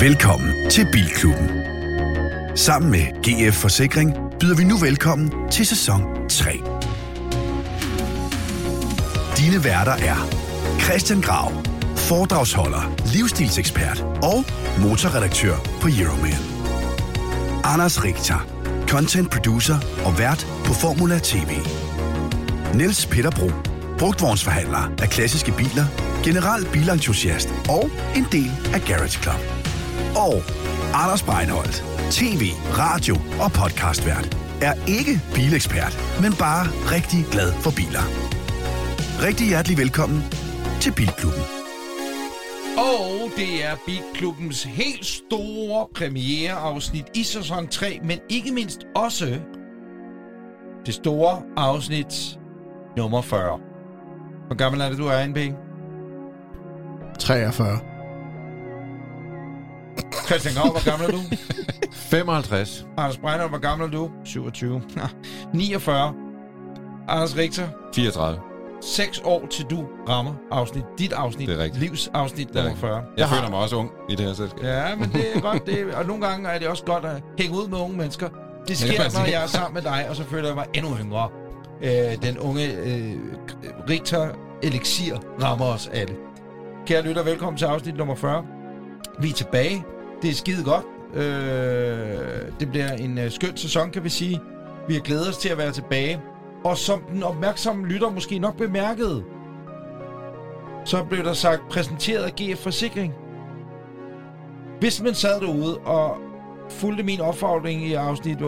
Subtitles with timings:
[0.00, 1.50] Velkommen til Bilklubben.
[2.56, 6.50] Sammen med GF Forsikring byder vi nu velkommen til sæson 3.
[9.36, 10.16] Dine værter er
[10.80, 11.52] Christian Grav,
[11.96, 14.44] foredragsholder, livsstilsekspert og
[14.82, 16.42] motorredaktør på Euroman.
[17.64, 18.46] Anders Richter,
[18.88, 21.79] content producer og vært på Formula TV.
[22.74, 23.50] Niels Peter Bro,
[23.98, 25.86] brugtvognsforhandler af klassiske biler,
[26.24, 27.84] general bilentusiast og
[28.16, 29.40] en del af Garage Club.
[30.16, 30.34] Og
[30.94, 32.42] Anders Breinholt, tv,
[32.82, 38.04] radio og podcastvært, er ikke bilekspert, men bare rigtig glad for biler.
[39.26, 40.22] Rigtig hjertelig velkommen
[40.80, 41.42] til Bilklubben.
[42.78, 49.40] Og det er Bilklubbens helt store premiereafsnit i sæson 3, men ikke mindst også
[50.86, 52.39] det store afsnit
[52.96, 53.58] nummer 40.
[54.46, 55.36] Hvor gammel er det, du er, NB?
[57.18, 57.78] 43.
[60.26, 61.18] Christian Grav, hvor gammel er du?
[61.92, 62.86] 55.
[62.96, 64.10] Anders Brænder, hvor gammel er du?
[64.24, 64.82] 27.
[65.54, 66.14] 49.
[67.08, 68.40] Anders Richter, 34.
[68.82, 71.80] 6 år til du rammer afsnit, dit afsnit, Det er rigtigt.
[72.52, 72.78] Det er nummer rigtigt.
[72.80, 73.02] 40.
[73.16, 74.62] Jeg føler mig også ung i det her selskab.
[74.64, 75.66] Ja, men det er godt.
[75.66, 78.28] Det er, og nogle gange er det også godt at hænge ud med unge mennesker.
[78.68, 81.28] Det sker, når jeg er sammen med dig, og så føler jeg mig endnu yngre.
[81.82, 83.16] Øh, den unge øh,
[83.88, 84.28] Richter
[84.62, 86.14] Elixir rammer os alle.
[86.86, 88.44] Kære lytter, velkommen til afsnit nummer 40.
[89.20, 89.84] Vi er tilbage.
[90.22, 90.84] Det er skide godt.
[91.14, 94.40] Øh, det bliver en øh, skøn sæson, kan vi sige.
[94.88, 96.20] Vi har glædet os til at være tilbage.
[96.64, 99.24] Og som den opmærksomme lytter måske nok bemærkede,
[100.84, 103.14] så blev der sagt præsenteret af GF Forsikring.
[104.80, 106.16] Hvis man sad derude og
[106.70, 108.42] fulgte min opfordring i afsnit 38-39,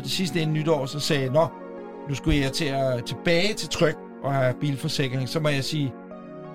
[0.00, 1.46] det sidste inden nytår, så sagde jeg, Nå,
[2.08, 5.92] nu skulle jeg til at tilbage til tryk og have bilforsikring, så må jeg sige,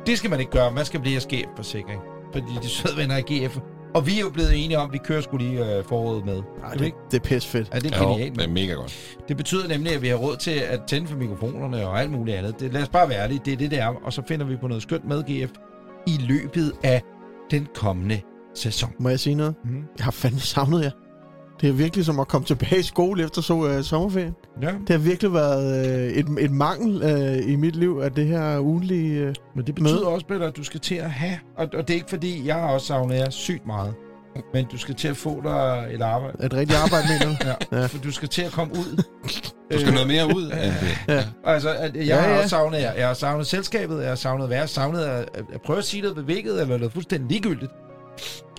[0.05, 2.01] det skal man ikke gøre, man skal blive af GF Forsikring.
[2.33, 3.57] Fordi de søde venner i GF.
[3.95, 6.41] Og vi er jo blevet enige om, at vi kører skulle lige øh, foråret med.
[6.63, 6.97] Ej, det, ikke?
[7.11, 7.69] det er pisse fedt.
[7.71, 8.35] Er det Jo, genialt?
[8.35, 9.17] det er mega godt.
[9.27, 12.37] Det betyder nemlig, at vi har råd til at tænde for mikrofonerne og alt muligt
[12.37, 12.59] andet.
[12.59, 13.87] Det, lad os bare være ærlige, det er det, det er.
[14.03, 15.51] Og så finder vi på noget skønt med GF
[16.07, 17.01] i løbet af
[17.51, 18.21] den kommende
[18.55, 18.91] sæson.
[18.99, 19.55] Må jeg sige noget?
[19.65, 19.83] Mm.
[19.97, 20.91] Jeg har fandme savnet jer.
[21.61, 24.35] Det er virkelig som at komme tilbage i skole efter så uh, sommerferien.
[24.61, 27.03] Ja, Det har virkelig været uh, et, et mangel
[27.43, 29.27] uh, i mit liv, at det her ugenlige...
[29.27, 31.89] Uh, men det betyder også, Peter, at du skal til at have, og, og det
[31.89, 33.93] er ikke fordi, jeg har også savnet jer sygt meget,
[34.53, 36.45] men du skal til at få dig et arbejde.
[36.45, 37.45] et rigtigt arbejde, mener du?
[37.75, 37.85] Ja, Ja.
[37.85, 39.03] for du skal til at komme ud.
[39.73, 40.73] Du skal noget mere ud end
[41.07, 41.13] det.
[41.15, 41.23] Ja.
[41.45, 42.93] Altså, at jeg Ja, ja, har også savnet jer.
[42.93, 46.01] Jeg har savnet selskabet, jeg har savnet være, savnet at, at, at prøve at sige
[46.01, 47.71] noget bevæget, eller noget fuldstændig ligegyldigt.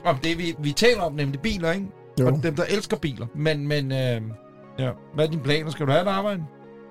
[0.04, 1.86] Om det, vi, vi taler om, nemlig biler, ikke?
[2.20, 3.26] Jo, Og dem, der elsker biler.
[3.34, 4.20] Men, men øh,
[4.78, 4.90] ja.
[5.14, 5.70] hvad er dine planer?
[5.70, 6.44] Skal du have et arbejde?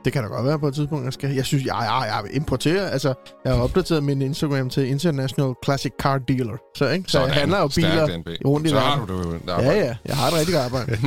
[0.05, 1.29] Det kan da godt være på et tidspunkt, jeg skal.
[1.35, 2.89] Jeg synes, jeg, jeg, jeg importerer.
[2.89, 3.13] Altså,
[3.45, 6.57] jeg har opdateret min Instagram til International Classic Car Dealer.
[6.77, 7.11] Så, ikke?
[7.11, 8.07] så jeg handler jo biler
[8.45, 9.39] rundt i Så har du det jo.
[9.61, 9.95] Ja, ja.
[10.05, 10.97] Jeg har et rigtigt arbejde.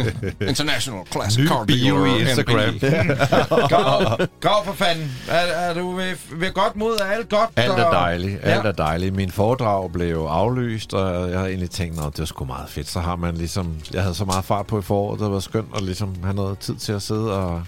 [0.48, 2.74] International Classic Ny Car Dealer, i Instagram.
[4.40, 5.10] Grav for fanden.
[5.28, 7.50] Er, er du ved, ved godt mod er alt godt?
[7.56, 8.68] Alt er og- dejligt, alt Ja.
[8.68, 9.14] er dejligt.
[9.14, 12.88] Min foredrag blev aflyst, og jeg havde egentlig tænkt, at det var sgu meget fedt.
[12.88, 15.68] Så har man ligesom, jeg havde så meget fart på i foråret, det var skønt
[15.76, 17.62] at ligesom have noget tid til at sidde og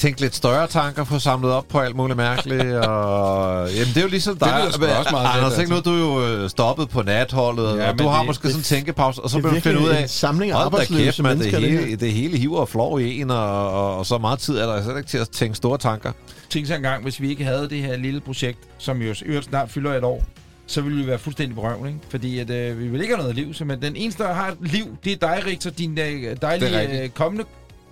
[0.00, 2.62] tænke lidt større tanker, få samlet op på alt muligt mærkeligt.
[2.88, 4.48] Og, jamen, det er jo ligesom dig.
[4.60, 7.90] lyder sgu også meget Anders, ikke nu, du er jo øh, stoppet på natholdet, Ja,
[7.92, 9.62] og du har det- måske det- sådan en tænkepause, og så det er vil du
[9.62, 12.58] finde ud af, en samling af arbejdsløse kæft, man, det, det hele, det hele hiver
[12.58, 15.18] og flår i en, og, og, og så meget tid er der slet ikke til
[15.18, 16.12] at tænke store tanker.
[16.50, 19.70] Tænk sig engang, hvis vi ikke havde det her lille projekt, som jo øvrigt snart
[19.70, 20.24] fylder et år,
[20.66, 21.98] så ville vi være fuldstændig på røven, ikke?
[22.10, 24.48] Fordi at, øh, vi vil ikke have noget liv, så men den eneste, der har
[24.48, 27.44] et liv, det er dig, Richter, din øh, Det dejlige øh, kommende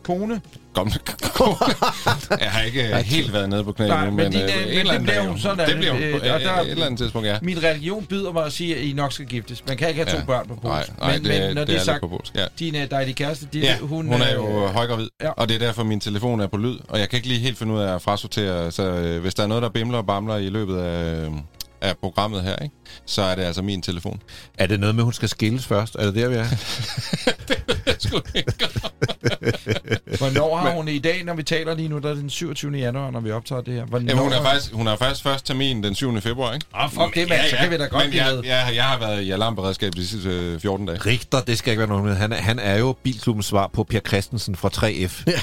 [0.09, 0.41] kone.
[0.75, 0.91] Kom.
[2.41, 4.63] Jeg har ikke øh, helt været nede på knæene Nej, nu, men men, øh, øh,
[4.63, 5.27] en men eller det anden dag.
[5.27, 5.39] jo.
[5.39, 7.39] sådan, Det bliver jo øh, på og der- øh, et eller andet tidspunkt, ja.
[7.43, 9.63] Min religion byder mig at sige, at I nok skal giftes.
[9.69, 10.25] Man kan ikke have to Ja.
[10.25, 10.67] børn på polsk.
[10.67, 12.35] Nej, nej, men, det, men når det, det er er sagt, på polsk.
[12.35, 12.45] Ja.
[12.59, 15.27] din øh, dejlige kæreste, de, Ja, hun, hun er øh, jo højgravid, ja.
[15.27, 15.33] ja.
[15.33, 17.59] og det er derfor, min telefon er på lyd, og jeg kan ikke lige helt
[17.59, 20.37] finde ud af at frasortere, så øh, hvis der er noget, der bimler og bamler
[20.37, 21.31] i løbet af, øh,
[21.81, 22.75] af programmet her, ikke,
[23.06, 24.23] så er det altså min telefon.
[24.58, 25.94] Er det noget med, at hun skal skilles først?
[25.94, 26.46] Er det der, vi er?
[30.19, 32.73] Hvornår har hun i dag, når vi taler lige nu, der er den 27.
[32.73, 33.85] januar, når vi optager det her.
[33.85, 36.20] Hvornår Jamen, hun, er faktisk, hun er faktisk først termin den 7.
[36.20, 36.67] februar, ikke?
[36.75, 37.40] Ah, fuck det, mand.
[37.50, 40.29] Så kan vi da godt Men jeg, jeg, jeg har været i alarmberedskab de sidste
[40.29, 40.99] øh, 14 dage.
[40.99, 42.17] Richter, det skal ikke være nogen med.
[42.17, 45.23] Han er, han er jo bilklubbens svar på Per Christensen fra 3F.
[45.26, 45.32] Ja.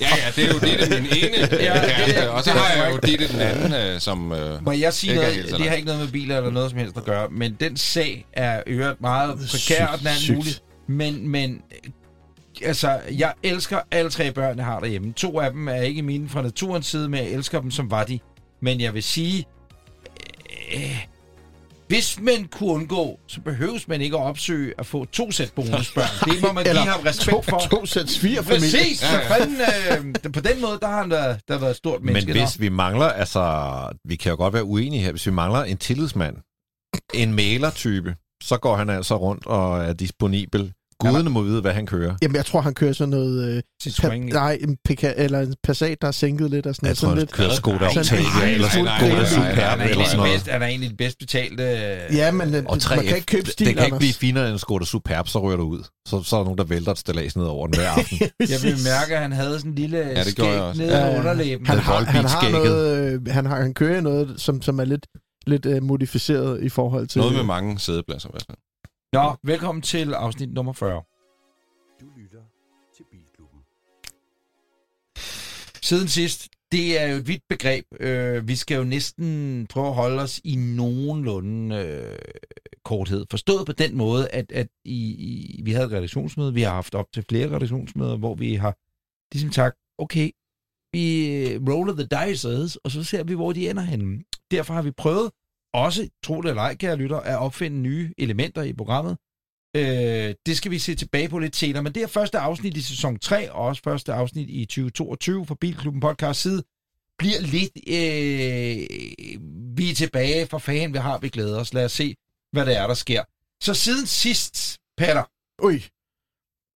[0.00, 2.50] Ja, ja, det er jo det, det er min ene Ja, ja, kæreste, og så
[2.50, 4.32] har jeg jo det, den anden, øh, som...
[4.32, 5.34] Øh, Må jeg sige er noget?
[5.34, 7.76] helt Det har ikke noget med biler eller noget som helst at gøre, men den
[7.76, 10.36] sag er øvrigt meget prekær, og den er sygt.
[10.36, 10.52] mulig.
[10.86, 11.62] Men, men
[12.62, 15.12] altså, jeg elsker alle tre børn, jeg har derhjemme.
[15.12, 18.04] To af dem er ikke mine fra naturens side, men jeg elsker dem, som var
[18.04, 18.18] de.
[18.60, 19.46] Men jeg vil sige,
[20.74, 21.06] øh,
[21.94, 26.32] hvis man kunne undgå, så behøves man ikke at opsøge at få to sæt bonusbørn.
[26.32, 27.58] Det må man lige have respekt for.
[27.58, 28.60] To, to sæt svigerfamilie.
[28.60, 28.98] Præcis!
[28.98, 29.56] Så fanden,
[30.24, 32.32] øh, på den måde, der har han da, der været et stort Men menneske.
[32.32, 33.42] hvis vi mangler, altså,
[34.04, 36.36] vi kan jo godt være uenige her, hvis vi mangler en tillidsmand,
[37.14, 40.72] en mailer-type, så går han altså rundt og er disponibel.
[41.12, 42.14] Gudene må vide, hvad han kører.
[42.22, 43.56] Jamen, jeg tror, han kører sådan noget...
[43.56, 44.06] Øh, Citroën.
[44.08, 46.98] pa- nej, en Pika, eller en Passat, der er sænket lidt og sådan Jeg noget.
[46.98, 47.32] tror, Sådan han lidt.
[47.32, 50.48] kører Skoda Octavia, eller Skoda Superb, er eller egentlig sådan noget.
[50.48, 51.62] er egentlig den bedst betalte...
[52.12, 54.44] Ja, men øh, Og 3F, man kan ikke købe stil, det kan ikke blive finere
[54.44, 55.82] end en Skoda Superb, så ryger du ud.
[56.08, 58.18] Så, så er der nogen, der vælter et stillads ned over den hver aften.
[58.40, 61.06] Jeg vil mærke, at han havde sådan en lille det skæg jeg nede Ja, ja,
[61.12, 61.18] ja.
[61.18, 61.66] underlæben.
[61.66, 65.06] Han har, han har noget, øh, han, har, han kører noget, som, som er lidt,
[65.46, 67.18] lidt øh, modificeret i forhold til...
[67.18, 68.58] Noget med mange sædepladser i hvert fald.
[69.14, 71.02] Nå, velkommen til afsnit nummer 40.
[72.00, 72.42] Du lytter
[72.96, 73.60] til Bilklubben.
[75.82, 77.84] Siden sidst, det er jo et vidt begreb.
[78.00, 82.18] Øh, vi skal jo næsten prøve at holde os i nogenlunde øh,
[82.84, 83.26] korthed.
[83.30, 86.94] Forstået på den måde, at, at i, i, vi havde et redaktionsmøde, vi har haft
[86.94, 88.76] op til flere redaktionsmøder, hvor vi har
[89.34, 90.30] ligesom sagt, okay,
[90.92, 94.24] vi øh, roller the dice, og så ser vi, hvor de ender henne.
[94.50, 95.30] Derfor har vi prøvet,
[95.74, 99.16] også, tro det eller ej, kære lytter, at opfinde nye elementer i programmet.
[99.76, 102.82] Øh, det skal vi se tilbage på lidt senere, men det er første afsnit i
[102.82, 106.62] sæson 3, og også første afsnit i 2022 for Bilklubben podcast side,
[107.18, 111.74] bliver lidt, øh, vi er tilbage for fan, vi har, vi glæder os.
[111.74, 112.14] Lad os se,
[112.52, 113.22] hvad det er, der sker.
[113.64, 115.24] Så siden sidst, Peter,
[115.62, 115.82] Ui,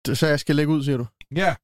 [0.06, 1.06] Det- så jeg skal lægge ud, siger du,
[1.36, 1.54] ja,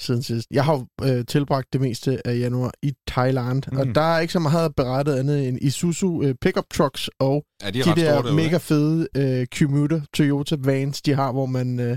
[0.00, 0.48] siden sidst.
[0.50, 3.78] Jeg har øh, tilbragt det meste af januar i Thailand, mm.
[3.78, 7.70] Og der er ikke så meget berettet andet end Isuzu øh, pickup trucks og Er
[7.70, 11.96] de, de, der store mega fede øh, commuter Toyota vans, de har, hvor man øh,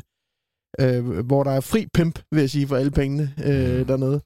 [0.81, 3.85] øh, hvor der er fri pimp, vil jeg sige, for alle pengene øh, Mm.
[3.85, 4.21] dernede.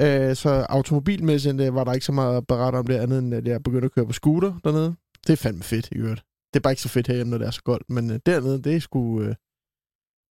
[0.00, 3.34] Øh, så automobilmæssigt øh, var der ikke så meget at berette om det andet, end
[3.34, 4.94] at jeg begyndte at køre på scooter dernede.
[5.26, 6.22] Det er fandme fedt, i øvrigt.
[6.54, 8.62] Det er bare ikke så fedt herhjemme, når det er så koldt, men øh, dernede,
[8.62, 9.22] det er sgu...
[9.22, 9.34] Øh,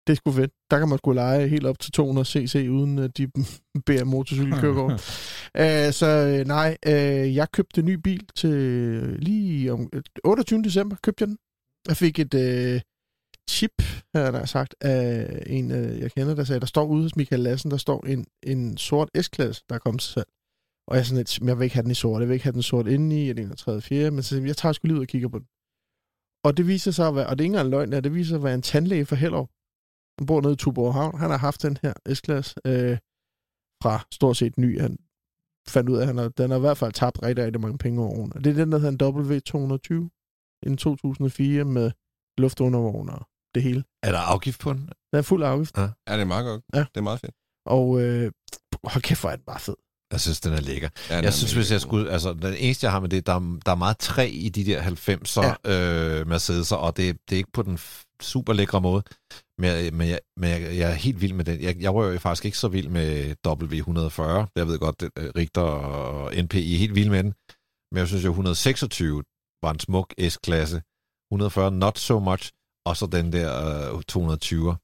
[0.08, 0.52] det er sgu fedt.
[0.72, 3.28] Der kan man sgu lege helt op til 200 cc, uden at de
[3.88, 4.94] beder motorcykelkørekort.
[5.60, 6.08] Uh, så
[6.40, 8.52] øh, nej, uh, jeg købte en ny bil til
[9.20, 10.62] lige om øh, 28.
[10.64, 11.38] december købte jeg den.
[11.88, 12.82] Jeg fik et uh,
[13.50, 13.82] chip,
[14.16, 17.42] har jeg sagt, af en, uh, jeg kender, der sagde, der står ude hos Michael
[17.42, 20.28] Lassen, der står en, en sort S-klasse, der er kommet til salg.
[20.88, 22.34] Og jeg er sådan lidt, "Men jeg vil ikke have den i sort, jeg vil
[22.34, 23.82] ikke have den sort indeni, eller 31.
[23.82, 25.48] 4, men så, jeg tager sgu lige ud og kigger på den.
[26.46, 28.36] Og det viser sig at være, og det er ikke engang løgn, det viser sig
[28.36, 29.50] at være en tandlæge for Hellerup.
[30.20, 31.20] Han bor nede i Tuborg Havn.
[31.20, 32.98] Han har haft den her S-klasse øh,
[33.84, 34.82] fra stort set ny.
[34.82, 34.98] Han
[35.68, 37.78] fandt ud af, at han har, den har i hvert fald tabt rigtig, rigtig mange
[37.78, 38.34] penge over årene.
[38.44, 41.92] Det er den, der hedder en W220 i 2004 med
[42.38, 43.84] luftundervogn og det hele.
[44.04, 44.80] Er der afgift på den?
[44.82, 45.78] Den er fuld afgift.
[46.08, 46.62] Ja, det er meget godt.
[46.74, 46.80] Ja.
[46.80, 47.36] Det er meget fedt.
[47.66, 48.32] Og øh,
[48.84, 49.76] hold kæft, hvor er den bare fed.
[50.14, 50.90] Jeg synes, den er lækker.
[51.10, 52.12] Ja, den Jeg synes, hvis jeg skulle...
[52.12, 54.66] Altså, den eneste, jeg har med det, der, er- der er meget træ i de
[54.66, 55.72] der 90'er ja.
[56.20, 57.80] øh, Mercedes'er, og det, det er ikke på den
[58.22, 59.04] super lækre måde.
[59.58, 61.62] Men, jeg, men, jeg, men jeg, jeg er helt vild med den.
[61.62, 64.48] Jeg, jeg var jo faktisk ikke så vild med W140.
[64.56, 67.34] Jeg ved godt, at øh, Richter og NPI er helt vild med den.
[67.92, 69.24] Men jeg synes jo, 126
[69.64, 70.82] var en smuk S-klasse.
[71.32, 72.52] 140 not so much.
[72.86, 73.50] Og så den der
[73.96, 74.76] øh, 220.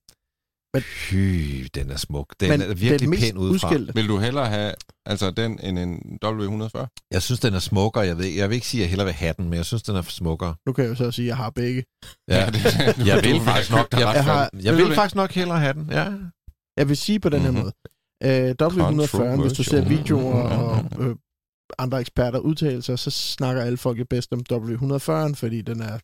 [0.73, 2.35] Men- Fy, den er smuk.
[2.39, 3.67] Den Men er virkelig den pæn udefra.
[3.67, 3.93] udskilte.
[3.95, 4.73] Vil du hellere have
[5.05, 6.87] altså den end en W140?
[7.11, 8.03] Jeg synes, den er smukkere.
[8.05, 9.83] Jeg, ved, jeg vil ikke sige, at jeg hellere vil have den, men jeg synes,
[9.83, 10.55] den er smukkere.
[10.67, 11.83] Nu kan jeg jo så sige, at jeg har begge.
[12.27, 12.63] Ja, det,
[13.09, 15.73] jeg vil faktisk nok, jeg, Jeg jeg, har- jeg Vil vil faktisk nok hellere have
[15.73, 15.87] den.
[15.91, 16.07] Ja.
[16.77, 17.59] Jeg vil sige på den her Mhm.
[17.59, 17.71] måde.
[18.23, 21.15] Øh, W140, hvis du ser videoer og øh,
[21.79, 25.99] andre eksperter udtale sig, så snakker alle folk jo bedst om W140'en, fordi den er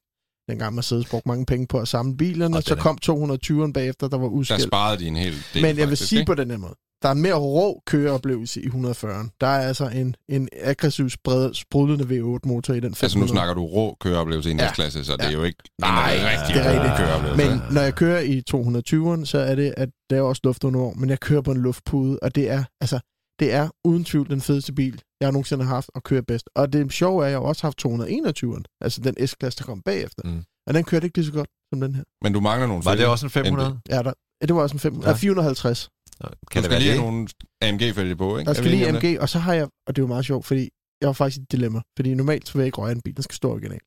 [0.49, 4.17] dengang Mercedes brugte mange penge på at samle bilerne, Og så kom 220'eren bagefter, der
[4.17, 4.61] var Der udskilt.
[4.63, 6.29] sparede de en hel del, Men jeg vil faktisk, sige ikke?
[6.29, 9.37] på den her måde, der er en mere rå køreoplevelse i 140'eren.
[9.41, 13.03] Der er altså en, en aggressiv, spred, sprudlende V8-motor i den 500.
[13.05, 14.71] Altså nu snakker du rå køreoplevelse i en Ja.
[14.71, 15.33] S-klasse, så det er Ja.
[15.33, 16.97] jo ikke Nej, en rigtig det er rigtigt.
[16.97, 17.49] køreoplevelse.
[17.49, 20.93] Men når jeg kører i 220'eren, så er det, at der er også luft under
[20.95, 22.99] men jeg kører på en luftpude, og det er, altså,
[23.39, 26.49] det er uden tvivl den fedeste bil, jeg nogensinde har haft og kører bedst.
[26.55, 29.81] Og det sjove er, at jeg har også haft 221'eren, altså den S-klasse, der kom
[29.81, 30.23] bagefter.
[30.25, 30.43] Mm.
[30.67, 32.03] Og den kørte ikke lige så godt som den her.
[32.23, 33.79] Men du mangler nogle Var det også en 500?
[33.89, 35.11] Ja, der, ja det var også en 500, Ja.
[35.11, 35.17] ja.
[35.17, 35.89] 450.
[36.21, 37.27] Kan Du det skal være lige have nogle
[37.61, 38.45] AMG-fælge på, ikke?
[38.45, 38.87] Der Er skal lige?
[38.87, 40.69] AMG, og så har jeg, og det er jo meget sjovt, fordi
[41.01, 43.15] jeg var faktisk i et dilemma, fordi normalt så vil jeg ikke røre en bil,
[43.15, 43.79] den skal stå original.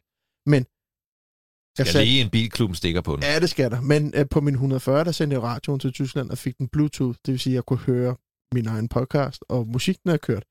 [0.46, 0.62] Men
[1.78, 3.22] jeg Skal lige en bilklub stikker på den.
[3.22, 3.80] Ja, det skal der.
[3.80, 7.16] Men øh, på min 140, der sendte jeg radioen til Tyskland og fik den Bluetooth.
[7.26, 8.16] Det vil sige, at jeg kunne høre
[8.54, 10.46] min egen podcast og musik, når jeg kørte.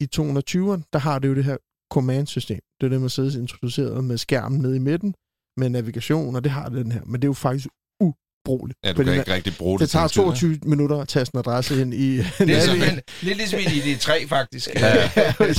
[0.00, 1.56] I 220'eren, der har det jo det her
[1.92, 2.58] command-system.
[2.80, 5.14] Det er det, Mercedes introduceret med skærmen nede i midten,
[5.56, 7.00] med navigation, og det har den her.
[7.06, 7.68] Men det er jo faktisk
[8.00, 8.76] ubrugelig.
[8.84, 9.90] Ja, du kan ikke rigtig bruge Det det.
[9.90, 13.00] tager til en tid, 22 minutter at taste en adresse ind i Det er simpelthen
[13.22, 14.68] lidt ligesom i de tre, faktisk.
[14.74, 15.10] Ja,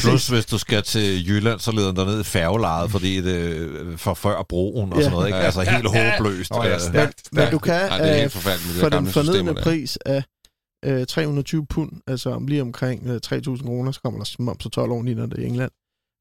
[0.01, 4.13] plus hvis du skal til Jylland, så leder den ned i færgelejet, fordi det for
[4.13, 5.03] før broen og Ja.
[5.03, 5.27] sådan noget.
[5.27, 5.37] Ikke?
[5.37, 5.43] Ja.
[5.45, 6.51] Altså helt håbløst.
[6.51, 6.93] Ja, Øh, stærkt,
[7.31, 7.51] Men stærkt.
[7.51, 8.31] du kan Ej, det er helt øh,
[8.71, 8.89] for
[9.31, 9.63] den der.
[9.63, 10.23] pris af
[10.85, 14.71] øh, 320 pund, altså om lige omkring øh, 3.000 kroner, så kommer der moms og
[14.71, 15.71] 12 oveni, når det er i England,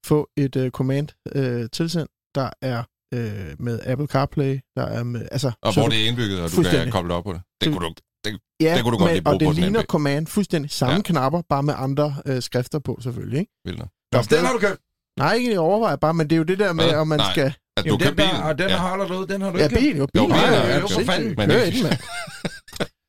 [0.05, 5.27] få et øh, command øh, tilsendt, der er øh, med Apple CarPlay, der er med,
[5.31, 5.51] altså...
[5.61, 7.41] Og så hvor det er indbygget, og du kan koble op på det.
[7.61, 7.93] Det Så- kunne du,
[8.25, 10.71] det, ja, det kunne du godt men- lige bruge Og det på ligner command fuldstændig
[10.71, 11.01] samme Ja.
[11.01, 13.51] knapper, bare med andre øh, skrifter på, selvfølgelig, ikke?
[13.65, 13.91] vil noget.
[14.13, 14.79] Nå, den har du købt.
[15.19, 16.95] Nej, ikke jeg overvejer bare, men det er jo det der med, Hvad?
[16.95, 17.31] om man Nej.
[17.31, 17.53] skal...
[17.77, 18.43] At du Jamen, kan den der, bilen.
[18.43, 18.77] og den ja.
[18.77, 19.81] holder du ud, den har du Ja, ikke købt.
[19.83, 20.21] bil, jo, bil.
[20.21, 21.33] Jo, bil, ja, jo, jo, for fanden.
[21.37, 21.99] Men Kør det- i den, mand.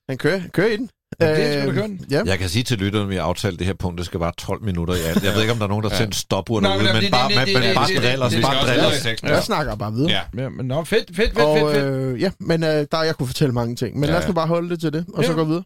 [0.09, 0.91] Den kører, kører i den.
[1.21, 2.07] Ja, det skal du Øh, køre den.
[2.11, 2.23] Ja.
[2.27, 4.33] Jeg kan sige til lytterne, at vi har aftalt det her punkt, det skal være
[4.39, 5.25] 12 minutter i alt.
[5.25, 5.97] Jeg ved ikke, om der er nogen, der Ja.
[5.97, 9.01] har sendt stopur Nå, derude, men bare, driller os, bare driller os.
[9.03, 10.11] det- Jeg snakker bare videre.
[10.11, 10.43] Ja.
[10.43, 11.85] Ja, men nå, fedt, fedt, fedt, Og fedt, fedt.
[12.15, 13.95] øh, ja, men øh, der jeg kunne fortælle mange ting.
[13.99, 15.37] Men Ja, lad os nu bare holde det til det, og så Ja.
[15.37, 15.63] gå videre.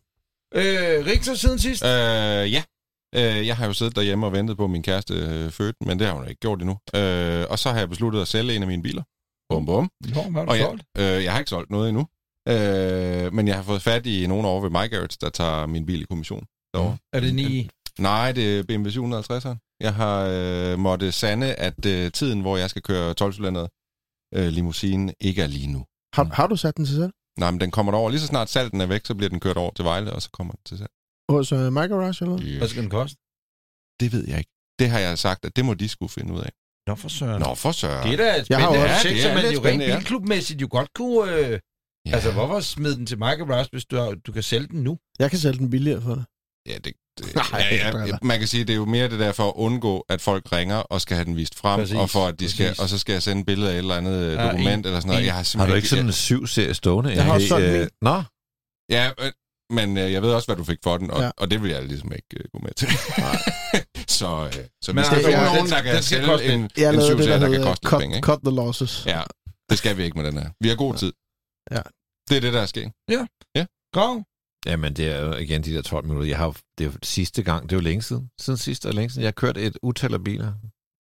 [0.54, 1.84] Øh, Richter siden sidst.
[1.84, 1.90] Øh,
[2.52, 2.62] ja.
[3.16, 5.98] Øh, jeg har jo siddet derhjemme og ventet på, at min kæreste øh, fødte, men
[5.98, 6.76] det har hun ikke gjort endnu.
[6.94, 9.02] Øh, og så har jeg besluttet at sælge en af mine biler.
[9.50, 9.90] Bum, bum.
[10.14, 10.84] Nå, hvad har du Og jeg, solgt?
[10.98, 12.06] øh, jeg har ikke solgt noget endnu.
[12.48, 16.00] Øh, men jeg har fået fat i nogen over ved MyGarage, der tager min bil
[16.02, 16.44] i kommission.
[16.74, 16.96] derovre.
[17.12, 17.68] Er det ni?
[17.98, 19.76] Nej, det er BMW 750'eren.
[19.80, 23.34] Jeg har øh, måtte sande, at øh, tiden, hvor jeg skal køre 12
[24.34, 25.84] øh, limousine, ikke er lige nu.
[26.14, 27.12] Har, har du sat den til salg?
[27.38, 28.10] Nej, men den kommer derover.
[28.10, 30.30] Lige så snart salten er væk, så bliver den kørt over til Vejle, og så
[30.32, 30.90] kommer den til salg.
[31.30, 32.58] Hos uh, My Garage, eller hvad?
[32.58, 33.16] Hvad skal den koste?
[34.00, 34.50] Det ved jeg ikke.
[34.78, 36.50] Det har jeg sagt, at det må de skulle finde ud af.
[36.86, 37.42] Nå, for søren.
[37.42, 38.06] Nå, for søren.
[38.10, 39.60] Det er da et Jeg har spændende jo også- projekt, det som er man jo
[39.64, 41.36] rent bilklubmæssigt jo godt kunne...
[41.36, 41.60] Øh,
[42.06, 42.14] Ja.
[42.14, 44.98] Altså, hvorfor smide den til Michael Ross, hvis du, har, du kan sælge den nu?
[45.18, 46.24] Jeg kan sælge den billigere for dig.
[46.68, 49.32] Ja, det, det, Nej, ja, ja, man kan sige, det er jo mere det der
[49.32, 52.26] for at undgå, at folk ringer og skal have den vist frem, Præcis, og for
[52.26, 52.80] at de skal, præcis.
[52.82, 54.84] og så skal jeg sende et billede af et eller andet Ja, ja, dokument en-
[54.84, 55.20] eller sådan noget.
[55.20, 57.10] en- Jeg har, Har du ikke sådan en syv serie stående?
[57.14, 57.88] Jeg har også sådan Øh, en.
[58.02, 58.22] Nå,
[58.90, 59.32] Ja, øh,
[59.70, 61.30] men øh, jeg ved også, hvad du fik for den, og, Ja.
[61.36, 62.88] og det vil jeg ligesom ikke øh, gå med til.
[64.18, 66.46] så øh, så Men vi skal altså, finde den- nogen, der kan skal sælge koste
[66.46, 68.20] en, en det, syvserie, der der kan koste cut, penge.
[68.20, 69.06] Cut the losses.
[69.06, 69.22] Ja,
[69.70, 70.50] det skal vi ikke med den her.
[70.60, 71.12] Vi har god tid.
[71.70, 71.80] Ja.
[72.28, 72.92] Det er det, der er sket.
[73.94, 74.22] Grav?
[74.66, 76.28] Jamen, det er jo igen de der 12 minutter.
[76.28, 78.30] Jeg har, jo- det er jo sidste gang, det er jo længe siden.
[78.40, 79.22] Siden sidste og længe siden.
[79.22, 80.52] Jeg har kørt et utal af biler.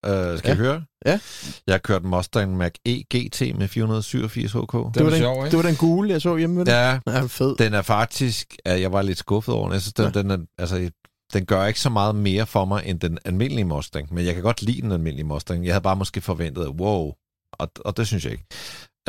[0.08, 0.54] Uh, skal Ja.
[0.54, 0.86] I høre?
[1.06, 1.20] Ja.
[1.68, 4.58] Jeg har kørt Mustang Mach-E GT med 487 HK.
[4.60, 5.58] Det Det var, var den, sjov, ikke?
[5.58, 6.68] det var den gule, jeg så hjemme den.
[6.68, 7.56] Ja, Ja, fed.
[7.56, 8.56] den er faktisk...
[8.66, 9.74] Ja, jeg var lidt skuffet over den.
[9.74, 10.22] Jeg synes, den, Ja.
[10.22, 10.90] den, er, altså,
[11.34, 14.14] den gør ikke så meget mere for mig, end den almindelige Mustang.
[14.14, 15.66] Men jeg kan godt lide den almindelige Mustang.
[15.66, 17.14] Jeg havde bare måske forventet, wow.
[17.54, 18.46] Og, og det synes jeg ikke.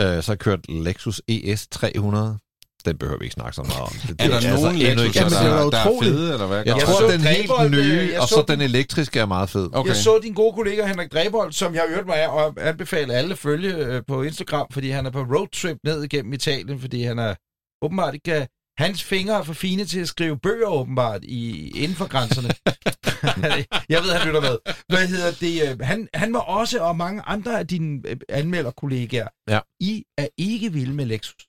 [0.01, 2.39] Uh, så har jeg kørt Lexus ES 300.
[2.85, 3.89] Den behøver vi ikke snakke så meget om.
[3.89, 6.03] Det, Er der altså nogen endnu Lexus, ikke- Jamen, det er der, da der er
[6.03, 6.57] fede, eller hvad?
[6.59, 8.61] Jeg Jeg tror, så den helt Dræbold, øh, nye, jeg og så så den- den
[8.71, 9.69] elektriske er meget fed.
[9.73, 9.89] Okay.
[9.89, 13.39] Jeg så din gode kollega Henrik Drebold, som jeg hørt mig og anbefale alle at
[13.39, 17.35] følge øh, på Instagram, fordi han er på roadtrip ned igennem Italien, fordi han er
[17.83, 18.41] åbenbart ikke...
[18.41, 18.47] øh,
[18.79, 22.49] Hans fingre er for fine til at skrive bøger åbenbart i, inden for grænserne.
[23.89, 24.59] jeg ved, han lytter med.
[24.89, 25.71] Hvad hedder det?
[25.73, 29.61] øh, Han, han var også, og mange andre af dine øh, anmelderkollegaer, Ja.
[29.81, 31.47] I er ikke vilde med Lexus.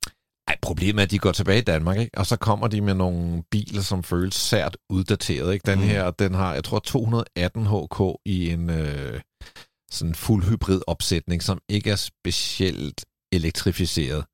[0.48, 2.18] Ej, problemet er, at de går tilbage i Danmark, ikke?
[2.18, 5.54] og så kommer de med nogle biler, som føles sært uddateret.
[5.54, 5.72] Ikke?
[5.72, 5.86] Den Mm.
[5.86, 9.22] her, den har, jeg tror, 218 HK i en øh,
[9.92, 14.26] sådan fuld hybrid opsætning, som ikke er specielt elektrificeret.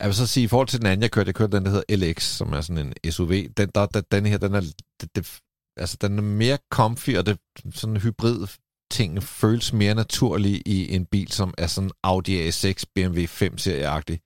[0.00, 1.70] Jeg vil så sige, i forhold til den anden, jeg kørte, jeg kørte den, der
[1.70, 3.32] hedder LX, som er sådan en SUV.
[3.56, 4.60] Den, der, der, den her, den er,
[5.00, 5.40] det, det,
[5.76, 7.38] altså, den er mere comfy, og det,
[7.74, 8.46] sådan en hybrid
[8.90, 14.18] ting føles mere naturlig i en bil, som er sådan Audi A6 BMW 5-serieagtig.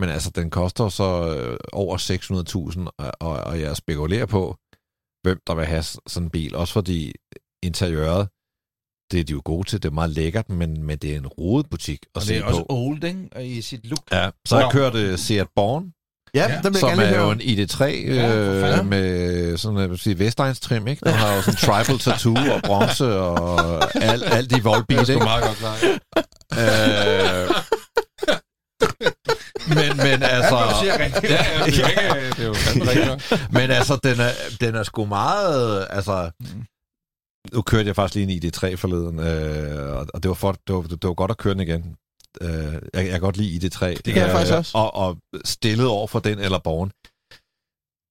[0.00, 4.56] Men altså, den koster så øh, over 600.000, og, og, og jeg spekulerer på,
[5.22, 6.54] hvem der vil have sådan en bil.
[6.54, 7.12] Også fordi
[7.62, 8.28] interiøret,
[9.10, 11.26] det er de jo gode til, det er meget lækkert, men, men det er en
[11.26, 12.66] rodet butik at Og se det er også på.
[12.68, 13.28] old, ikke?
[13.56, 14.02] I sit look.
[14.12, 15.92] Ja, så har jeg kørt uh, Seat Born,
[16.34, 19.56] Ja, Ja, den vil jeg som gerne lige er jo en ID3 Ja, øh, med
[19.56, 21.04] sådan jeg vil sige, Vestegns trim, ikke?
[21.04, 25.12] Den har jo sådan tribal tattoo og bronze og alt, alt i voldbil, Det er
[25.12, 25.24] ikke?
[25.24, 25.76] meget godt klar.
[26.62, 27.48] Øh,
[29.68, 30.56] men, men altså...
[30.84, 31.64] Ja, det er
[32.34, 32.46] det
[33.08, 33.52] er.
[33.52, 35.86] Men altså, den er, den er sgu meget...
[35.90, 36.30] Altså,
[37.52, 40.82] nu kørte jeg faktisk lige en ID3 forleden, øh, og- det var, for, det, var,
[40.82, 41.96] det var godt at køre den igen.
[42.40, 43.86] Øh, jeg, jeg kan godt lide ID3.
[43.86, 44.78] Det kan jeg faktisk også.
[44.78, 46.90] Og, og stillet over for den eller borgen.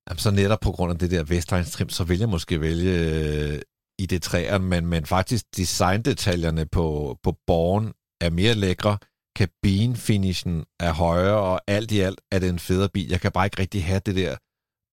[0.10, 2.92] Jamen, så netop på grund af det der Vestegns trim, så vil jeg måske vælge
[3.00, 3.60] øh,
[4.02, 8.98] ID3'eren, men, men faktisk designdetaljerne på, på borgen er mere lækre.
[9.36, 13.10] Kabinfinishen er højere, og alt i alt er det en federe bil.
[13.10, 14.36] Jeg kan bare ikke rigtig have det der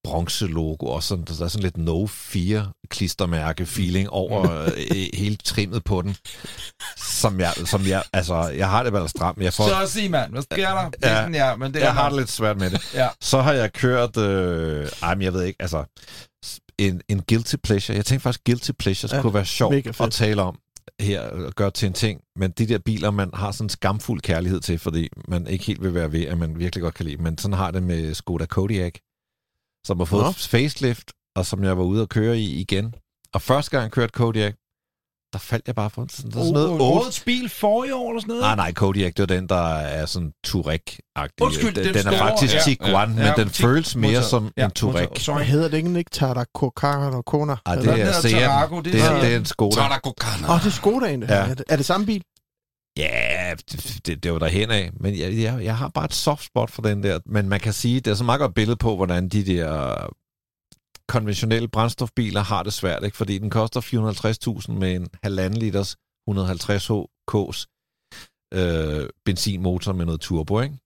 [0.04, 5.84] bronzelogo, og sådan, der er sådan lidt No 4 klistermærke feeling over øh, hele trimmet
[5.84, 6.16] på den,
[6.96, 10.10] som jeg, som jeg, altså, jeg har det vel stramt, men jeg får, Så sig,
[10.10, 10.30] mand.
[10.32, 10.90] Hvad sker der?
[11.02, 12.12] Ja, ja, men det er jeg har nok.
[12.12, 12.94] det lidt svært med det.
[12.94, 13.08] Ja.
[13.20, 15.84] Så har jeg kørt, øh, ej, men jeg ved ikke, altså,
[16.78, 17.96] en, en guilty pleasure.
[17.96, 20.58] Jeg tænkte faktisk, guilty pleasures Ja, kunne være sjovt at tale om
[21.00, 22.20] her, og gøre til en ting.
[22.36, 25.82] Men de der biler, man har sådan en skamfuld kærlighed til, fordi man ikke helt
[25.82, 27.22] vil være ved, at man virkelig godt kan lide.
[27.22, 28.92] Men sådan har det med Skoda Kodiaq,
[29.86, 30.32] som har fået Nå.
[30.32, 32.94] Facelift, og som jeg var ude og køre i igen.
[33.34, 34.54] Og første gang jeg kørte Kodiaq,
[35.32, 37.84] der faldt jeg bare for sådan, der er sådan noget Oh, old Årets bil for
[37.84, 38.42] i år eller sådan noget?
[38.42, 41.40] Nej, nej, Kodiaq, det var den, der er sådan Touareg-agtig.
[41.40, 42.60] Undskyld, den, den den er faktisk ja.
[42.64, 45.08] Tiguan, Ja, men ja, den Ti- føles mere motor- som ja, en Touareg.
[45.34, 47.56] Hvad hedder det ikke, ikke Tata Kokana og Kona?
[47.66, 48.32] Ej, det er Seat.
[48.42, 49.76] Tarago, det Det det er en Skoda.
[49.76, 50.48] Tadakokana.
[50.48, 51.22] Åh, oh, det er Skodaen.
[51.22, 51.34] Ja.
[51.34, 51.40] Ja.
[51.50, 52.22] Er, det, er det samme bil?
[52.98, 53.54] Ja,
[54.06, 54.90] det, det, var der hen af.
[55.00, 57.18] Men jeg, jeg, jeg har bare et soft spot for den der.
[57.26, 60.06] Men man kan sige, det er så meget godt billede på, hvordan de der
[61.08, 63.16] konventionelle brændstofbiler har det svært, ikke?
[63.16, 63.80] fordi den koster
[64.70, 65.96] 450.000 med en halvanden liters
[66.28, 67.66] 150 HK's
[68.54, 70.78] øh, benzinmotor med noget turbo, ikke?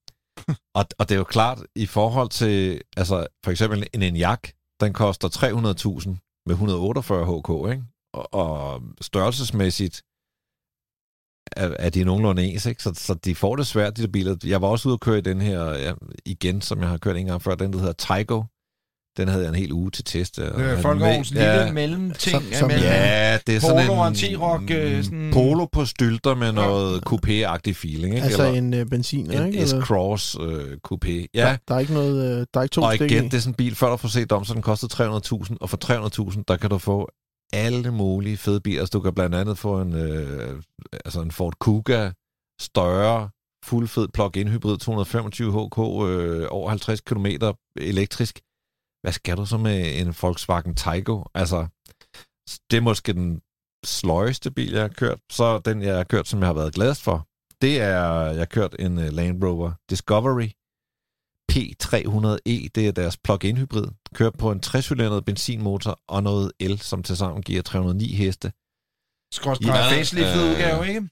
[0.79, 4.50] og, og det er jo klart, i forhold til, altså for eksempel en Enyaq,
[4.81, 7.85] den koster 300.000 med 148 HK, ikke?
[8.15, 10.03] Og, og størrelsesmæssigt
[11.57, 12.83] er, er de nogenlunde ens, ikke?
[12.83, 14.37] Så, så de får det svært, de der biler.
[14.45, 15.93] Jeg var også ude og køre i den her, ja,
[16.26, 18.43] igen, som jeg har kørt en gang før, den der hedder Tygo.
[19.17, 20.37] Den havde jeg en hel uge til test.
[20.37, 22.33] Det er Folkevogns lille mellemting.
[22.43, 23.99] Som- som- mellem- Ja, det er sådan Polo en...
[24.00, 28.25] og en T-Roc, øh, sådan- Polo på stylter med noget coupé-agtig feeling, ikke?
[28.25, 29.59] Altså Eller en uh, benzin, en ikke?
[29.59, 29.81] Eller?
[29.83, 31.26] S-Cross øh, coupé.
[31.35, 33.28] Ja, Der, der er ikke noget, øh, der er ikke to og igen, i.
[33.28, 35.71] det er sådan en bil, før du får set om, så den kostede 300.000, og
[35.71, 37.09] for 300.000, der kan du få
[37.52, 38.81] alle mulige fede biler.
[38.81, 40.62] Altså, du kan blandt andet få en, øh,
[40.93, 42.11] altså en Ford Kuga,
[42.61, 43.31] større,
[43.64, 47.26] fuldfed plug-in hybrid, 225 HK, øh, over 50 km
[47.76, 48.40] elektrisk.
[49.02, 51.23] Hvad skal du så med en Volkswagen Taigo?
[51.35, 51.67] Altså,
[52.71, 53.40] det er måske den
[53.85, 55.19] sløjeste bil, jeg har kørt.
[55.31, 57.26] Så den, jeg har kørt, som jeg har været gladest for,
[57.62, 60.49] det er, jeg har kørt en øh, Land Rover Discovery
[61.52, 62.69] P300e.
[62.75, 63.87] Det er deres plug-in hybrid.
[64.14, 64.88] Kører på en 60
[65.26, 68.52] benzinmotor og noget el, som tilsammen giver 309 heste.
[69.35, 71.02] Skråstrej Ja, facelift øh, udgave, ikke?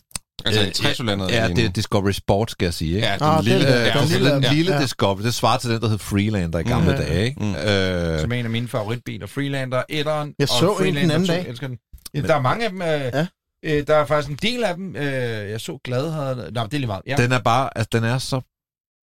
[0.44, 2.94] Altså en Øh, 60 Ja, det er Discovery Sport, skal jeg sige.
[2.94, 3.07] Ikke?
[3.07, 4.83] Ja, Ah, den lille, den- ja, den lille- den lille ja.
[4.83, 6.96] Discovery, det svarer til den, der hed Freelander i gamle Mm.
[6.96, 7.25] dage.
[7.27, 7.40] Ikke?
[7.44, 7.55] Mm.
[7.55, 9.27] Øh, Som er en af mine favoritbiler.
[9.27, 11.33] Freelander, etteren Jeg så og en den anden 2.
[11.33, 11.49] dag.
[11.49, 11.79] Elsker den.
[12.14, 12.83] Der er mange af dem.
[12.83, 13.27] Øh, Ja.
[13.64, 14.96] øh, der er faktisk en del af dem.
[14.96, 15.03] Øh,
[15.51, 16.51] jeg så glad havde...
[16.53, 17.03] Nå, det er lige meget.
[17.07, 17.16] Ja.
[17.16, 18.40] Den er bare, altså den er så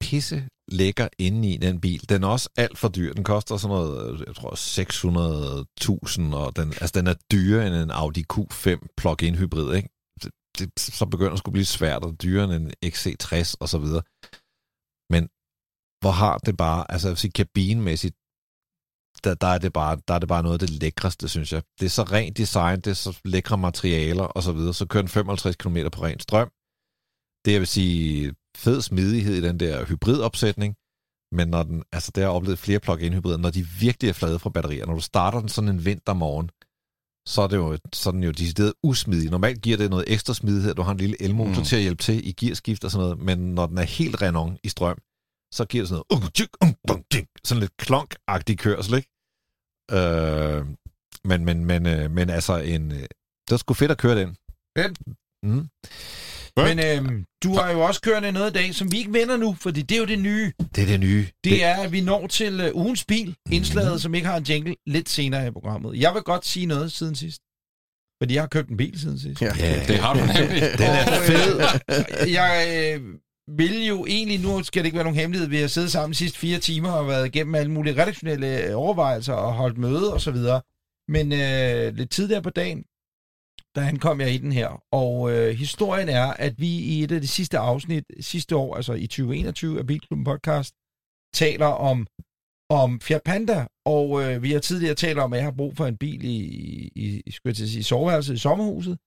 [0.02, 2.10] pisse ligger inde i den bil.
[2.10, 3.13] Den er også alt for dyr.
[3.13, 4.54] Den koster sådan noget, jeg tror
[6.32, 9.89] 600.000, og den, altså den er dyrere end en Audi Q5 plug-in hybrid, ikke?
[10.23, 13.69] Det, det, så begynder det at skulle blive svært, og dyrere end en XC60 og
[13.69, 14.04] så videre.
[15.13, 15.23] Men
[16.02, 18.15] hvor har det bare, altså jeg vil sige kabinemæssigt,
[19.23, 21.62] der, der, er det bare, der er det bare noget af det lækreste, synes jeg.
[21.80, 24.73] Det er så rent design, det er så lækre materialer og så videre.
[24.73, 26.49] Så kører den 55 km på ren strøm.
[27.45, 30.76] Det jeg vil sige, fed smidighed i den der hybridopsætning,
[31.32, 34.39] men når den, altså det har oplevet flere plug-in hybrider, når de virkelig er flade
[34.39, 36.50] fra batterier, når du starter den sådan en vintermorgen,
[37.28, 39.30] så er det jo, så den jo decideret usmidig.
[39.32, 41.66] Normalt giver det noget ekstra smidighed, du har en lille elmotor Mm.
[41.66, 44.58] til at hjælpe til i gearskift og sådan noget, men når den er helt renon
[44.63, 44.98] i strøm,
[45.54, 49.10] så giver det sådan noget, uh, tjuk, um, bum, tjuk, sådan lidt klonk-agtig kørsel, ikke?
[49.92, 50.66] Øh,
[51.24, 54.30] men, men, men, øh, men altså, en, øh, det var sgu fedt at køre den.
[54.78, 55.00] Fedt.
[55.44, 55.68] Mm.
[56.58, 59.56] Men øh, du har jo også kørt noget i dag, som vi ikke vender nu,
[59.60, 60.52] fordi det er jo det nye.
[60.76, 61.28] Det er det nye.
[61.44, 64.76] Det er, at vi når til øh, ugens bil, indslaget, som ikke har en jingle,
[64.88, 66.00] lidt senere i programmet.
[66.00, 67.42] Jeg vil godt sige noget siden sidst.
[68.22, 69.42] Fordi jeg har købt en bil siden sidst.
[69.42, 69.52] Ja.
[69.60, 70.62] Ja, Det har du nemlig.
[70.78, 71.62] Den er øh, fed.
[72.30, 72.54] Jeg
[72.96, 73.02] øh,
[73.58, 76.18] vil jo egentlig, nu skal det ikke være nogen hemmelighed, vi har siddet sammen de
[76.18, 80.32] sidste fire timer og været igennem alle mulige redaktionelle overvejelser og holdt møde og så
[80.32, 80.62] videre.
[81.08, 82.84] Men øh, lidt tidligere på dagen,
[83.76, 84.84] der ankom jeg i den her.
[84.92, 88.94] Og øh, historien er, at vi i et af de sidste afsnit sidste år, altså
[88.94, 90.76] i 2021 af Bilklubben Podcast,
[91.34, 92.08] taler om,
[92.70, 93.68] om Fiat Panda.
[93.86, 96.38] Og øh, vi har tidligere talt om, at jeg har brug for en bil i,
[96.96, 98.98] i, i, skulle jeg til at sige, soveværelset i sommerhuset.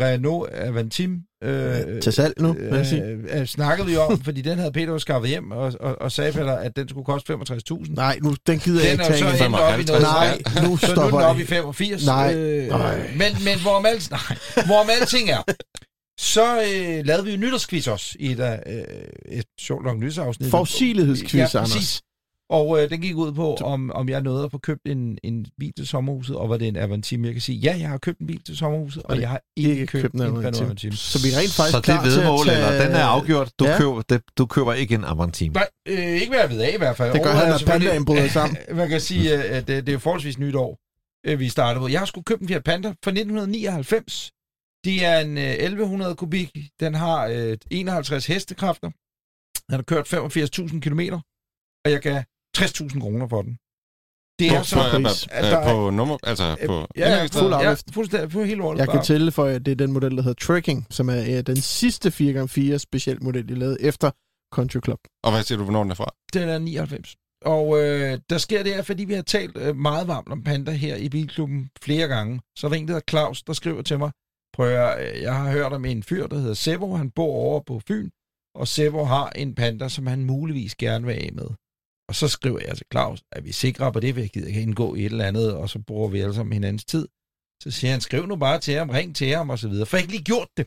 [0.00, 1.18] Renault Avantim.
[1.44, 5.28] Øh, Til salg nu, jeg øh, øh, snakkede vi om, fordi den havde Peter skaffet
[5.28, 7.94] hjem, og, og, og sagde Peter, at den skulle koste 65.000.
[7.94, 10.02] Nej, nu, den gider jeg Den ikke er jo så tage endt op i noget.
[10.02, 11.48] Nej, nu Så nu er stopper den oppe i det.
[11.48, 12.06] 85.
[12.06, 12.34] Nej.
[12.34, 12.98] Øh, Nej.
[13.16, 14.20] men, men hvorom, alt, nej,
[14.66, 15.42] hvorom alting er,
[16.20, 18.78] så øh, lavede vi jo nytårsquiz også i et, øh,
[19.38, 20.50] et sjovt nok nytårsafsnit.
[20.50, 21.72] Forudsigelighedsquiz, ja, Anders.
[21.72, 22.00] præcis.
[22.50, 25.46] Og øh, den gik ud på, om, om jeg nåede at få købt en, en
[25.58, 27.26] bil til sommerhuset, og var det en Avantime.
[27.26, 29.42] Jeg kan sige, ja, jeg har købt en bil til sommerhuset, og, det jeg har
[29.56, 30.66] ikke, købt, en Renault Avantime.
[30.66, 30.92] Avantime.
[30.92, 32.56] Så vi er rent faktisk Så det klar til at vedmål, tage...
[32.58, 33.52] eller den er afgjort.
[33.58, 33.78] Du, Ja.
[33.78, 35.54] køber, det, du køber ikke en Avantime.
[35.54, 37.12] Nej, øh, ikke hvad jeg ved af i hvert fald.
[37.12, 38.56] Det gør han, når pandaen bryder sammen.
[38.80, 40.78] Man kan sige, øh, at det, det er forholdsvis nyt år,
[41.26, 41.88] øh, vi startede på.
[41.88, 44.32] Jeg har sgu købt en Fiat Panda fra 1999.
[44.84, 46.58] Det er en øh, 1100 kubik.
[46.80, 48.90] Den har øh, 51 hestekræfter.
[49.68, 51.00] Den har kørt 85.000 km,
[51.84, 52.22] og jeg gav
[52.60, 53.58] 60.000 kroner for den.
[54.38, 54.76] Det er På, så...
[54.76, 55.24] på, pris.
[55.26, 58.62] på, At der er- på nummer, altså på Ja, ja, fuld ja, fuldstændig, på hele
[58.64, 58.78] året.
[58.78, 61.42] Jeg kan tælle for, at det er den model, der hedder Trekking, som er øh,
[61.46, 64.10] den sidste 4x4 speciel model, de lavede efter
[64.54, 64.98] Country Club.
[65.24, 66.10] Og hvad siger du, hvornår den er fra?
[66.34, 67.16] Den er 99.
[67.44, 70.70] Og øh, der sker det her, fordi vi har talt øh, meget varmt om Panda
[70.70, 72.40] her i Bilklubben flere gange.
[72.58, 74.10] Så er der en, der hedder Claus, der skriver til mig,
[74.52, 77.60] prøv at øh, jeg har hørt om en fyr, der hedder Sebo, han bor over
[77.60, 78.10] på Fyn,
[78.54, 81.46] og Sebo har en Panda, som han muligvis gerne vil af med.
[82.08, 84.94] Og så skriver jeg til Claus, at vi sikrer på det, vi gider ikke indgå
[84.94, 87.08] i et eller andet, og så bruger vi alle sammen hinandens tid.
[87.62, 89.86] Så siger han, skriv nu bare til ham, ring til ham, og så videre.
[89.86, 90.66] For jeg har ikke lige gjort det.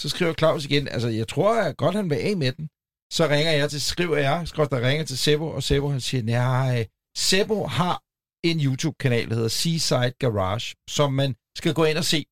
[0.00, 2.68] Så skriver Claus igen, altså jeg tror at godt, han vil af med den.
[3.12, 6.22] Så ringer jeg til, skriver jeg, skriver der ringer til Sebo, og Sebo han siger,
[6.22, 8.02] nej, Sebo har
[8.44, 12.24] en YouTube-kanal, der hedder Seaside Garage, som man skal gå ind og se.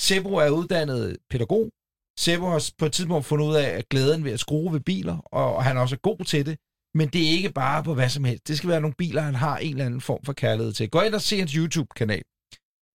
[0.00, 1.70] Sebo er uddannet pædagog.
[2.18, 5.18] Sebo har på et tidspunkt fundet ud af at glæden ved at skrue ved biler,
[5.18, 6.58] og han er også god til det.
[6.98, 8.48] Men det er ikke bare på hvad som helst.
[8.48, 10.90] Det skal være nogle biler, han har en eller anden form for kærlighed til.
[10.90, 12.22] Gå ind og se hans YouTube-kanal.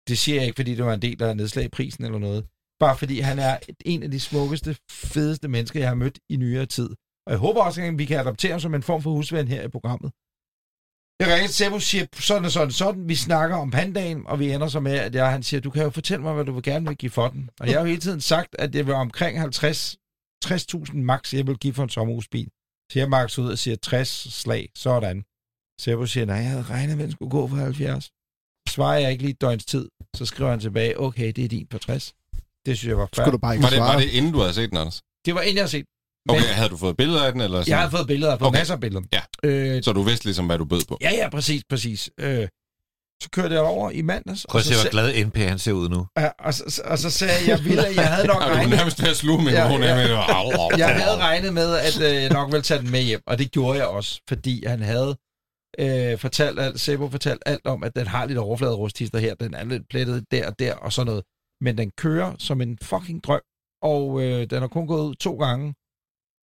[0.08, 2.46] Det siger jeg ikke, fordi det var en del, der nedslag i prisen eller noget.
[2.80, 6.66] Bare fordi han er en af de smukkeste, fedeste mennesker, jeg har mødt i nyere
[6.66, 6.90] tid.
[7.26, 9.64] Og jeg håber også, at vi kan adoptere ham som en form for husven her
[9.64, 10.12] i programmet.
[11.20, 13.10] Jeg ringer til Sebo siger, sådan og sådan sådan.
[13.10, 15.84] Vi snakker om pandagen, og vi ender så med, at jeg, han siger, du kan
[15.84, 17.50] jo fortælle mig, hvad du vil gerne vil give for den.
[17.60, 19.98] Og jeg har jo hele tiden sagt, at det var omkring 50
[20.46, 22.50] 60.000 max, jeg vil give for en sommerhusbil.
[22.92, 25.24] Så jeg max ud og siger 60 slag, sådan.
[25.82, 28.10] Sebo siger, nej, jeg havde regnet med, at den skulle gå for 70.
[28.70, 31.68] Svarer jeg ikke lige et døgns tid, så skriver han tilbage, okay, det er din
[31.68, 32.14] på 60.
[32.66, 33.24] Det synes jeg var fair.
[33.24, 34.02] Skulle du bare ikke Var det, var svare?
[34.02, 35.02] det inden du havde set den, Anders?
[35.26, 35.86] Det var en, jeg har set.
[36.28, 37.42] Men Okay, havde du fået billeder af den?
[37.42, 37.70] Eller sådan?
[37.72, 38.60] jeg har fået billeder, fået Okay.
[38.60, 39.06] masser af billeder.
[39.14, 39.22] Ja.
[39.44, 40.98] Øh, Så du vidste ligesom, hvad du bød på?
[41.02, 42.10] ja, ja, præcis, præcis.
[42.20, 42.48] Øh,
[43.22, 44.46] så kørte jeg over i mandags.
[44.50, 46.08] Prøv at og se, så, hvor glad NP han ser ud nu.
[46.18, 48.56] Ja, og, så, og så sagde jeg, jeg ville, jeg havde nok Og du er
[48.56, 50.08] regnet, nærmest ved at sluge mikrofonen Ja, ja,
[50.78, 51.02] jeg au.
[51.04, 53.78] havde regnet med, at øh, jeg nok ville tage den med hjem, og det gjorde
[53.78, 55.18] jeg også, fordi han havde
[55.80, 59.64] øh, fortalt alt, Sebo fortalt alt om, at den har lidt overfladerusthister her, den er
[59.66, 61.24] lidt plettet der og der og sådan noget.
[61.62, 63.42] Men den kører som en fucking drøm,
[63.82, 65.74] og øh, den har kun gået ud to gange.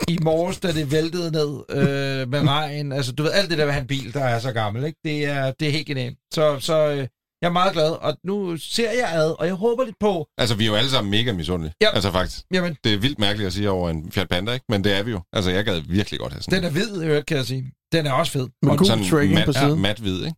[0.08, 3.64] I morges, da det væltede ned øh, med regn, altså du ved, alt det der
[3.64, 4.98] ved han bil, der er så gammel, ikke?
[5.04, 6.16] Det er, det er helt genialt.
[6.34, 6.96] Så, så øh,
[7.42, 10.54] jeg er meget glad, og nu ser jeg ad, og jeg håber lidt på, Altså,
[10.54, 11.72] vi er jo alle sammen mega misundelige.
[11.80, 11.88] Ja.
[11.94, 12.40] Altså, faktisk.
[12.54, 14.64] jamen, Det er vildt mærkeligt at sige over en Fiat Panda, ikke?
[14.68, 15.20] Men det er vi jo.
[15.32, 17.72] Altså, jeg gad virkelig godt have sådan den er hvid, øvrigt, kan jeg sige.
[17.92, 18.48] Den er også fed.
[18.62, 19.80] Med Og sådan tracking mat, på siden.
[19.80, 20.34] mat hvid, ikke?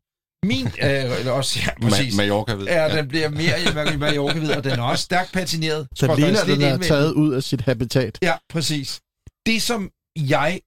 [0.47, 2.15] Min, øh, eller også, ja, præcis.
[2.15, 2.67] Ma- Mallorca hvid.
[2.67, 3.61] Ja, den bliver mere
[3.95, 5.89] i Mallorca hvid, og den er også stærkt patineret.
[5.95, 8.19] Så Skråstreg ligner, den er taget ud af sit habitat.
[8.23, 9.01] Ja, præcis.
[9.47, 10.61] Det, som jeg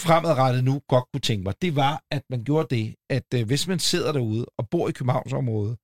[0.00, 3.66] fremadrettet nu godt kunne tænke mig, det var, at man gjorde det, at øh, hvis
[3.66, 5.76] man sidder derude og bor i Københavnsområdet,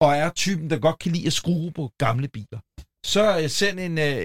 [0.00, 2.60] og er typen, der godt kan lide at skrue på gamle biler,
[3.06, 4.18] så øh, send en, øh,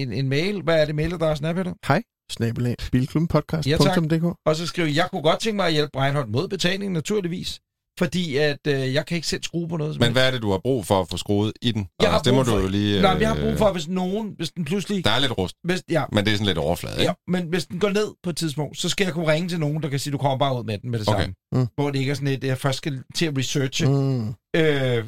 [0.00, 0.62] en, en mail.
[0.62, 1.74] Hvad er det mailadressen er, Peter?
[1.86, 4.36] Hej, snabelag, bilklubbenpodcast.dk.
[4.46, 7.60] Og så skriver jeg kunne godt tænke mig at hjælpe Reinhold mod betaling, naturligvis.
[7.98, 10.00] Fordi at øh, jeg kan ikke selv skrue på noget.
[10.00, 11.88] Men hvad er det, du har brug for at få skruet i den?
[12.00, 13.02] Jeg Anders, det må brug for- du jo lige...
[13.02, 15.04] Nej, men jeg har brug øh, for, hvis nogen, hvis den pludselig...
[15.04, 17.04] Der er lidt rust, Hvis, ja, men det er sådan lidt overflade, ikke?
[17.04, 19.60] Ja, men hvis den går ned på et tidspunkt, så skal jeg kunne ringe til
[19.60, 21.20] nogen, der kan sige, du kommer bare ud med den med det Okay.
[21.20, 21.34] samme.
[21.52, 21.66] Mm.
[21.74, 23.86] Hvor det ikke er sådan et, jeg først skal til at researche.
[23.88, 24.28] Mm.
[24.56, 25.04] Øh,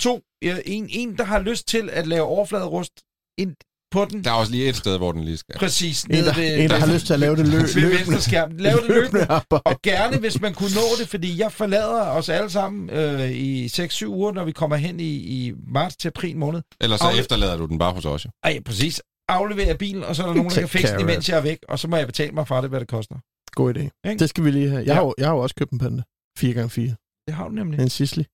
[0.00, 0.20] to,
[0.64, 2.92] en, en, der har lyst til at lave overfladerust
[3.38, 3.54] ind
[3.92, 4.24] på den.
[4.24, 5.54] Der er også lige et sted, hvor den lige skal.
[5.58, 6.02] Præcis.
[6.04, 8.20] En, nede der, ved, en, der har lyst til at lave det løb, ved venstre
[8.20, 8.50] skærm.
[8.56, 9.26] Lav det løbende.
[9.50, 13.66] Og gerne, hvis man kunne nå det, fordi jeg forlader os alle sammen øh, i
[13.66, 16.62] 6-7 uger, når vi kommer hen i, i marts til april måned.
[16.80, 18.30] Ellers så Afle- efterlader du den bare hos os, jo.
[18.44, 19.02] Ej, præcis.
[19.28, 21.58] Afleverer bilen, og så er der nogen, der kan fikse den, imens jeg er væk,
[21.68, 23.14] og så må jeg betale mig for det, hvad det koster.
[23.54, 23.80] God idé.
[24.10, 24.18] Ikke?
[24.18, 24.78] Det skal vi lige have.
[24.78, 24.94] Jeg, Ja.
[24.94, 26.02] har, jo- jeg har jo også købt en panda.
[26.38, 27.24] 4x4.
[27.26, 27.80] Det har du nemlig.
[27.80, 28.24] En Sisley.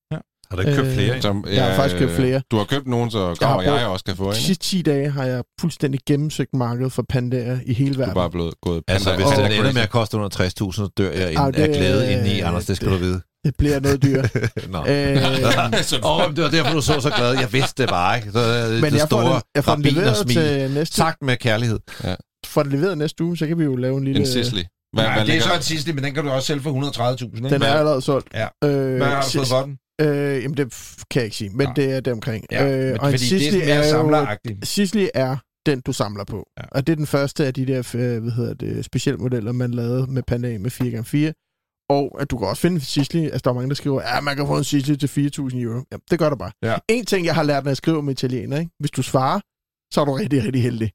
[0.50, 1.14] Har du ikke købt Øh, flere?
[1.14, 1.22] ind?
[1.22, 2.42] Som, Jeg har faktisk købt flere.
[2.50, 4.34] Du har købt nogen, så har kommer jeg, også kan få De en.
[4.34, 8.14] sidste 10 dage har jeg fuldstændig gennemsøgt markedet for pandaer i hele Du er verden.
[8.14, 10.88] bare blevet gået Altså, panda- hvis panda den ender med at koste under 60.000, så
[10.98, 12.66] dør jeg ind Ej, af det- glæde indeni, Anders.
[12.66, 13.20] Det skal det- du vide.
[13.44, 14.34] Det bliver noget dyrt.
[14.74, 14.78] Nå.
[14.78, 15.16] øh,
[16.02, 17.30] oh, det var derfor, du så så glad.
[17.38, 18.32] Jeg vidste det bare, ikke?
[18.32, 20.34] Så, øh, men det jeg får, store den, jeg får den leveret smil.
[20.37, 21.78] til næste Sagt med kærlighed.
[22.46, 24.20] får den leveret næste uge, så kan vi jo lave en lille...
[24.20, 24.62] En Sisley.
[24.92, 26.70] Hvad, Nej, hvad det er så en sidste, men den kan du også sælge for
[26.70, 27.48] 130.000, ikke?
[27.50, 28.26] Den er allerede solgt.
[28.34, 28.46] Ja.
[28.64, 29.76] Øh, Hvad har du fået for den?
[30.00, 30.74] Øh, jamen, det
[31.11, 31.74] kan jeg ikke sige, men Nej.
[31.74, 32.44] det er det omkring.
[32.50, 33.50] Ja, øh, men og en det er Sisley
[33.84, 34.56] sådan mere jo-.
[34.62, 36.48] Sisley er den, du samler på.
[36.58, 36.62] Ja.
[36.72, 39.70] Og det er den første af de der øh, hvad hedder det, specielle modeller, man
[39.70, 41.44] lavede med Panda med 4x4.
[41.90, 43.22] Og at du kan også finde en Sisley.
[43.22, 45.82] Altså, der er mange, der skriver, ja, man kan få en Sisley til 4.000 euro.
[45.92, 46.52] Ja, det gør der bare.
[46.62, 46.76] Ja.
[46.88, 48.70] En ting, jeg har lært, når jeg skriver med italiener, ikke?
[48.78, 49.40] hvis du svarer,
[49.94, 50.90] så er du rigtig, rigtig heldig.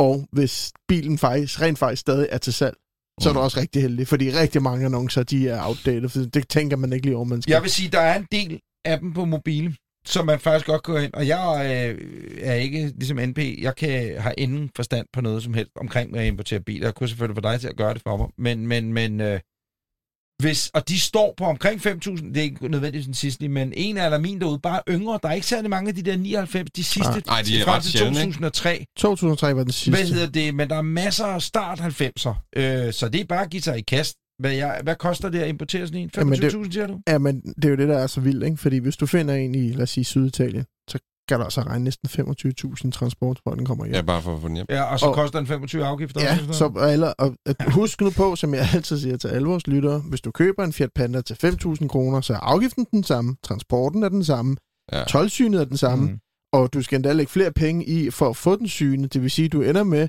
[0.00, 2.76] Og hvis bilen faktisk, rent faktisk stadig er til salg,
[3.20, 4.08] så er du også rigtig heldig.
[4.08, 6.08] Fordi rigtig mange annoncer, de er outdated.
[6.08, 7.52] For det tænker man ikke lige over, man skal.
[7.52, 9.74] Jeg vil sige, der er en del af dem på mobile,
[10.06, 11.14] som man faktisk godt går ind.
[11.14, 13.38] Og jeg øh, er ikke ligesom NP.
[13.38, 16.86] Jeg kan have ingen forstand på noget som helst omkring at importere biler.
[16.86, 18.28] Jeg kunne selvfølgelig få dig til at gøre det for mig.
[18.38, 19.40] Men, men, men øh,
[20.44, 23.96] hvis, og de står på omkring 5.000, det er ikke nødvendigvis den sidste, men en
[23.98, 25.18] af min derude, bare yngre.
[25.22, 27.22] Der er ikke særlig mange af de der 99, de sidste, Ah.
[27.26, 28.32] Nej, de er frem til sjældne, ikke?
[28.32, 28.84] 2003.
[28.96, 29.90] 2003 var den sidste.
[30.02, 30.54] Hvad hedder det?
[30.54, 32.34] Men der er masser af start 90'er.
[32.56, 34.16] Øh, så det er bare at give sig i kast.
[34.38, 36.10] Hvad, jeg, hvad koster det at importere sådan en?
[36.16, 36.98] Jamen, det- 25.000, siger du?
[37.08, 38.56] Ja, men det er jo det, der er så vildt, ikke?
[38.56, 40.64] Fordi hvis du finder en i, lad os sige, Syditalien,
[41.28, 42.08] kan du altså regne næsten
[42.84, 43.94] 25.000 transport, for den kommer hjem.
[43.94, 44.66] Ja, bare for at få den hjem.
[44.68, 46.20] Ja, og så Og- koster den 25 afgifter.
[46.22, 49.48] Ja, også, så eller, og, at, husk nu på, som jeg altid siger til alle
[49.48, 53.04] vores lyttere, hvis du køber en Fiat Panda til 5.000 kroner, så er afgiften den
[53.04, 54.56] samme, transporten er den samme,
[54.92, 55.04] Ja.
[55.04, 56.18] tolvsynet er den samme, Mm.
[56.52, 59.06] og du skal endda lægge flere penge i for at få den syne.
[59.06, 60.08] Det vil sige, at du ender med,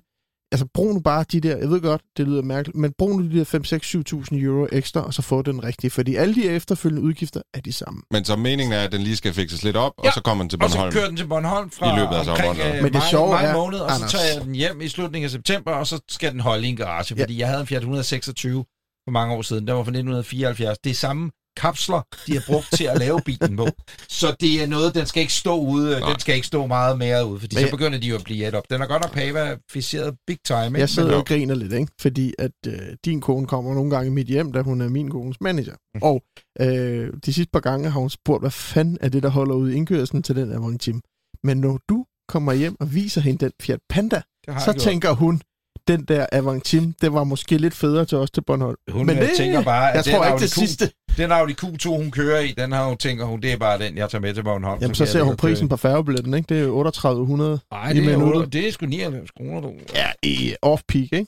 [0.51, 3.29] altså brug nu bare de der, jeg ved godt, det lyder mærkeligt, men brug nu
[3.31, 6.43] de der 5, 6, 7.000 euro ekstra, og så få den rigtige, fordi alle de
[6.49, 8.01] efterfølgende udgifter er de samme.
[8.12, 10.08] Men så meningen er, at den lige skal fikses lidt op, Ja.
[10.10, 10.93] og så kommer den til Og så Bornholm.
[10.93, 12.67] kører den til Bornholm fra I løbet af omkring ja.
[12.77, 14.81] øh, Men det maj, sjove maj er, måned, og så Anders- tager jeg den hjem
[14.81, 17.23] i slutningen af september, og så skal den holde i en garage, Ja.
[17.23, 18.63] fordi jeg havde en Fiat 126
[19.08, 19.67] for mange år siden.
[19.67, 20.77] Den var fra 1974.
[20.84, 23.68] Det er samme kapsler, de har brugt til at lave bilen på.
[24.10, 26.10] Så det er noget, den skal ikke stå ude, Nej.
[26.10, 28.48] den skal ikke stå meget mere ude, fordi Men så begynder de jo at blive
[28.48, 28.63] et op.
[28.70, 30.80] Den er godt nok pava-ficeret big time, ikke?
[30.80, 31.91] Jeg sidder og griner lidt, ikke?
[32.02, 35.12] fordi at øh, din kone kommer nogle gange i mit hjem, da hun er min
[35.12, 35.76] kones manager.
[35.96, 36.02] Mm.
[36.04, 36.24] Og
[36.60, 39.72] øh, de sidste par gange har hun spurgt, hvad fanden er det, der holder ud
[39.72, 41.02] i indkørslen til den Avantime.
[41.44, 45.41] Men når du kommer hjem og viser hende den Fiat Panda, så tænker hun,
[45.88, 48.77] den der Avantime, det var måske lidt federe til os til Bornholm.
[48.91, 50.91] Hun Men Men det- tænker bare, at Jeg den tror ikke det Q- sidste.
[51.17, 53.97] Den Audi Q2, hun kører i, den har hun, tænker hun, det er bare den,
[53.97, 54.81] jeg tager med til Bornholm.
[54.81, 56.47] Jamen, så jeg ser hun prisen på færgebilletten, ikke?
[56.55, 58.41] Det er jo 3800 Nej, i det er, minuttet.
[58.41, 59.71] otte- det er sgu 99 kroner, du.
[59.95, 61.25] ja, i off-peak, ikke?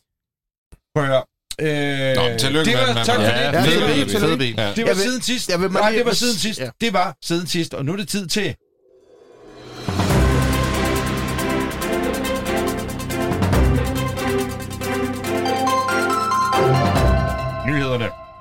[0.96, 1.24] Prøv at høre.
[1.62, 3.30] Øh, Nå, tillykke det med var, den, tak for det.
[3.30, 4.64] Ja, Ja, det, var.
[4.64, 4.74] Ja.
[4.76, 5.50] det var siden sidst.
[5.50, 6.60] jeg vil bare Nej, det var siden sidst.
[6.60, 6.70] Ja.
[6.82, 8.56] Det var siden sidst, og nu er det tid til...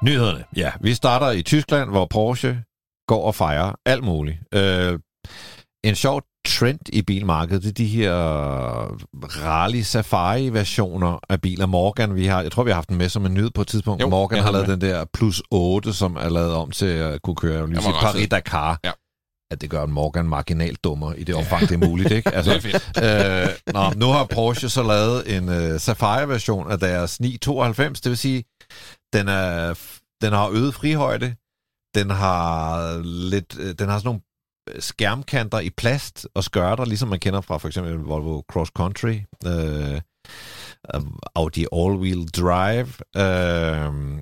[0.03, 0.45] Nyhederne.
[0.57, 2.63] Ja, vi starter i Tyskland, hvor Porsche
[3.09, 4.39] går og fejrer alt muligt.
[4.55, 4.99] Øh,
[5.85, 8.13] en sjov trend i bilmarkedet, det er de her
[9.45, 11.67] rally safari-versioner af biler.
[11.67, 13.69] Morgan, vi har, jeg tror, vi har haft den med som en nyhed på et
[13.69, 14.03] tidspunkt.
[14.03, 17.37] Jo, Morgan har lavet den der plus 8, som er lavet om til at kunne
[17.37, 17.93] køre ret fed.
[17.93, 18.81] Paris-Dakar.
[18.85, 18.91] Ja.
[19.51, 22.31] At det gør en Morgan marginalt dummer i det omfang, det er muligt, ikke?
[22.61, 22.91] Fedt.
[23.05, 28.19] øh, nå, nu har Porsche så lavet en øh, Safari-version af deres 992, det vil
[28.19, 28.45] sige,
[29.13, 29.75] den, er,
[30.23, 31.37] den har øget frihøjde,
[31.95, 32.99] den har
[33.31, 34.21] lidt, øh, den har sådan nogle
[34.71, 39.17] øh, skærmkanter i plast og skørter, ligesom man kender fra for eksempel Volvo Cross Country,
[39.47, 40.01] øh,
[40.95, 44.19] um, Audi All-Wheel Drive, øh,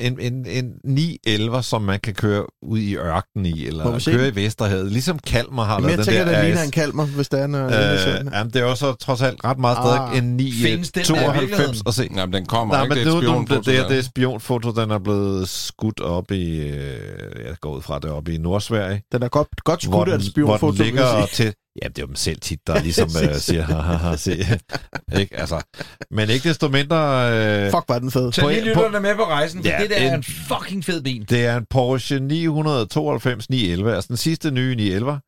[0.00, 4.00] en, en, en 911, som man kan køre ud i ørkenen i, Må vi eller
[4.04, 4.32] køre den?
[4.32, 7.28] i Vesterhavet, ligesom Kalmar har lavet jeg den tænker, der det ligner en kalmer, hvis
[7.28, 8.18] der er noget.
[8.20, 10.18] Øh, jamen, det er jo så trods alt ret meget stadig Ah.
[10.18, 11.82] en Findes den der i 992 virkeligheden?
[11.86, 12.08] at se.
[12.16, 12.94] Jamen, den kommer, Nej, ikke?
[12.94, 13.54] men Det er spionfoto.
[13.56, 16.98] det, det, er, det er spionfoto, den er blevet skudt op i, øh,
[17.46, 19.02] jeg går ud fra det op i Nordsverige.
[19.12, 21.54] Den er godt, godt skudt af et hvor spionfoto, den vil jeg ligger til...
[21.82, 24.30] Ja, det er jo dem selv tit, der ligesom øh, siger, haha, se.
[25.20, 25.36] ikke?
[25.36, 25.62] Altså,
[26.10, 26.96] men ikke desto mindre...
[27.32, 28.32] Øh, Fuck, var den fed.
[28.32, 31.02] Tag lige lytterne med på rejsen, for Ja, det der er en- en fucking fed
[31.02, 31.30] bil.
[31.30, 35.20] Det er en Porsche 992 911, altså den sidste nye 911.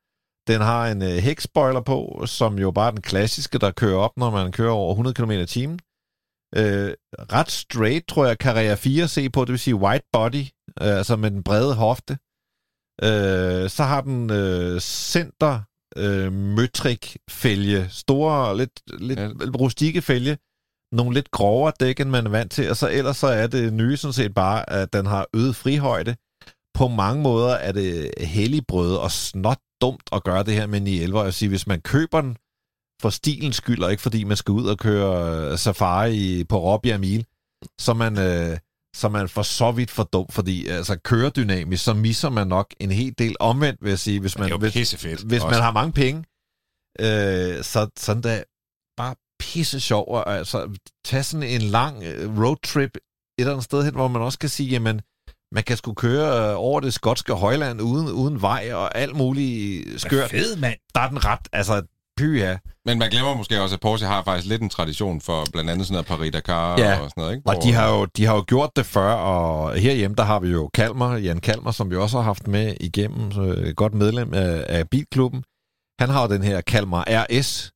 [0.48, 4.10] Den har en øh, hækspoiler på, som jo bare er den klassiske, der kører op,
[4.16, 5.78] når man kører over 100 km i timen.
[6.56, 6.92] Øh,
[7.32, 10.44] ret straight, tror jeg, Carrera 4 se på, det vil sige white body,
[10.82, 12.12] øh, altså med den brede hofte.
[13.02, 15.60] Øh, så har den øh, center
[15.96, 19.28] øh, møtrik fælge, store, lidt, lidt Ja.
[19.60, 20.38] rustikke fælge,
[20.92, 23.72] nogle lidt grovere dæk, end man er vant til, og så ellers så er det
[23.72, 26.16] nye sådan set bare, at den har øget frihøjde.
[26.74, 31.24] På mange måder er det helligbrød og snot dumt at gøre det her med 911.
[31.24, 32.36] Jeg siger, hvis man køber den
[33.02, 37.26] for stilens skyld, og ikke fordi man skal ud og køre safari på Robbie Mil,
[37.80, 38.58] så man, øh,
[38.96, 42.46] så er man for så vidt for dum, fordi altså, kører dynamisk, så misser man
[42.46, 45.46] nok en hel del omvendt, vil jeg sige, hvis man, hvis, hvis også.
[45.46, 46.24] man har mange penge,
[47.00, 48.42] øh, så sådan der
[48.96, 53.00] bare pisse sjov, og altså tage sådan en lang øh, roadtrip et
[53.38, 55.00] eller andet sted hen, hvor man også kan sige, jamen,
[55.52, 60.00] man kan sgu køre øh, over det skotske højland uden, uden vej og alt muligt
[60.00, 60.30] skørt.
[60.30, 60.78] Fed, mand.
[60.94, 61.82] Der er den ret, altså,
[62.16, 62.56] py ja.
[62.84, 65.86] Men man glemmer måske også, at Porsche har faktisk lidt en tradition for blandt andet
[65.86, 67.46] sådan noget Paris-Dakar Ja, og sådan noget, ikke?
[67.48, 70.40] Og Hvor- de har, jo, de har jo gjort det før, og herhjemme, der har
[70.40, 74.34] vi jo Kalmer, Jan Kalmer, som vi også har haft med igennem, så godt medlem
[74.34, 75.42] af, af Bilklubben.
[76.00, 77.70] Han har jo den her Kalmar RS.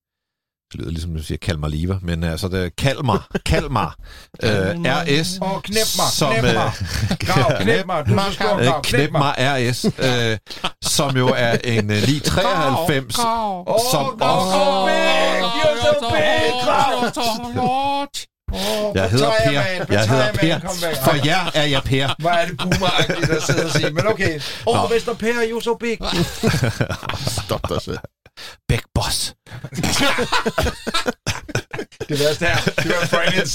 [0.72, 3.96] Det lyder ligesom, du siger Kalmar Liver, men altså det er Kalmar, Kalmar
[4.42, 5.38] øh, RS.
[5.42, 6.72] Åh, knep mig, som, knep øh, mig.
[7.20, 8.06] Grav, knep mig.
[8.06, 10.38] Du Øh, Grav, Knep mig RS, øh,
[10.82, 14.14] som jo er en øh, 993, som Åh, også...
[14.18, 18.06] Grav, big, you're so big, Grav.
[18.94, 19.50] Jeg hedder Per.
[19.90, 20.58] Jeg hedder Per.
[21.04, 22.14] For jer er jeg Per.
[22.18, 23.90] Hvor er det boomeragtigt at sidde og sige.
[23.90, 24.40] Men okay.
[24.66, 25.14] Åh, oh, Mr.
[25.14, 25.98] Per, so big.
[27.44, 27.98] Stop dig selv.
[28.68, 29.34] Big Boss.
[32.08, 33.52] Det værste er, det var Franklins.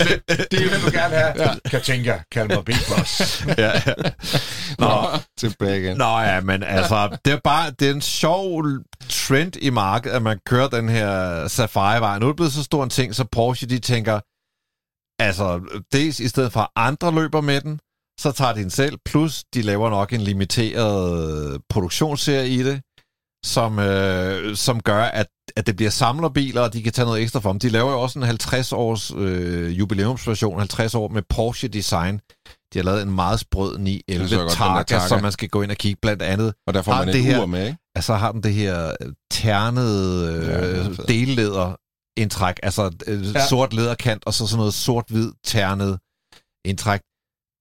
[0.52, 1.34] Det vil du gerne have.
[1.38, 1.54] Ja.
[1.70, 3.42] Katinka, kald mig Big Boss.
[3.58, 3.94] Ja, ja.
[4.80, 5.08] Nå,
[5.38, 5.98] Tilbage igen.
[5.98, 8.66] Nå ja, men altså, det er bare det er en sjov
[9.10, 12.20] trend i markedet, at man kører den her Safari-vej.
[12.20, 14.20] Nu er det blevet så stor en ting, så Porsche, de tænker,
[15.24, 15.62] altså,
[15.94, 17.80] dels i stedet for at andre løber med den,
[18.20, 22.82] så tager de den selv, plus de laver nok en limiteret produktionsserie i det,
[23.46, 27.40] som, øh, som gør, at, at det bliver samlerbiler, og de kan tage noget ekstra
[27.40, 27.60] for dem.
[27.60, 32.20] De laver jo også en 50-års øh, jubilæumsversion, 50 år med Porsche Design.
[32.74, 35.08] De har lavet en meget sprød Det så 911 jeg godt, Targa, Targa.
[35.08, 36.54] som man skal gå ind og kigge blandt andet.
[36.68, 37.78] Og der får Har man det et her- ur med, ikke?
[37.96, 41.08] Altså har den det her øh, ternede Ja, er øh, fedt.
[41.08, 41.76] delleder
[42.18, 43.40] indtræk, altså øh, Ja.
[43.40, 43.48] ja.
[43.48, 46.00] sort læderkant, og så sådan noget sort-hvid ternet
[46.66, 47.02] indtræk.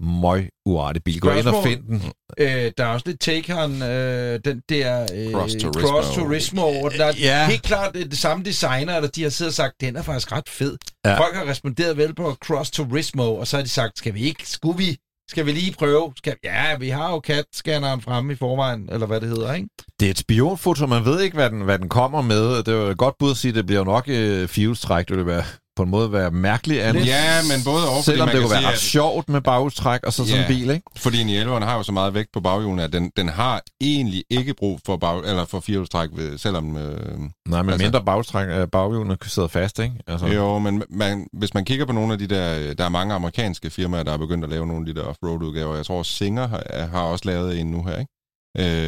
[0.00, 1.20] Møg uartig bil.
[1.20, 2.02] Gå ind og find den.
[2.38, 5.88] Øh, der er også lidt take on øh, den der øh, Cross Turismo.
[5.88, 6.98] Cross Turismo over den.
[6.98, 7.46] Der er Ja.
[7.48, 10.32] helt klart øh, det samme designer, eller de har siddet og sagt, den er faktisk
[10.32, 10.76] ret fed.
[11.04, 11.18] Ja.
[11.18, 14.48] Folk har responderet vel på Cross Turismo, og så har de sagt, skal vi ikke,
[14.50, 14.96] skulle vi,
[15.30, 16.12] skal vi lige prøve?
[16.16, 19.68] Skal, ja, vi har jo CAT-scanneren fremme i forvejen, eller hvad det hedder, ikke?
[20.00, 22.56] Det er et spionfoto, man ved ikke, hvad den, hvad den kommer med.
[22.58, 25.08] Det er jo et godt bud at sige, at det bliver nok øh, fjulstræk.
[25.08, 25.44] Det vil være,
[25.76, 27.06] på en måde være mærkeligt andet.
[27.06, 30.12] Ja, men både fordi Selvom det kunne være sige, ret at- sjovt med baghjulstræk og
[30.12, 30.46] så sådan Ja.
[30.54, 30.82] en bil, ikke?
[30.96, 34.24] Fordi en 11'eren har jo så meget vægt på baghjulene, at den, den har egentlig
[34.30, 36.76] ikke brug for, bag, eller for firehjulstræk, selvom...
[36.76, 39.94] Øh, Nej, men Altså- mindre baghjulstræk, øh, baghjulene sidder fast, ikke?
[40.06, 42.58] Altså, jo, men man, hvis man kigger på nogle af de der...
[42.58, 45.06] øh, Der er mange amerikanske firmaer, der er begyndt at lave nogle af de der
[45.06, 45.76] off-road-udgaver.
[45.76, 48.10] Jeg tror, Singer har, har også lavet en nu her, ikke?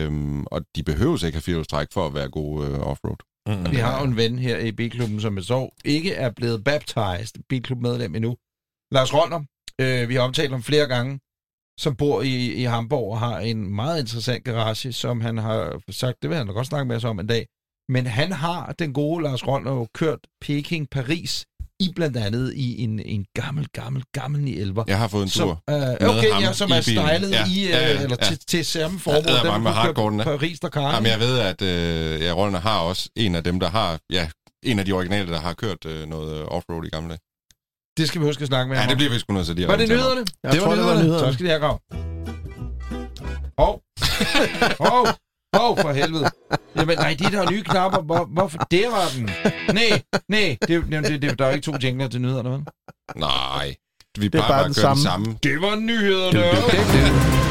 [0.05, 3.17] Øhm, og de behøver ikke have firehjulstræk for at være gode øh, offroad.
[3.47, 3.71] Mm.
[3.71, 8.15] Vi har jo en ven her i Bilklubben, som så ikke er blevet baptized Bilklubmedlem
[8.15, 8.37] endnu.
[8.93, 9.41] Lars Rønner,
[9.81, 11.21] øh, vi har omtalt ham flere gange,
[11.81, 16.23] som bor i, i Hamburg og har en meget interessant garage, som han har sagt,
[16.23, 17.47] det vil han da godt snakke med os om en dag.
[17.89, 23.01] Men han har, den gode Lars Rønner, jo kørt Peking-Paris i blandt andet i en,
[23.01, 24.85] en gammel, gammel, gammel 911.
[24.89, 25.61] Jeg har fået en Som, tur.
[25.71, 28.27] øh, okay, ham ja, som i er stylet Ja, i, øh, ja, ja, eller ja.
[28.27, 29.23] til, til samme formål.
[29.27, 30.25] Ja, der er med ja.
[30.25, 30.83] Paris, der kan.
[30.83, 33.99] Jamen, jeg ved, at øh, ja, Rollner har også en af dem, der har...
[34.13, 34.29] Ja,
[34.65, 37.19] en af de originale, der har kørt øh, noget øh, offroad i gamle dage.
[37.97, 39.55] Det skal vi huske at snakke med Ja, ham det bliver vi sgu nødt til
[39.57, 40.25] lige Var det nyhederne?
[40.43, 41.19] Jeg Det var det nyhederne.
[41.19, 41.81] Så skal de have grav.
[43.59, 43.83] Hov.
[44.91, 45.07] Hov.
[45.55, 46.31] Hov, for helvede.
[46.77, 48.59] Jamen, nej, de der nye knapper, hvor, hvorfor?
[48.59, 49.31] Det var den.
[49.75, 50.57] Nej, nej.
[50.69, 52.61] Det, det, det, det, der er jo ikke to jingler til nyhederne, vel?
[53.17, 53.75] Nej,
[54.19, 55.27] vi er bare, bare den kører den samme.
[55.27, 55.39] samme.
[55.43, 56.39] Det var nyhederne.
[56.39, 57.47] Det, det, det, det.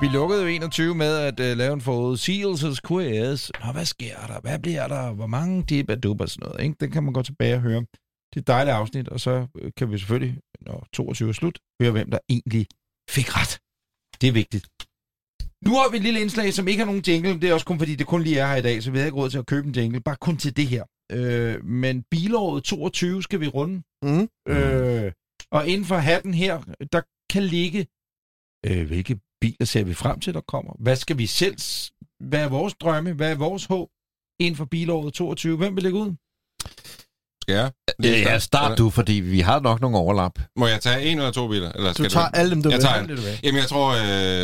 [0.00, 3.50] Vi lukkede jo 21 med at uh, lave en forudsigelsesquiz.
[3.64, 4.40] Nå, hvad sker der?
[4.40, 5.12] Hvad bliver der?
[5.12, 6.62] Hvor mange dip er og sådan noget?
[6.62, 6.76] Ikke?
[6.80, 7.84] Den kan man gå tilbage og høre.
[8.30, 11.58] Det er et dejligt afsnit, og så øh, kan vi selvfølgelig, når 22 er slut,
[11.82, 12.66] høre, hvem der egentlig
[13.10, 13.52] fik ret.
[14.20, 14.66] Det er vigtigt.
[15.66, 17.40] Nu har vi et lille indslag, som ikke har nogen jingle.
[17.40, 19.04] Det er også kun fordi, det kun lige er her i dag, så vi har
[19.04, 20.00] ikke råd til at købe en jingle.
[20.00, 20.84] Bare kun til det her.
[21.12, 23.82] Øh, men bilåret 22 skal vi runde.
[24.02, 24.28] Mm.
[24.48, 25.12] Øh,
[25.50, 26.62] og inden for hatten her,
[26.92, 27.86] der kan ligge,
[28.66, 30.76] øh, hvilke biler ser vi frem til, der kommer?
[30.78, 31.56] Hvad skal vi selv,
[32.30, 33.12] hvad er vores drømme?
[33.12, 33.88] Hvad er vores håb
[34.40, 35.56] inden for bilåret 22?
[35.56, 36.10] Hvem vil lægge ud?
[37.48, 37.70] Skal jeg?
[38.04, 40.32] Ja, ja, start du, fordi vi har nok nogle overlap.
[40.58, 41.72] Må jeg tage en eller to biler?
[41.72, 42.38] Eller Du skal tager det...
[42.38, 42.84] alle dem, du Jeg vil.
[42.84, 43.34] tager- du være?
[43.42, 43.88] Jamen, jeg tror,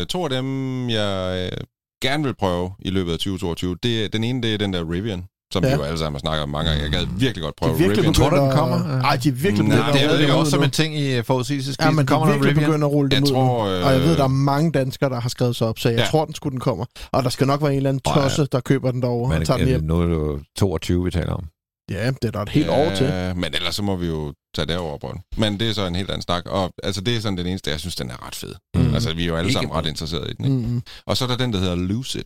[0.00, 1.58] øh, to af dem, jeg øh,
[2.02, 4.90] gerne vil prøve i løbet af 2022, det, er- den ene, det er den der
[4.90, 5.70] Rivian, som Ja.
[5.70, 6.82] vi jo alle sammen har snakket om mange gange.
[6.82, 8.14] Jeg gad virkelig godt De er prøve virkelig Rivian.
[8.14, 8.76] Tror du, den kommer?
[8.76, 9.04] at...
[9.04, 10.62] Ej, de er virkelig Nej, begyndt Det at er rulle jo dem ud også som
[10.62, 11.84] en ting i forudsigelsesquizzen.
[11.84, 12.70] Ja, men de kommer er der en virkelig Rivian?
[12.70, 15.10] begyndt at rulle dem Jeg ud tror, øh, Og jeg ved, der er mange danskere,
[15.10, 16.04] der har skrevet sig op, så jeg Ja.
[16.10, 16.84] tror, den skulle den kommer.
[17.12, 18.12] Og der skal nok være en eller anden ja.
[18.22, 19.80] tosse, der køber den derovre Men og tager den er hjem.
[19.80, 21.44] det nu er det jo 22, vi taler om.
[21.90, 23.06] Ja, det er der et helt år til.
[23.36, 25.20] Men ellers så må vi jo tage derover den.
[25.36, 26.46] Men det er så en helt anden snak.
[26.46, 28.54] Og altså, det er sådan den eneste, jeg synes, den er ret fed.
[28.74, 28.80] Mm.
[28.82, 28.94] Mm.
[28.94, 30.44] Altså, vi er jo alle Ikke sammen ret interesserede i den.
[30.44, 30.56] Ikke?
[30.68, 32.24] Mm, Og så er der den, der hedder Lucid.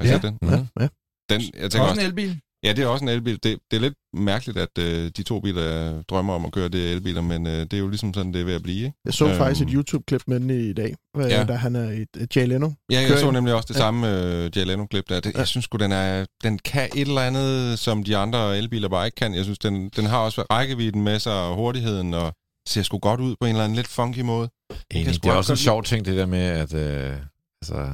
[0.00, 0.18] I Ja.
[0.18, 0.38] den?
[0.42, 0.88] ja, ja.
[1.30, 2.40] Den, jeg tænker Også også, en elbil?
[2.64, 3.34] Ja, det er også en elbil.
[3.42, 6.92] Det, det er lidt mærkeligt, at øh, de to biler drømmer om at køre det
[6.92, 8.92] elbiler, men øh, det er jo ligesom sådan, det er ved at blive, ikke?
[9.04, 9.36] Jeg så Øhm.
[9.36, 11.44] faktisk et YouTube-klip med den i dag, øh, Ja.
[11.44, 12.70] da han er i et Jay Leno.
[12.92, 13.78] Ja, jeg så nemlig også det Ja.
[13.80, 15.20] samme øh, Jay Leno-klip der.
[15.20, 15.38] Det, Ja.
[15.38, 19.06] jeg synes sgu, den, er, den kan et eller andet, som de andre elbiler bare
[19.06, 19.34] ikke kan.
[19.34, 22.32] Jeg synes, den, den har også rækkevidden med sig, og hurtigheden, og
[22.68, 24.48] ser sgu godt ud på en eller anden lidt funky måde.
[24.90, 25.14] Enig.
[25.14, 27.16] sgu Det er også en sjov ting, det der med, at, øh,
[27.62, 27.88] altså, at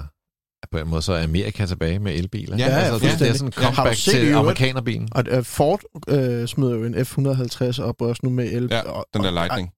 [0.73, 2.57] på en måde så er Amerika tilbage med elbiler.
[2.57, 3.63] Ja, ja, altså, det, det er sådan en Ja.
[3.75, 5.09] Comeback i til amerikanerbilen.
[5.13, 8.69] Og øh, Ford øh, smider jo en F-150 op også nu med el.
[8.71, 9.71] Ja, og, den der og- Lightning.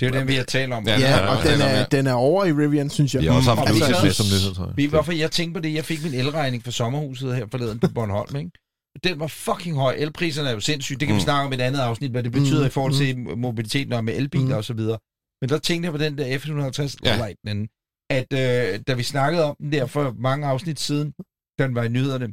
[0.00, 0.86] Det er jo den, vi har talt om.
[0.86, 1.84] Ja, den Ja, og den er, ja.
[1.90, 3.22] den er over i Rivian, synes jeg.
[3.22, 3.58] Vi har også Mm.
[3.58, 4.76] haft vi med også- som nyhed, tror jeg.
[4.76, 5.74] Ved I, hvorfor jeg tænkte på det?
[5.74, 8.50] Jeg fik min elregning for sommerhuset her forleden på Bornholm, ikke?
[9.04, 9.94] Den var fucking høj.
[9.98, 10.98] Elpriserne er jo sindssyge.
[10.98, 11.16] Det kan mm.
[11.16, 11.24] vi Mm.
[11.24, 14.04] snakke om i et andet afsnit, hvad det betyder Mm, i forhold til mobiliteten og
[14.04, 14.52] med elbiler Mm.
[14.52, 14.98] og så videre.
[15.40, 17.10] Men der tænkte jeg på den der F-150 Ja.
[17.10, 17.16] ja.
[17.26, 17.68] Lightning,
[18.10, 21.12] at øh, da vi snakkede om den der for mange afsnit siden,
[21.58, 22.28] den var i nyhederne,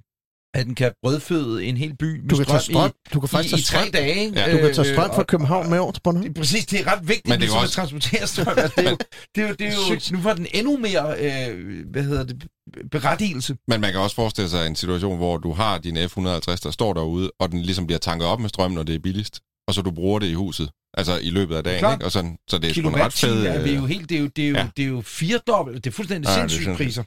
[0.53, 2.89] at den kan brødføde en hel by med Du kan tage strøm.
[2.89, 3.91] i, Du kan faktisk i, i tage tre strøm.
[3.91, 4.32] dage.
[4.36, 4.51] Ja.
[4.51, 6.28] Du kan tage Øh, strøm fra København med over til Bornholm.
[6.28, 8.28] det er præcis, det er ret vigtigt, Men det er ligesom jo at også- transportere
[8.28, 8.53] strøm.
[8.57, 8.97] Altså, det, er jo,
[9.36, 12.47] det, er jo, det er jo, nu var den endnu mere, øh, hvad hedder det,
[12.91, 13.57] berettigelse.
[13.67, 16.93] Men man kan også forestille sig en situation, hvor du har din F-150, der står
[16.93, 19.82] derude, og den ligesom bliver tanket op med strøm, når det er billigst, og så
[19.82, 22.05] du bruger det i huset, altså i løbet af dagen, ikke?
[22.05, 23.30] Og sådan, så det er sgu en ret fed...
[23.30, 24.61] Kilowatt-time er vi jo øh, helt, det er jo, det er jo, ja.
[24.61, 24.70] ja.
[24.78, 26.88] det er jo firedobbelt, det er fuldstændig Ja, ja, det er sindssyge sindssygt.
[26.88, 27.03] priser.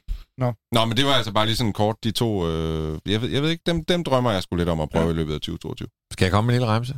[0.75, 2.47] Nå, men det var altså bare lige sådan kort, de to...
[2.49, 5.05] Øh, jeg, ved, jeg ved ikke, dem, dem drømmer jeg sgu lidt om at prøve
[5.05, 5.11] ja.
[5.11, 5.87] i løbet af 2022.
[6.13, 6.93] Skal jeg komme med en lille remse?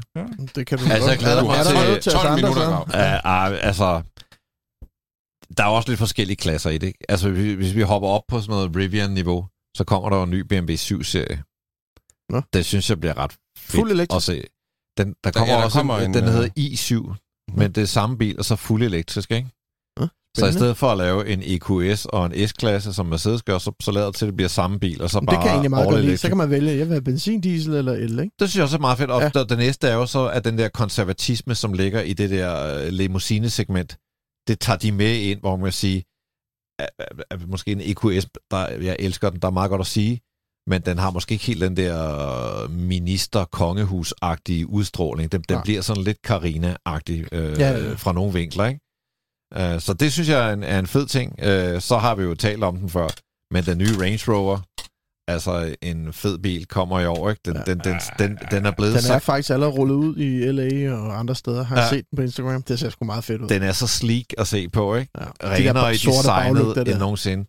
[0.55, 1.09] Det kan du Altså, godt.
[1.11, 2.80] jeg glæder Er der- mig er til os 12 andre, minutter.
[2.82, 4.01] Uh, uh, altså,
[5.57, 6.88] der er også lidt forskellige klasser i det.
[6.88, 6.99] ikke?
[7.09, 9.47] Altså, hvis hvis vi hopper op på sådan noget Rivian-niveau,
[9.78, 11.43] så kommer der jo en ny BMW 7-serie.
[12.30, 12.41] Nå.
[12.53, 14.16] Det synes jeg bliver ret fedt Fuld elektrisk?
[14.16, 14.43] at se.
[14.98, 17.72] Den, der Der- kommer ja, der også kommer en, en, den øh, hedder i7, men
[17.72, 19.50] det er samme bil, og så fuld elektrisk, ikke?
[20.38, 23.72] Så i stedet for at lave en EQS og en S-klasse, som Mercedes gør, så,
[23.82, 25.52] så lader det til, at det bliver samme bil, og så Det bare kan jeg
[25.54, 26.18] egentlig meget godt lide.
[26.18, 28.36] Så kan man vælge, jeg vil have benzin, diesel eller el, ikke?
[28.39, 29.12] Det synes jeg også er meget fedt.
[29.12, 29.32] Og Ja.
[29.36, 29.44] ja.
[29.44, 32.88] det næste er jo så, at den der konservatisme, som ligger i det der øh,
[32.88, 33.98] limousine-segment,
[34.48, 36.04] det tager de med ind, hvor man kan sige,
[36.80, 39.88] at, at, at måske en EQS, der, jeg elsker den, der er meget godt at
[39.88, 40.22] sige,
[40.68, 45.32] men den har måske ikke helt den der minister-kongehus-agtige udstråling.
[45.32, 48.80] Den, den bliver sådan lidt Carina-agtig øh, Ja, ja, fra nogle vinkler, ikke?
[49.76, 51.32] Uh, så det synes jeg er en, er en fed ting.
[51.39, 53.07] Uh, så har vi jo talt om den før,
[53.53, 54.59] men den nye Range Rover,
[55.28, 57.41] altså en fed bil, kommer i år, ikke?
[57.45, 57.61] Den, Ja.
[57.74, 60.93] den, den, den, den er blevet Den så er faktisk allerede rullet ud i LA
[60.93, 61.64] og andre steder.
[61.64, 61.97] Har jeg Ja.
[61.97, 62.61] set den på Instagram.
[62.64, 63.47] Det ser sgu meget fedt ud.
[63.49, 65.11] den er så sleek at se på, ikke?
[65.20, 65.26] ja.
[65.43, 67.45] Renere i designet end nogensinde.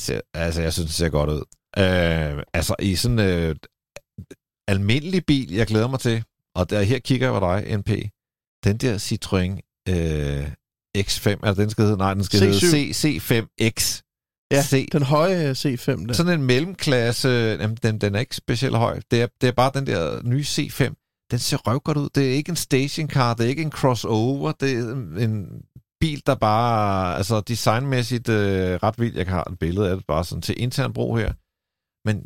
[0.00, 1.42] Så, altså, jeg synes, det ser godt ud.
[1.78, 3.56] Øh, altså, i sådan øh,
[4.68, 7.90] almindelig bil, jeg glæder mig til, og der her kigger jeg på dig, NP,
[8.64, 10.50] den der Citroën øh,
[10.98, 12.44] X5, altså den skal hedde, nej, den skal C7.
[12.44, 14.02] hedde C, C5X.
[14.52, 16.12] Ja, C, den høje C5 der.
[16.12, 17.28] sådan en mellemklasse,
[17.60, 19.00] jamen, den, den er ikke specielt høj.
[19.10, 20.94] Det er, det er bare den der nye C5.
[21.30, 22.08] Den ser røvgodt ud.
[22.14, 24.92] Det er ikke en stationcar, det er ikke en crossover, det er
[25.24, 25.46] en
[26.00, 29.16] bil, der bare, altså designmæssigt øh, ret vildt.
[29.16, 31.32] Jeg har et billede af det bare sådan til intern brug her.
[32.04, 32.16] Men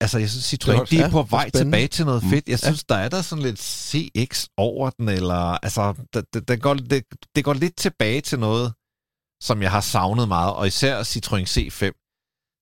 [0.00, 1.64] altså, jeg synes, Citroën, de er ja, på vej spændende.
[1.76, 2.30] tilbage til noget Mm.
[2.30, 2.48] fedt.
[2.48, 5.34] Jeg synes, der er der sådan lidt CX over den, eller
[5.66, 7.04] altså, det, det, går, det,
[7.36, 8.74] det går lidt tilbage til noget,
[9.42, 12.02] som jeg har savnet meget, og især Citroën C5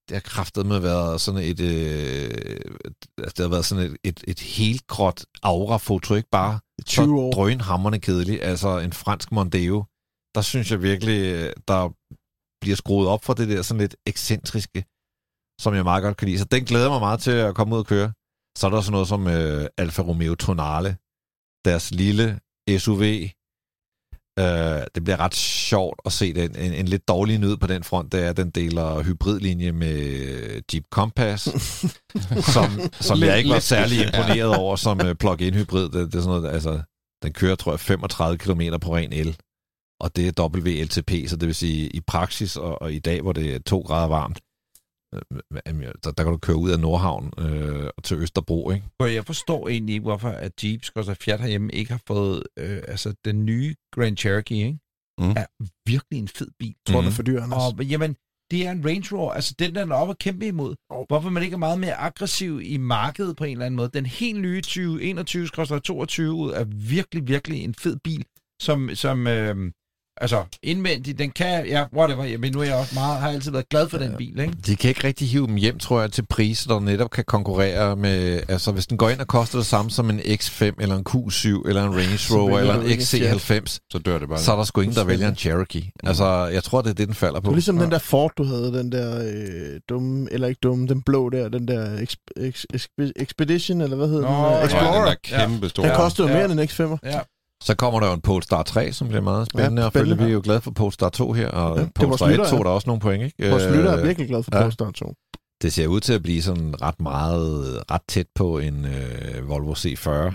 [0.09, 2.31] det har kraftet med været sådan et, øh,
[3.19, 7.11] altså det har været sådan et, et, et helt gråt aura-foto, ikke bare 20 så
[7.13, 7.33] år.
[7.33, 9.85] drønhammerende kedelig, altså en fransk Mondeo.
[10.35, 11.89] Der synes jeg virkelig, øh, der
[12.61, 14.85] bliver skruet op for det der sådan lidt ekscentriske,
[15.61, 16.39] som jeg meget godt kan lide.
[16.39, 18.13] Så den glæder mig meget til at komme ud og køre.
[18.59, 20.97] Så er der sådan noget som øh, Alfa Romeo Tonale,
[21.65, 22.41] deres lille
[22.79, 23.03] SUV.
[24.39, 26.57] Øh, det bliver ret sjovt at se den.
[26.57, 29.97] En, en lidt dårlig nød på den front, det er, at den deler hybridlinje med
[30.75, 31.43] Jeep Compass,
[32.55, 35.83] som, som jeg ikke var særlig imponeret over som uh, plug-in hybrid.
[35.83, 36.83] Det, det er sådan noget, altså,
[37.23, 39.37] den kører, tror jeg, 35 km på ren el.
[40.01, 43.33] Og det er WLTP, så det vil sige i praksis og, og i dag, hvor
[43.33, 44.44] det er to grader varmt, øh,
[46.05, 48.87] der, der kan du køre ud af Nordhavn øh, til Østerbro, ikke?
[49.01, 52.83] For jeg forstår egentlig ikke, hvorfor at Jeep, og Fiat herhjemme, ikke har fået, øh,
[52.89, 54.79] altså den nye Grand Cherokee, ikke?
[55.19, 55.31] Mm.
[55.31, 55.47] er
[55.91, 56.75] virkelig en fed bil.
[56.87, 57.73] Jeg tror, det er for dyr, Anders.
[57.79, 58.17] Og jamen,
[58.51, 60.75] det er en Range Rover, altså den der er op og kæmpe imod.
[60.91, 61.05] Oh.
[61.09, 63.91] Hvorfor man ikke er meget mere aggressiv i markedet på en eller anden måde.
[63.95, 64.73] Den helt nye 2021-22
[66.23, 68.25] ud er virkelig, virkelig en fed bil,
[68.63, 69.73] som, som øh,
[70.21, 73.69] Altså, indvendigt, den kan, ja, whatever, men nu er jeg også meget, har altid været
[73.69, 74.53] glad for den bil, ikke?
[74.67, 77.97] De kan ikke rigtig hive dem hjem, tror jeg, til priser, der netop kan konkurrere
[77.97, 78.41] med...
[78.49, 81.69] Altså, hvis den går ind og koster det samme som en X5, eller en Q7,
[81.69, 84.39] eller en Range Rover, eller en ikke en XC90, Så dør det bare.
[84.39, 85.91] så er der sgu ingen, der vælger en Cherokee.
[86.05, 87.51] Altså, jeg tror, det er det, den falder Det på.
[87.51, 91.03] var ligesom den der Ford, du havde, den der øh, dumme, eller ikke dumme, den
[91.03, 94.37] blå der, den der exp- ex- exp- Expedition, eller hvad hedder Nå, den?
[94.45, 95.05] ja, Nå, ja, Explorer.
[95.05, 95.87] den der kæmpe store.
[95.89, 96.47] Den kostede jo Ja.
[96.49, 96.99] mere end en X5'er.
[97.05, 97.21] Ja.
[97.65, 100.19] Så kommer der jo en Polestar 3, som bliver meget spændende, Ja, ja, og spændende.
[100.19, 102.59] vi er jo glade for Polestar 2 her, og Ja, ja, Polestar 1 Slytter, tog
[102.59, 102.65] ja.
[102.65, 103.51] der også nogle point, ikke?
[103.51, 104.61] Vores lytter er Øh, virkelig glad for ja.
[104.63, 105.15] Polestar 2.
[105.63, 109.73] Det ser ud til at blive sådan ret meget, ret tæt på en øh, Volvo
[109.75, 110.35] C40,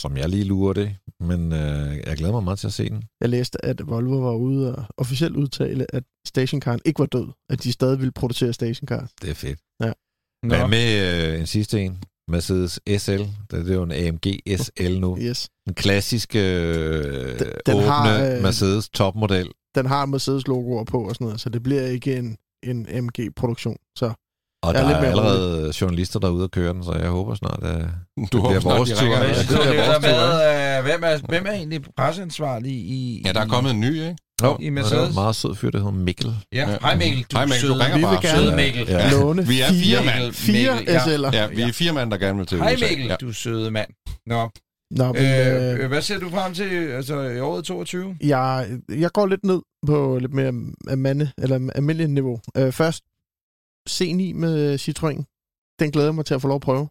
[0.00, 3.02] som jeg lige lurer det, men øh, jeg glæder mig meget til at se den.
[3.20, 7.28] Jeg læste, at Volvo var ude og officielt udtale, at stationcaren ikke var død.
[7.50, 9.08] At de stadig ville producere stationcar.
[9.22, 9.58] Det er fedt.
[9.80, 9.92] Nå.
[10.48, 10.86] Hvad med
[11.34, 12.02] øh, en sidste en?
[12.28, 13.22] Mercedes SL.
[13.50, 14.26] Det, er jo en AMG
[14.58, 15.18] SL nu.
[15.18, 15.48] Yes.
[15.68, 19.50] En klassisk øh, Den- den åbne har, øh, Mercedes topmodel.
[19.74, 23.76] Den har Mercedes logoer på og sådan noget, så det bliver ikke en, en MG-produktion.
[23.98, 24.12] Så
[24.64, 26.92] Og Jeg er der er mere allerede journalister, der er ude og køre den, så
[26.92, 29.02] jeg håber snart, at Du bliver håber snart, vores de tur.
[29.02, 29.18] ringer.
[29.18, 31.80] Ja, Men det bliver det der vores tur, med, øh, hvem, er, hvem er egentlig
[31.96, 33.22] presseansvarlig i...
[33.26, 34.16] Ja, der er kommet en ny, ikke?
[34.42, 34.92] Jo, i Mercedes.
[34.98, 36.34] det er en meget sød fyr, der hedder Mikkel.
[36.52, 38.22] Ja, hej Mikkel, du Hej, Mikkel, du ringer Vi vil bare.
[38.22, 38.86] gerne- søde Mikkel.
[38.88, 39.10] Ja.
[39.10, 40.32] låne Vi er fire, fire mand.
[40.32, 41.00] fire Mikkel, ja.
[41.00, 41.36] SL'er.
[41.36, 42.76] Ja, vi er fire mand, der gerne vil til Hej.
[42.88, 43.16] Mikkel, Ja.
[43.20, 43.88] du søde mand.
[44.26, 44.50] Nå,
[44.90, 48.16] Nå, men, øh, øh, hvad ser du frem til altså, i året 22?
[48.24, 48.66] jeg,
[48.98, 50.52] jeg går lidt ned på lidt mere
[50.96, 52.38] mande, eller almindelig niveau.
[52.56, 53.02] Øh, først
[53.90, 55.76] C9 med Citroën.
[55.80, 56.88] Den glæder jeg mig til at få lov at prøve.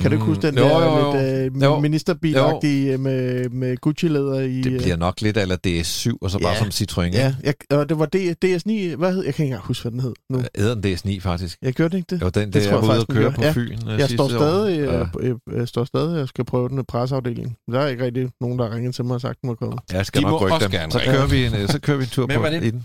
[0.00, 1.52] Kan du ikke Mm, huske den jo, der jo, jo.
[1.52, 4.60] lidt øh, ministerbilagtige med, med Gucci-læder i...
[4.60, 6.58] Det øh, bliver nok lidt eller DS7, og så bare Ja.
[6.58, 7.02] som Citroën.
[7.02, 7.16] ikke?
[7.18, 9.92] Ja, jeg, og det var D, DS9, hvad hed, jeg kan ikke engang huske, hvad
[9.92, 10.38] den hed nu.
[10.56, 11.58] Hedder den DS9, faktisk?
[11.62, 12.22] Jeg gjorde det ikke det?
[12.22, 13.52] Jo, den Det tror jeg jeg var ude at køre på Ja.
[13.52, 14.28] Fyn øh, Jeg står sidste år.
[14.28, 15.00] stadig, Ja.
[15.00, 17.56] øh, øh, jeg står stadig og skal prøve den med presseafdelingen.
[17.72, 19.54] Der er ikke rigtig nogen, der har ringet til mig og sagt, at den var
[19.54, 19.78] kommet.
[19.92, 20.90] Jeg skal De nok rykke også dem.
[20.90, 22.84] Så kører, vi en, øh, så kører vi en tur på i den.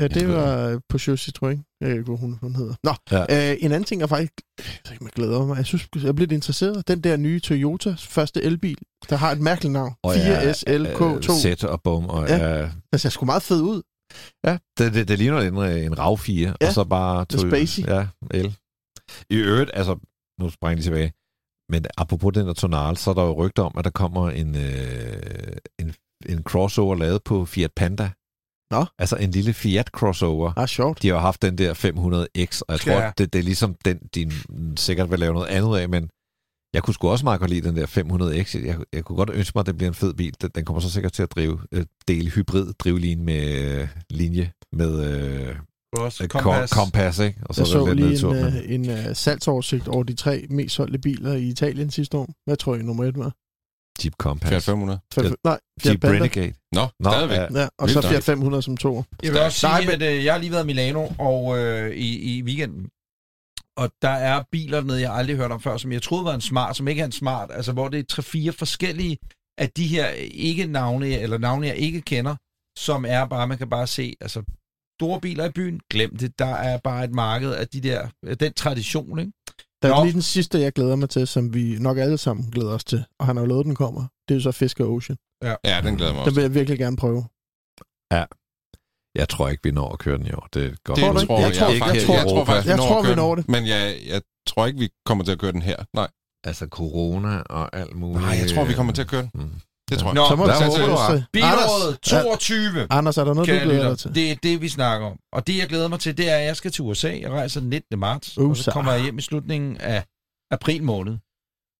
[0.00, 1.71] Ja, det Jeg var på Citroën.
[1.90, 2.74] Ikke, hvad hun, hun hedder.
[2.84, 3.50] Nå, Ja.
[3.52, 4.32] øh, en anden ting, jeg faktisk
[4.90, 5.56] jeg glæder mig.
[5.56, 6.88] Jeg synes, jeg er lidt interesseret.
[6.88, 8.78] Den der nye Toyota første elbil,
[9.10, 9.94] der har et mærkeligt navn.
[10.02, 11.04] Og ja, 4SLK2.
[11.04, 12.04] Øh, sæt og bum.
[12.06, 12.56] Og, Ja.
[12.58, 12.68] ja.
[12.92, 13.82] Den ser sgu meget fed ud.
[14.46, 17.26] ja, det, det, det ligner en, øh, en RAV 4, Ja, og så bare...
[17.34, 17.82] er spacey.
[17.86, 18.56] Ja, el.
[19.30, 19.96] I øvrigt, altså,
[20.40, 21.12] nu springer lige tilbage,
[21.72, 24.56] men apropos den der tonal, så er der jo rygter om, at der kommer en,
[24.56, 25.94] øh, en,
[26.28, 28.10] en crossover lavet på Fiat Panda.
[28.72, 28.84] Nå.
[28.98, 30.52] Altså en lille Fiat crossover.
[30.56, 31.02] Ah, sjovt.
[31.02, 33.12] De har haft den der 500X, og jeg Skal tror, jeg?
[33.18, 34.30] det, det er ligesom den, de
[34.76, 36.08] sikkert vil lave noget andet af, men
[36.74, 38.66] jeg kunne sgu også meget godt lide den der 500X.
[38.66, 40.34] Jeg, jeg kunne godt ønske mig, at det bliver en fed bil.
[40.42, 44.52] Den, den kommer så sikkert til at drive øh, dele hybrid drivlinje med øh, linje
[44.72, 45.04] med
[45.48, 45.56] øh,
[45.92, 46.70] Også kompas.
[46.72, 47.38] kompas, ikke?
[47.42, 48.62] Og Jeg så, så er det lige nedtur, en, men øh,
[48.98, 52.28] en uh, salgsoversigt over de tre mest solgte biler i Italien sidste år.
[52.46, 53.32] Hvad tror I nummer et var?
[54.04, 54.50] Jeep Compass.
[54.50, 54.98] Fiat 500.
[55.14, 56.16] Fiat, nej, Fiat Jeep Panda.
[56.16, 56.52] Renegade.
[56.72, 57.36] Nå, Nå, stadigvæk.
[57.38, 58.12] ja, Ja, og så Vildt nok.
[58.12, 59.04] Fiat 500 som to.
[59.22, 61.96] Jeg vil også sige, Nej, at øh, jeg har lige været i Milano og øh,
[61.96, 62.88] i, i weekenden,
[63.76, 66.40] og der er biler dernede, jeg aldrig hørt om før, som jeg troede var en
[66.40, 69.18] smart, som ikke er en smart, altså hvor det er tre-fire forskellige
[69.58, 72.36] af de her ikke navne, eller navne, jeg ikke kender,
[72.78, 74.42] som er bare, man kan bare se, altså
[75.00, 78.38] store biler i byen, glem det, der er bare et marked af de der, af
[78.38, 79.32] den tradition, ikke?
[79.82, 80.04] Der er Nå.
[80.04, 83.04] lige den sidste, jeg glæder mig til, som vi nok alle sammen glæder os til,
[83.18, 84.00] og han har jo lovet, den kommer.
[84.28, 85.16] Det er jo så Fisker Ocean.
[85.42, 86.34] Ja, den glæder jeg mig Den også.
[86.34, 87.24] vil jeg virkelig gerne prøve.
[89.14, 90.48] Jeg tror ikke, vi når at køre den i år.
[90.54, 90.98] Det er godt.
[90.98, 91.26] Tror Det ikke?
[91.26, 93.14] tror Jeg jeg, tror- jeg, ikke her i jeg tror faktisk, vi Jeg tror, vi
[93.14, 93.44] når den.
[93.48, 95.76] Men jeg, jeg tror ikke, vi kommer til at køre den her.
[95.94, 96.08] Nej,
[96.44, 98.22] Altså corona og alt muligt.
[98.26, 99.30] Nej jeg tror, vi kommer til at køre den.
[99.34, 99.50] Mm.
[99.92, 100.14] Det tror jeg.
[100.14, 101.22] Nå, Så må der vi.
[101.32, 102.86] Bilåret Anders, 22.
[102.90, 104.14] Anders, er der noget, du glæder dig til?
[104.14, 105.18] det er det, vi snakker om.
[105.32, 107.18] Og det, jeg glæder mig til, det er, at jeg skal til USA.
[107.20, 107.98] Jeg rejser den 19.
[107.98, 108.70] marts, og så Usa.
[108.70, 110.04] kommer jeg hjem i slutningen af
[110.50, 111.16] april måned.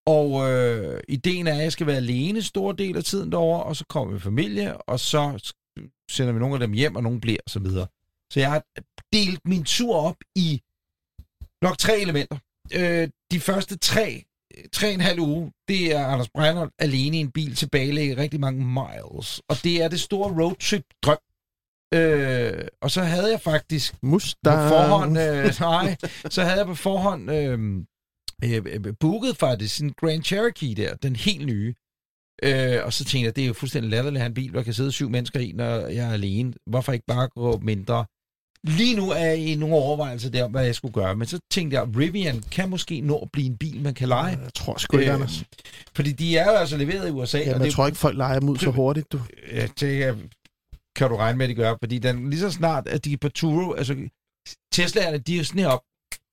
[0.07, 3.77] Og øh, ideen er, at jeg skal være alene stor del af tiden derovre, og
[3.77, 5.53] så kommer vi familie, og så
[6.11, 7.87] sender vi nogle af dem hjem, og nogle bliver, og så videre.
[8.33, 8.63] Så jeg har
[9.13, 10.61] delt min tur op i
[11.63, 12.37] nok tre elementer.
[12.75, 14.25] Øh, de første tre,
[14.73, 18.41] tre og en halv uge, det er Anders Breinholt alene i en bil tilbagelægge rigtig
[18.41, 19.43] mange miles.
[19.49, 21.19] Og det er det store roadtrip-drøm.
[21.95, 24.63] Øh, og så havde jeg faktisk Mustang.
[24.63, 25.97] på forhånd, øh, nej,
[26.31, 27.59] så havde jeg på forhånd øh,
[28.45, 31.75] øh, øh, booket faktisk en Grand Cherokee der, den helt nye.
[32.43, 34.59] Øh, og så tænkte jeg, det er jo fuldstændig latterligt at have en bil, hvor
[34.59, 36.53] der kan sidde syv mennesker i, når jeg er alene.
[36.67, 38.05] Hvorfor ikke bare gå mindre?
[38.67, 41.17] Lige nu er jeg i nogle overvejelser der om, hvad jeg skulle gøre.
[41.17, 44.39] Men så tænkte jeg, Rivian kan måske nå at blive en bil, man kan lege.
[44.43, 45.45] Jeg tror sgu ikke, Øh, Anders.
[45.97, 47.39] Fordi de er jo altså leveret i USA.
[47.39, 49.21] Jamen, og jeg det, tror ikke, folk leger dem ud så hurtigt, du.
[49.53, 50.17] Ja, det
[50.97, 51.75] kan du regne med, at de gør.
[51.83, 53.97] Fordi den, lige så snart, at de er på Turo, altså
[54.73, 55.81] Teslaerne, de er jo sådan op.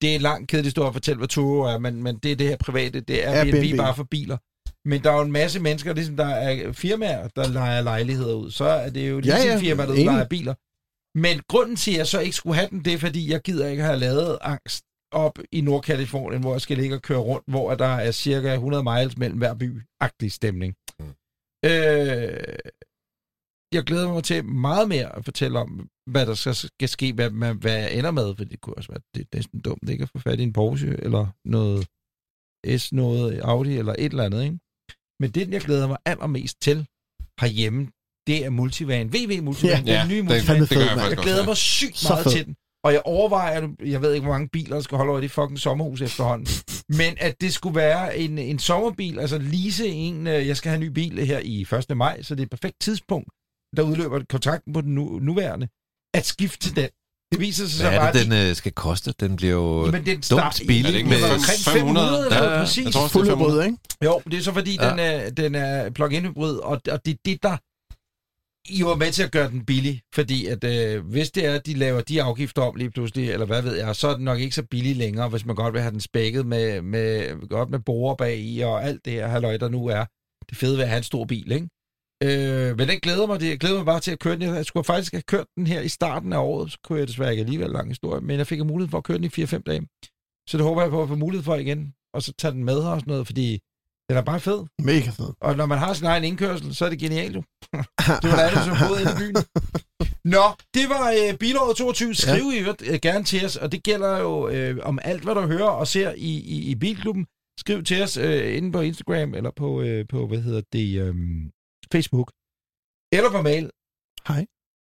[0.01, 2.36] Det er en lang kedelig historie at fortælle, hvad Turo er, men, men det er
[2.36, 3.77] det her private, det er Airbnb, Airbnb.
[3.77, 4.38] bare for biler.
[4.89, 8.51] Men der er jo en masse mennesker, ligesom der er firmaer, der leger lejligheder ud.
[8.51, 10.53] Så er det jo Ja, ligesom ja, ja, firmaer, der leger biler.
[11.26, 13.67] Men grunden til, at jeg så ikke skulle have den, det er, fordi jeg gider
[13.67, 17.76] ikke have lavet angst op i Nordkalifornien, hvor jeg skal ligge og køre rundt, hvor
[17.76, 19.82] der er cirka 100 miles mellem hver by.
[19.99, 20.76] Agtig stemning.
[20.99, 21.05] Mm.
[21.65, 22.59] Øh,
[23.74, 27.30] jeg glæder mig til meget mere at fortælle om, hvad der skal, skal ske, hvad,
[27.30, 30.03] hvad, hvad jeg ender med, for det kunne også være det er næsten dumt ikke
[30.03, 31.88] at få fat i en Porsche, eller noget
[32.80, 34.59] S, noget Audi, eller et eller andet, ikke?
[35.20, 36.88] Men det, jeg glæder mig allermest til
[37.41, 37.91] herhjemme,
[38.30, 39.07] det er Multivan.
[39.13, 40.61] VW Multivan, Ja, ja, den nye det, Multivan.
[40.61, 41.15] det, det gør jeg Jeg også.
[41.15, 41.45] glæder ja.
[41.45, 42.32] mig sygt Så meget fed.
[42.32, 42.55] til den.
[42.84, 45.32] Og jeg overvejer, jeg ved ikke, hvor mange biler, der skal holde over i det
[45.32, 46.47] fucking sommerhus efterhånden.
[46.89, 50.82] Men at det skulle være en, en sommerbil, altså lease en, øh, jeg skal have
[50.84, 51.97] en ny bil her i 1.
[51.97, 53.27] maj, så det er et perfekt tidspunkt,
[53.77, 55.67] der udløber kontrakten på den nu, nuværende,
[56.13, 56.89] at skifte til den.
[57.32, 59.13] Det viser sig så Hvad er bare, det, at den øh, skal koste?
[59.19, 59.86] Den bliver jo...
[59.91, 62.07] men den dumt start, billig Er det ikke med omkring 500?
[62.07, 62.59] 500, eller Ja, ja.
[62.59, 62.86] præcis.
[62.86, 63.51] Jeg tror det er Fuld 500.
[63.53, 63.77] rød, ikke?
[64.05, 64.86] Jo, det er så fordi, Ja.
[64.86, 64.91] ja.
[64.91, 67.57] den, er, den er plug-in hybrid, og, og det er det, der
[68.70, 71.65] i var med til at gøre den billig, fordi at øh, hvis det er, at
[71.65, 74.39] de laver de afgifter om lige pludselig, eller hvad ved jeg, så er den nok
[74.39, 77.80] ikke så billig længere, hvis man godt vil have den spækket med, med, godt med
[77.80, 80.05] borer bag i, og alt det her halløj, der nu er.
[80.49, 81.70] Det fede ved at have en stor bil, ikke?
[82.24, 84.41] Øh, men den glæder mig, det, jeg glæder mig bare til at køre den.
[84.41, 87.32] Jeg skulle faktisk have kørt den her i starten af året, så kunne jeg desværre
[87.32, 89.59] ikke alligevel lang historie, men jeg fik en mulighed for at køre den i 4-5
[89.59, 89.88] dage.
[90.49, 92.84] Så det håber jeg på at få mulighed for igen, og så tage den med
[92.84, 93.59] her og sådan noget, fordi
[94.10, 94.66] den er bare fed.
[94.84, 95.34] Mega fed.
[95.41, 97.43] Og når man har sin egen indkørsel, så er det genialt jo.
[98.22, 99.36] Det var da andet, som boede inde i byen.
[100.36, 102.16] Nå, det var øh, bilåret 22.
[102.16, 102.57] Skriv ja.
[102.57, 105.41] i øvrigt øh, gerne til os, og det gælder jo øh, om alt, hvad du
[105.41, 107.26] hører og ser i, i, i Bilklubben.
[107.60, 111.16] Skriv til os øh, inde på Instagram, eller på, øh, på hvad hedder det, øh,
[111.91, 112.32] Facebook.
[113.12, 113.70] Eller på mail.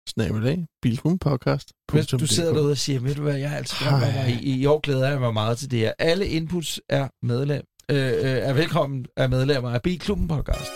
[0.09, 0.65] Snabelag.
[0.81, 1.73] Bilkum podcast.
[1.91, 4.23] Hvis du sidder derude og siger, ved du hvad, jeg har altid drømt om, Hej.
[4.23, 5.93] og i, i år glæder jeg mig meget til det her.
[5.99, 7.65] Alle inputs er medlem.
[7.91, 10.71] Øh, øh, er velkommen af medlemmer af Bilklubben podcast.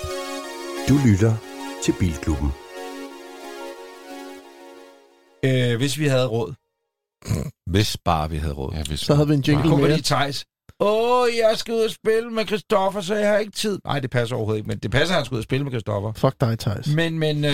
[0.90, 1.34] Du lytter
[1.84, 2.50] til Bilklubben.
[5.46, 6.54] Øh, hvis vi havde råd.
[7.72, 8.74] Hvis bare vi havde råd.
[8.74, 9.88] Ja, hvis Så havde vi en jingle mere.
[9.90, 10.46] lige Thijs.
[10.84, 13.80] Åh, jeg skal ud og spille med Christoffer, så jeg har ikke tid.
[13.86, 15.72] Nej, det passer overhovedet ikke, men det passer, at han skal ud og spille med
[15.72, 16.12] Christoffer.
[16.16, 16.88] Fuck dig, Thijs.
[16.88, 17.52] Men, men øh,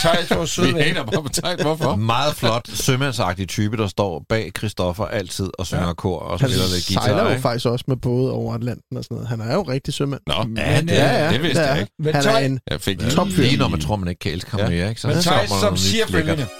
[0.00, 0.82] Thijs var sød Vi ven.
[0.82, 1.60] hater bare på tegn.
[1.62, 1.96] Hvorfor?
[2.14, 5.92] Meget flot, sømandsagtig type, der står bag Christoffer altid og synger Ja.
[5.92, 7.02] kor og Han spiller lidt guitar.
[7.02, 7.42] sejler jo ikke?
[7.42, 9.28] faktisk også med både over Atlanten og sådan noget.
[9.28, 10.20] Han er jo rigtig sømand.
[10.26, 11.92] Nå, Men, ja, det, Ja, ja, det vidste er jeg ikke.
[11.98, 13.42] Men Han er Thijs, en Jeg fik Ja, Topfyr.
[13.42, 14.68] Lige når man tror, man ikke kan elske ham Ja.
[14.68, 15.00] mere, ikke?
[15.00, 16.38] Så men Thijs kommer der som noget siger nyt lækkert.
[16.38, 16.52] følgende.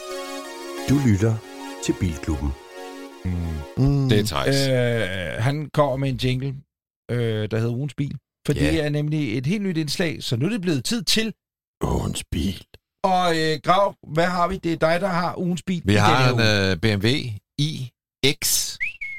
[0.89, 1.35] Du lytter
[1.87, 2.53] til Bilklubben.
[3.25, 4.09] Mm.
[4.09, 4.69] Det er Thijs.
[4.69, 6.55] Øh, han kommer med en jingle,
[7.11, 8.17] øh, der hedder Ugens Bil.
[8.47, 8.61] For Ja.
[8.61, 11.33] det er nemlig et helt nyt indslag, så nu er det blevet tid til.
[11.85, 12.63] Åhens bil.
[13.05, 14.57] Og øh, Grav, hvad har vi?
[14.57, 15.83] Det er dig, der har Ugens Bil.
[15.85, 17.09] Vi har en uh, BMW
[17.59, 18.77] iX.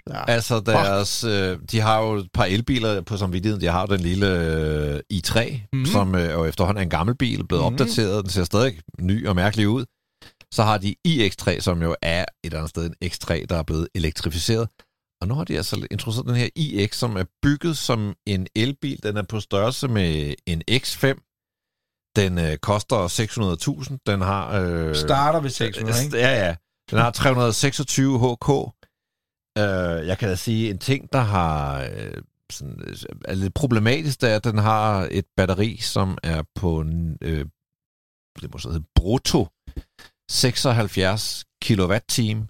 [0.09, 0.31] Ja.
[0.31, 3.61] Altså deres, øh, de har jo et par elbiler på samvittigheden.
[3.61, 5.79] De har jo den lille øh, i3, Mhm.
[5.79, 5.85] mm.
[5.85, 7.65] som øh, jo efterhånden er en gammel bil, blevet mm.
[7.73, 8.23] opdateret.
[8.23, 9.85] Den ser stadig ny og mærkelig ud.
[10.55, 13.63] Så har de iX3, som jo er et eller andet sted en X3, der er
[13.63, 14.69] blevet elektrificeret.
[15.21, 19.03] Og nu har de altså introduceret den her iX, som er bygget som en elbil.
[19.03, 21.05] Den er på størrelse med en X5.
[22.15, 22.97] Den øh, koster
[23.87, 23.97] 600.000.
[24.05, 24.59] Den har...
[24.59, 26.17] Øh, Starter ved 600, ikke?
[26.17, 26.55] Ja, ja.
[26.89, 28.49] Den har 326 HK.
[29.57, 32.95] Øh, jeg kan da sige, en ting, der har øh, sådan, øh,
[33.25, 36.85] er lidt problematisk, det er, at den har et batteri, som er på
[37.21, 37.45] øh,
[38.41, 39.47] det må så hedde brutto
[40.31, 42.45] 76 kWh.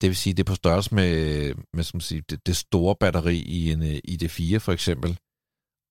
[0.00, 3.36] Det vil sige, det er på størrelse med, med som sige, det, det store batteri
[3.38, 5.18] i en øh, ID4 for eksempel.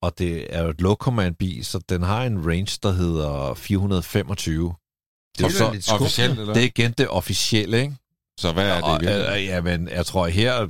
[0.01, 4.73] Og det er jo et low-command-bil, så den har en range, der hedder 425.
[5.38, 5.93] Det er, Det er så.
[5.95, 6.53] Officielt, eller?
[6.53, 7.95] det er igen det officielle, ikke?
[8.39, 10.67] Så hvad er det Og, øh, jamen, jeg tror her,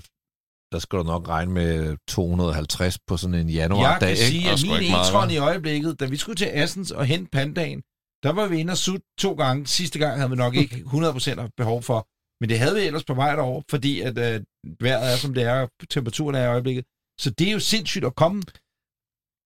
[0.71, 4.39] der skal du nok regne med 250 på sådan en januardag, Jeg kan ikke?
[4.39, 5.33] sige, at min ikke meget, e-tron hva'?
[5.33, 7.81] i øjeblikket, da vi skulle til Assens og hente pandagen,
[8.25, 9.67] der var vi inde og sut to gange.
[9.67, 11.99] Sidste gang havde vi nok ikke 100% haft behov for,
[12.41, 14.41] men det havde vi ellers på vej derover, fordi at øh,
[14.79, 16.85] vejret er, som det er, og temperaturen er i øjeblikket.
[17.19, 18.41] Så det er jo sindssygt at komme.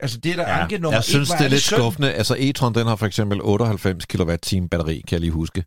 [0.03, 1.79] Altså, det er der ja, anke nummer jeg synes, det er lidt synd.
[1.79, 2.13] skuffende.
[2.13, 5.65] Altså, e-tron, den har for eksempel 98 kWh batteri, kan jeg lige huske.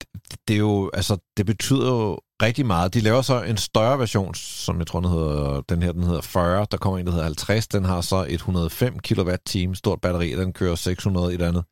[0.00, 2.94] Det, det er jo, altså, det betyder jo rigtig meget.
[2.94, 6.20] De laver så en større version, som jeg tror, den hedder, den her, den hedder
[6.20, 6.66] 40.
[6.70, 7.68] Der kommer en, der hedder 50.
[7.68, 11.64] Den har så et 105 kWh stort batteri, den kører 600 i et andet.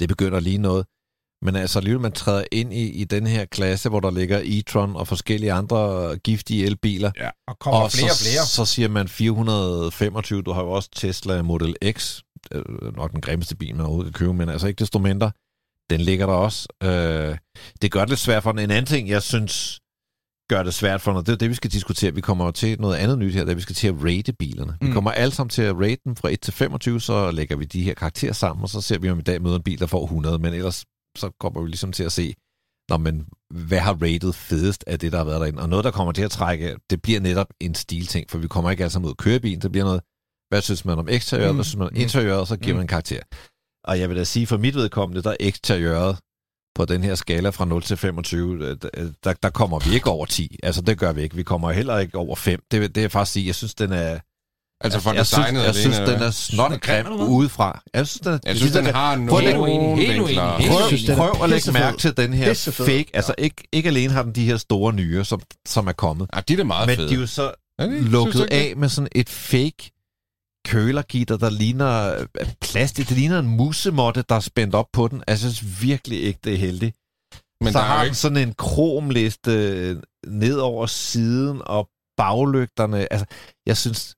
[0.00, 0.86] Det begynder lige noget.
[1.42, 4.96] Men altså alligevel, man træder ind i, i den her klasse, hvor der ligger e-tron
[4.96, 7.10] og forskellige andre giftige elbiler.
[7.16, 8.46] Ja, og kommer og flere og så, flere.
[8.46, 10.42] så siger man 425.
[10.42, 12.20] Du har jo også Tesla Model X.
[12.96, 15.30] Nok den grimmeste bil, man overhovedet kan købe, men altså ikke desto mindre.
[15.90, 16.68] Den ligger der også.
[16.82, 17.36] Øh,
[17.82, 18.58] det gør det lidt svært for den.
[18.58, 19.80] En anden ting, jeg synes,
[20.48, 21.26] gør det svært for noget.
[21.26, 22.14] Det er det, vi skal diskutere.
[22.14, 24.76] Vi kommer jo til noget andet nyt her, da vi skal til at rate bilerne.
[24.80, 24.86] Mm.
[24.86, 27.64] Vi kommer alle sammen til at rate dem fra 1 til 25, så lægger vi
[27.64, 29.86] de her karakterer sammen, og så ser vi om i dag møder en bil, der
[29.86, 30.84] får 100, men ellers
[31.18, 32.34] så kommer vi ligesom til at se,
[32.90, 35.62] Nå, men hvad har rated fedest af det, der har været derinde?
[35.62, 38.70] Og noget, der kommer til at trække, det bliver netop en stilting, for vi kommer
[38.70, 40.00] ikke altså mod kørebilen, det bliver noget,
[40.48, 41.56] hvad synes man om eksteriøret, mm.
[41.56, 42.76] hvad synes man om interiøret, og så giver mm.
[42.76, 43.20] man en karakter.
[43.84, 46.18] Og jeg vil da sige, for mit vedkommende, der er eksteriøret
[46.74, 48.54] på den her skala fra 0 til 25,
[48.94, 50.56] øh, der, der kommer vi ikke over 10.
[50.62, 51.36] Altså, det gør vi ikke.
[51.36, 52.60] Vi kommer heller ikke over 5.
[52.70, 54.18] Det, det er faktisk sige, jeg synes, den er...
[54.80, 57.80] Altså for jeg designet synes, jeg synes, den er snot grim udefra.
[57.94, 60.58] Jeg synes, den, Jeg synes, den har Prøv uenig, vinkler.
[60.58, 63.06] helt Prøv, den er prøv at lægge mærke til den her fake.
[63.14, 66.40] Altså, ikke, ikke alene har den de her store nye, som, som er kommet, Ja,
[66.48, 67.08] de er meget men fede.
[67.08, 67.52] de er jo så
[68.00, 69.90] lukket af med sådan et fake
[70.64, 73.08] kølergitter, der ligner øh, plastik.
[73.08, 75.24] Det ligner en musemotte, der er spændt op på den.
[75.26, 76.96] Altså, Jeg synes virkelig ikke, det er heldigt.
[77.60, 78.16] Men så der er har ikke...
[78.16, 79.96] sådan en kromliste øh,
[80.26, 83.12] ned over siden, og baglygterne.
[83.12, 83.26] Altså,
[83.66, 84.14] jeg synes,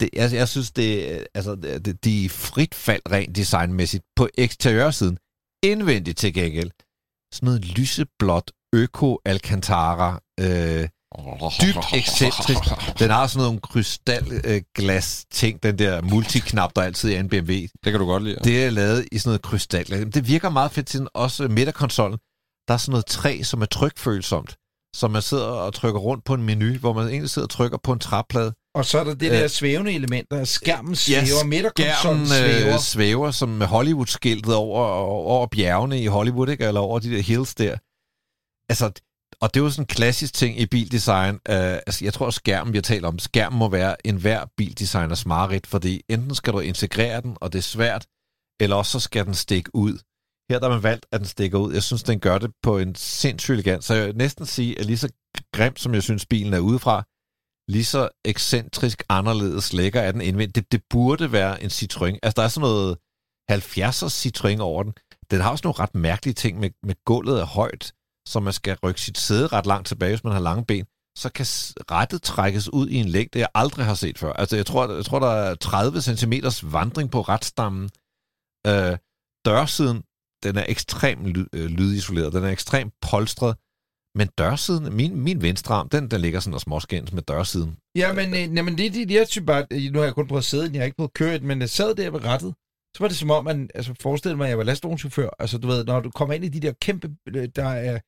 [0.00, 4.28] det, jeg, jeg synes, det, øh, altså, det, de er frit fald rent designmæssigt på
[4.38, 5.18] eksteriørsiden.
[5.62, 6.70] Indvendigt til gengæld.
[7.34, 10.20] Sådan noget lyseblåt øko Alcantara.
[10.40, 10.88] Øh,
[11.62, 12.98] dybt ekscentrisk.
[12.98, 17.52] Den har sådan nogle krystalglas ting, den der multiknap, der altid er i en BMW.
[17.52, 18.36] Det kan du godt lide.
[18.44, 20.06] Det er lavet i sådan noget krystalglas.
[20.14, 22.18] Det virker meget fedt til den, også midterkonsollen.
[22.68, 24.56] Der er sådan noget træ, som er trykfølsomt.
[24.96, 27.78] Så man sidder og trykker rundt på en menu, hvor man egentlig sidder og trykker
[27.84, 28.52] på en træplade.
[28.74, 32.26] Og så er der det Øh, der svævende element, der er skærmen svæver, Ja, midterkonsollen
[32.26, 32.74] svæver.
[32.74, 34.86] øh, svæver som med Hollywood-skiltet over,
[35.34, 36.64] over bjergene i Hollywood, ikke?
[36.64, 37.76] eller over de der hills der.
[38.70, 38.90] Altså,
[39.40, 41.34] og det er jo sådan en klassisk ting i bildesign.
[41.34, 41.54] Uh,
[41.86, 45.66] altså, jeg tror, at skærmen, vi har talt om, skærmen må være enhver bildesigners mareridt,
[45.66, 48.06] fordi enten skal du integrere den, og det er svært,
[48.60, 49.98] eller også så skal den stikke ud.
[50.50, 51.72] Her der har man valgt, at den stikker ud.
[51.72, 53.84] Jeg synes, den gør det på en sindssyg elegant.
[53.84, 55.08] Så jeg vil næsten sige, at lige så
[55.52, 57.04] grim, som jeg synes, bilen er udefra,
[57.68, 60.54] lige så ekscentrisk anderledes lækker er den indvendigt.
[60.54, 62.18] Det, det burde være en Citroën.
[62.22, 62.98] Altså, der er sådan noget
[63.52, 64.92] 70'er Citroën over den.
[65.30, 67.92] Den har også nogle ret mærkelige ting med, med gulvet er højt,
[68.28, 70.86] så man skal rykke sit sæde ret langt tilbage, hvis man har lange ben.
[71.18, 71.46] Så kan
[71.90, 74.32] rettet trækkes ud i en længde, jeg aldrig har set før.
[74.32, 77.90] Altså, jeg tror, jeg tror der er 30 cm vandring på retstammen.
[78.66, 78.96] Øh,
[79.44, 80.02] dørsiden,
[80.44, 82.32] den er ekstremt ly- øh, lydisoleret.
[82.32, 83.56] Den er ekstremt polstret.
[84.18, 87.76] Men dørsiden, min, min venstre arm, den, den ligger sådan og småskændes med dørsiden.
[87.96, 90.40] Ja, men, øh, jamen, det, det, jeg synes bare, øh, nu har jeg kun prøvet
[90.40, 92.54] at sidde, jeg har ikke prøvet at køre men jeg sad der ved rettet,
[92.94, 95.30] så var det som om, man altså, forestillede mig, at jeg var lastvognschauffør.
[95.38, 98.00] Altså, du ved, når du kommer ind i de der kæmpe, øh, der er,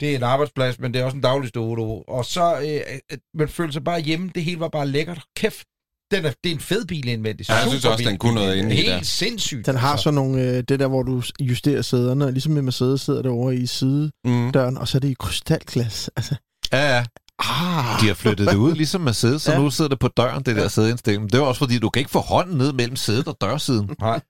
[0.00, 2.02] det er en arbejdsplads, men det er også en dagligstue, du.
[2.08, 2.80] Og så, øh,
[3.12, 5.20] øh, man følte sig bare hjemme, det hele var bare lækkert.
[5.36, 5.64] Kæft,
[6.10, 7.48] den er, det er en fed bil indvendigt.
[7.48, 8.80] Ja, jeg synes også, den kunne noget indvendigt.
[8.80, 9.04] inde i Helt der.
[9.04, 9.66] sindssygt.
[9.66, 10.02] Den har altså.
[10.04, 13.30] sådan nogle, øh, det der, hvor du justerer sæderne, og ligesom med Mercedes sidder det
[13.30, 14.80] over i sidedøren, Mm.
[14.80, 16.10] og så er det i krystalglas.
[16.16, 16.34] Altså,
[16.72, 17.04] Ja, ja.
[17.38, 19.58] ah, De har flyttet det ud, ligesom Mercedes, så Ja.
[19.58, 21.32] nu sidder det på døren, det der sædeindstilling.
[21.32, 23.90] Det er også fordi, du kan ikke få hånden ned mellem sædet og dørsiden.
[24.00, 24.20] Nej.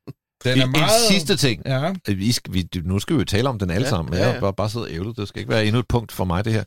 [0.44, 0.84] Den En, er meget...
[0.84, 1.62] en sidste ting.
[1.66, 1.92] Ja.
[2.08, 4.14] Vi skal, vi, nu skal vi jo tale om den alle Ja, sammen.
[4.14, 4.32] ja, Jeg ja.
[4.32, 5.16] har bare, bare siddet og ævlet.
[5.16, 6.64] Det skal ikke være endnu et punkt for mig, det her.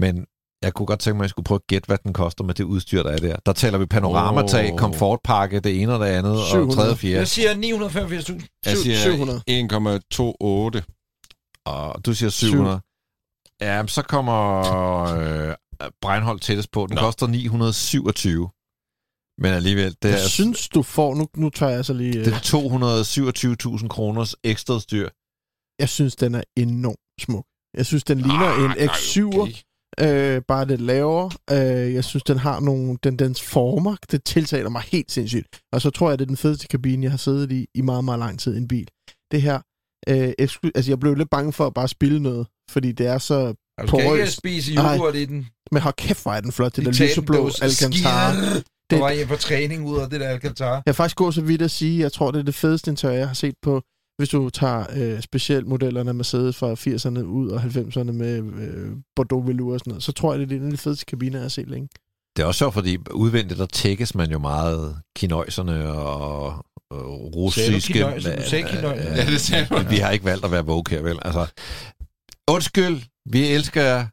[0.00, 0.26] Men
[0.62, 2.54] jeg kunne godt tænke mig, at jeg skulle prøve at gætte, hvad den koster med
[2.54, 3.36] det udstyr, der er der.
[3.46, 4.78] Der taler vi panoramatag, Åh.
[4.78, 6.76] komfortpakke, det ene og det andet, og 700.
[6.76, 7.16] tredje og fjerde.
[7.18, 8.46] Jeg siger 985.000.
[8.66, 9.42] Jeg siger 700.
[9.50, 10.82] 1,28.
[11.66, 12.80] Og du siger 700.
[13.60, 14.60] Ja, men så kommer
[15.16, 15.54] øh,
[16.00, 16.86] Breinholt tættest på.
[16.86, 17.00] Den Nå.
[17.00, 18.48] koster 927.
[19.38, 21.14] Men alligevel, det jeg er, synes, du får...
[21.14, 22.18] Nu, nu tager jeg så lige...
[22.18, 25.08] Øh, det er 227.000 kroners ekstra styr.
[25.80, 27.44] jeg synes, den er enormt smuk.
[27.76, 29.38] Jeg synes, den ligner Ah, en nej, X7'er,
[30.00, 30.34] okay.
[30.36, 31.30] øh, bare lidt lavere.
[31.50, 32.98] Øh, jeg synes, den har nogle...
[33.04, 35.60] Den, dens former, det tiltaler mig helt sindssygt.
[35.72, 38.04] Og så tror jeg, det er den fedeste kabine, jeg har siddet i i meget,
[38.04, 38.88] meget lang tid i en bil.
[39.30, 39.60] Det her...
[40.08, 43.18] Øh, eksklu- altså, jeg blev lidt bange for at bare spille noget, fordi det er
[43.18, 43.54] så...
[43.82, 44.32] Du skal ikke Porøs.
[44.32, 44.96] spise Nej.
[44.96, 45.46] yoghurt i den.
[45.72, 48.32] Men hold kæft, hvor er den flot, det der Diktaten, lyseblå Alcantara.
[48.90, 50.82] Det- Du var hjem på træning ud af det der Alcantara.
[50.86, 53.18] Jeg faktisk gå så vidt at sige, at jeg tror, det er det fedeste interiør,
[53.18, 53.82] jeg har set på,
[54.18, 58.90] hvis du tager øh, specielt modellerne af Mercedes fra 80'erne ud og 90'erne med øh,
[59.16, 61.38] Bordeaux Velour og sådan noget, så tror jeg, det er en af de fedeste kabiner,
[61.38, 61.88] jeg har set længe.
[62.36, 66.46] Det er også sjovt, fordi udvendigt, der tækkes man jo meget kinøjserne og,
[66.90, 67.92] og russiske...
[67.92, 68.36] kinøjser?
[68.36, 69.14] Du sagde kinøjser.
[69.16, 69.78] Ja, det sagde du.
[69.90, 71.18] Vi har ikke valgt at være woke her, vel?
[71.22, 71.46] Altså,
[72.50, 73.00] undskyld,
[73.32, 74.06] vi elsker jer.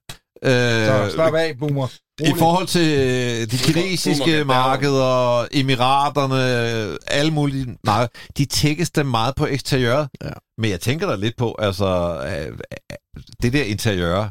[0.43, 1.87] Så Øh, slap af, boomer.
[2.27, 8.07] I forhold til øh, de kinesiske markeder, emiraterne, alle mulige, nej,
[8.37, 10.07] de tækkes dem meget på eksteriøret.
[10.23, 10.29] Ja.
[10.57, 14.29] Men jeg tænker da lidt på, altså, øh, øh, det der interiør,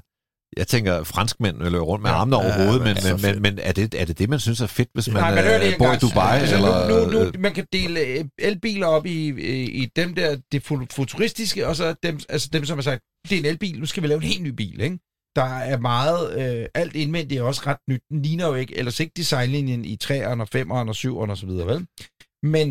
[0.56, 2.16] jeg tænker, franskmænd løber rundt med Ja.
[2.16, 4.40] armene over Ja, hovedet, men men, men, men, men er, det, er det det, man
[4.40, 5.96] synes er fedt, hvis man, Nej, hør øh, bor i.
[5.98, 6.38] Dubai?
[6.40, 9.28] Altså, eller, nu, nu, øh, nu, man kan dele øh, elbiler op i,
[9.64, 13.34] i, dem der, det fu- futuristiske, og så dem, altså dem, som har sagt, det
[13.36, 14.98] er en elbil, nu skal vi lave en helt ny bil, ikke?
[15.36, 18.02] Der er meget, øh, alt indvendigt er også ret nyt.
[18.08, 21.46] Den ligner jo ikke, ellers ikke designlinjen i 3'eren og 5'eren og 7'eren og så
[21.46, 21.86] videre, vel?
[22.56, 22.68] Men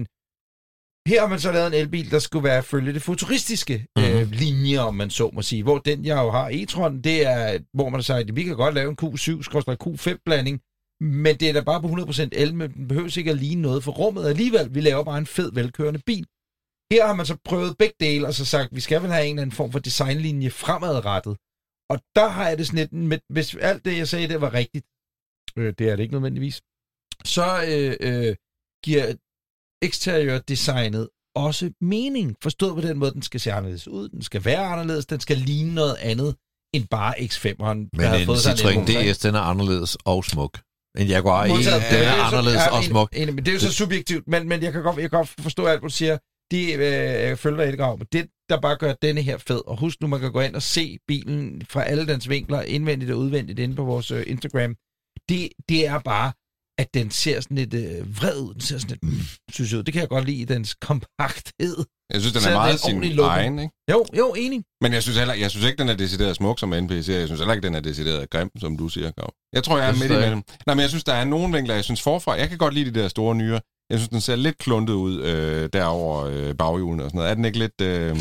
[1.10, 4.06] her har man så lavet en elbil, der skulle være følge det futuristiske Mhm.
[4.06, 5.64] øh, linje, om man så må sige.
[5.64, 8.76] Hvor den, jeg jo har e-tron, det er, hvor man sagt, at vi kan godt
[8.76, 10.62] lave en Q7-Q5-blanding,
[11.02, 13.84] men det er da bare på 100% el, men den behøver ikke at ligne noget
[13.84, 14.76] for rummet alligevel.
[14.76, 16.26] Vi laver bare en fed, velkørende bil.
[16.94, 19.26] Her har man så prøvet begge dele, og så sagt, at vi skal vel have
[19.26, 21.38] en eller anden form for designlinje fremadrettet.
[21.90, 24.54] Og der har jeg det sådan lidt, med, hvis alt det, jeg sagde, det var
[24.54, 24.86] rigtigt,
[25.58, 26.62] øh, det er det ikke nødvendigvis,
[27.26, 28.36] så øh, øh,
[28.86, 29.14] giver
[29.82, 32.36] eksteriørdesignet også mening.
[32.44, 35.38] Forstået på den måde, den skal se anderledes ud, den skal være anderledes, den skal
[35.38, 36.36] ligne noget andet
[36.76, 40.60] end bare X5'eren, Men en Citroën DS, den er anderledes og smuk.
[40.98, 43.10] En Jaguar E, den er så- anderledes og smuk.
[43.18, 45.66] men det er jo så subjektivt, men, men jeg, kan godt, jeg kan godt forstå
[45.66, 46.18] alt, hvad du siger.
[46.52, 50.02] De øh, følger ikke af, men det, der bare gør denne her fed, og husk
[50.02, 53.60] nu, man kan gå ind og se bilen fra alle dens vinkler, indvendigt og udvendigt,
[53.60, 54.76] inde på vores øh, Instagram.
[55.30, 56.32] Det, det er bare,
[56.82, 58.54] at den ser sådan lidt øh, vred ud.
[58.54, 59.20] Den ser sådan lidt, mm,
[59.52, 61.78] synes jeg, det kan jeg godt lide i dens kompakthed.
[62.14, 63.74] Jeg synes, den er er meget det sin egen, ikke?
[63.92, 64.64] Jo, jo, enig.
[64.82, 67.08] Men jeg synes, heller, jeg synes ikke, den er decideret smuk som NPC.
[67.10, 69.34] Jeg synes heller ikke, den er decideret grim, som du siger, Gav.
[69.54, 70.44] Jeg tror, jeg er midt imellem.
[70.66, 72.34] Nej, men jeg synes, der er nogle vinkler, jeg synes forfra.
[72.34, 73.62] Jeg kan godt lide de der store nyere.
[73.90, 77.30] Jeg synes, den ser lidt kluntet ud øh, derover øh, baghjulene og sådan noget.
[77.32, 78.18] Er den ikke lidt, øh,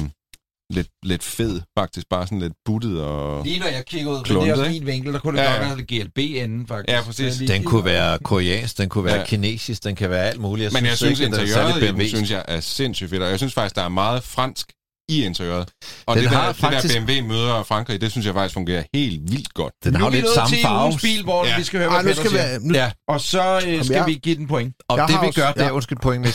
[0.70, 2.06] lidt, lidt fed, faktisk?
[2.10, 3.44] Bare sådan lidt buttet og...
[3.44, 5.62] Lige når jeg kigger ud, men det også min vinkel, der kunne det Ja, godt
[5.62, 5.66] ja.
[5.68, 6.88] være lidt GLB inden, faktisk.
[6.96, 7.38] Ja, præcis.
[7.38, 9.24] Lige Den kigger- kunne være koreansk, den kunne være Ja.
[9.26, 10.72] kinesisk, den kan være alt muligt.
[10.72, 12.06] Jeg Men jeg synes, ikke, er interiøret den, BMW.
[12.06, 13.22] synes jeg er sindssygt fedt.
[13.22, 14.72] Og jeg synes faktisk, der er meget fransk
[15.08, 15.68] i interiøret.
[16.06, 18.54] Og Den det, har der, faktisk- det der BMW møder Frankrig, det synes jeg faktisk
[18.54, 19.72] fungerer helt vildt godt.
[19.84, 20.82] Den Nu har er jo vi lidt samme til farve.
[20.84, 21.56] ugens bil, hvor Ja.
[21.58, 22.66] vi skal høre, Ej, hvad nu Peter skal vi...
[22.68, 24.74] Nu, Ja, Og så øh, skal jeg- vi give den point.
[24.88, 26.26] og Jeg det har vi også- gør, det er, undskyld point,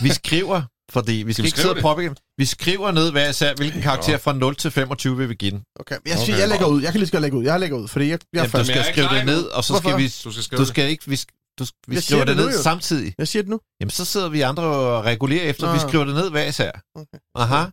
[0.00, 0.62] vi skriver,
[0.92, 2.18] fordi vi skal vi ikke sidde og det?
[2.38, 5.60] Vi skriver ned hver især, hvilken karakter fra 0 til 25 vil vi give den.
[5.80, 5.96] okay.
[6.06, 6.40] Jeg, siger, Okay.
[6.40, 6.82] jeg lægger ud.
[6.82, 7.44] Jeg kan lige godt lægge ud.
[7.44, 8.68] Jeg lægger ud, fordi jeg, jeg, er Jamen, du først.
[8.68, 10.12] skal er skrive det ned, og så skal vi...
[10.24, 11.04] Du skal skrive Du skal ikke...
[11.06, 11.20] Vi,
[11.58, 12.62] du, vi Jeg skriver det det nu, ned jo.
[12.62, 13.14] samtidig.
[13.18, 13.60] jeg siger det nu.
[13.80, 15.72] Jamen, så sidder vi andre og regulerer efter, Nå.
[15.72, 16.70] vi skriver det ned hver især.
[16.94, 17.18] Okay.
[17.34, 17.64] Aha.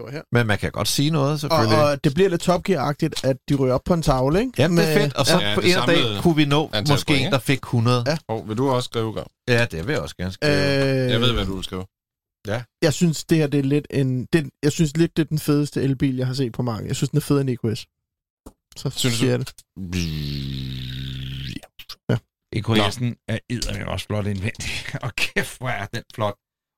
[0.00, 0.22] Skriver her.
[0.32, 1.78] Men man kan godt sige noget, Og, selvfølgelig.
[1.82, 4.52] og det bliver lidt Top Gear-agtigt, at de ryger op på en tavle, ikke?
[4.58, 5.16] Jamen, det er Med- fedt.
[5.16, 8.04] Og så Ja, på en dag kunne vi nå måske point, en, der fik 100.
[8.06, 8.16] Ja.
[8.28, 9.26] Oh, vil du også skrive, Gav?
[9.48, 10.52] Ja, det vil jeg også gerne skrive.
[10.52, 11.84] Øh, Jeg ved, hvad du vil skrive.
[12.82, 14.26] Jeg synes, det her det er lidt en...
[14.32, 16.88] Det, jeg synes lidt, det er den fedeste elbil, jeg har set på markedet.
[16.88, 17.86] Jeg synes, den er federe end EQS.
[18.76, 19.38] Så Synes siger du?
[19.38, 19.54] jeg det.
[22.56, 24.70] EKS'en er eddermame også flot indvendig.
[25.04, 26.34] Og kæft, hvor er den flot.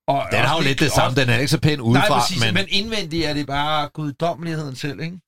[0.09, 1.20] Og Den har jo lidt det samme.
[1.20, 2.55] Den er ikke så pæn udefra, Nej, præcis, men...
[2.55, 2.66] men...
[2.68, 5.18] indvendigt er det bare guddommeligheden selv, ikke?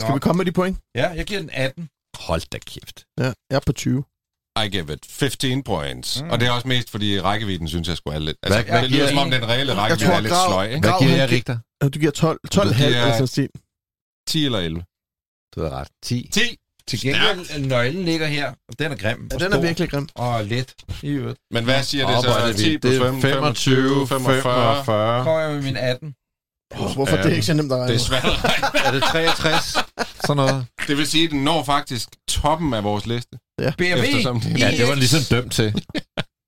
[0.00, 0.78] Skal vi komme med de point?
[0.94, 1.88] Ja, jeg giver den 18.
[2.20, 3.04] Hold da kæft.
[3.20, 4.04] Ja, jeg er på 20.
[4.64, 6.22] I give it 15 points.
[6.22, 6.30] Mm.
[6.30, 8.36] Og det er også mest, fordi rækkevidden synes jeg skulle er lidt...
[8.42, 9.32] Altså, Hvad- det lyder giver som om, en?
[9.32, 10.80] den reelle rækkevidde tror, er lidt Grav- sløj, ikke?
[10.88, 11.58] Hvad giver jeg?
[11.82, 13.48] Og Du giver 12, 12 Du halv giver- eller sådan stil.
[14.28, 14.84] 10 eller 11.
[15.54, 15.88] Du har ret.
[16.02, 16.28] 10.
[16.32, 16.40] 10!
[16.88, 19.28] Til gengæld, nøglen ligger her, og den er grim.
[19.30, 20.08] Ja, og den er stor virkelig grim.
[20.14, 21.38] Og let i øvrigt.
[21.50, 22.46] Men hvad siger det så?
[22.46, 22.80] det 10 vildt.
[22.82, 24.42] plus Det er 5, 25, 45.
[24.42, 25.24] 45.
[25.24, 26.14] Kommer jeg med min 18.
[26.94, 27.16] Hvorfor?
[27.16, 27.92] Det er ikke så nemt at regne.
[27.92, 28.78] Det er svært at regne.
[28.86, 29.76] Er det 63?
[30.26, 30.66] Sådan noget.
[30.88, 33.38] Det vil sige, at den når faktisk toppen af vores liste.
[33.78, 35.74] BMW Eftersom det- Ja, det var den ligesom dømt til.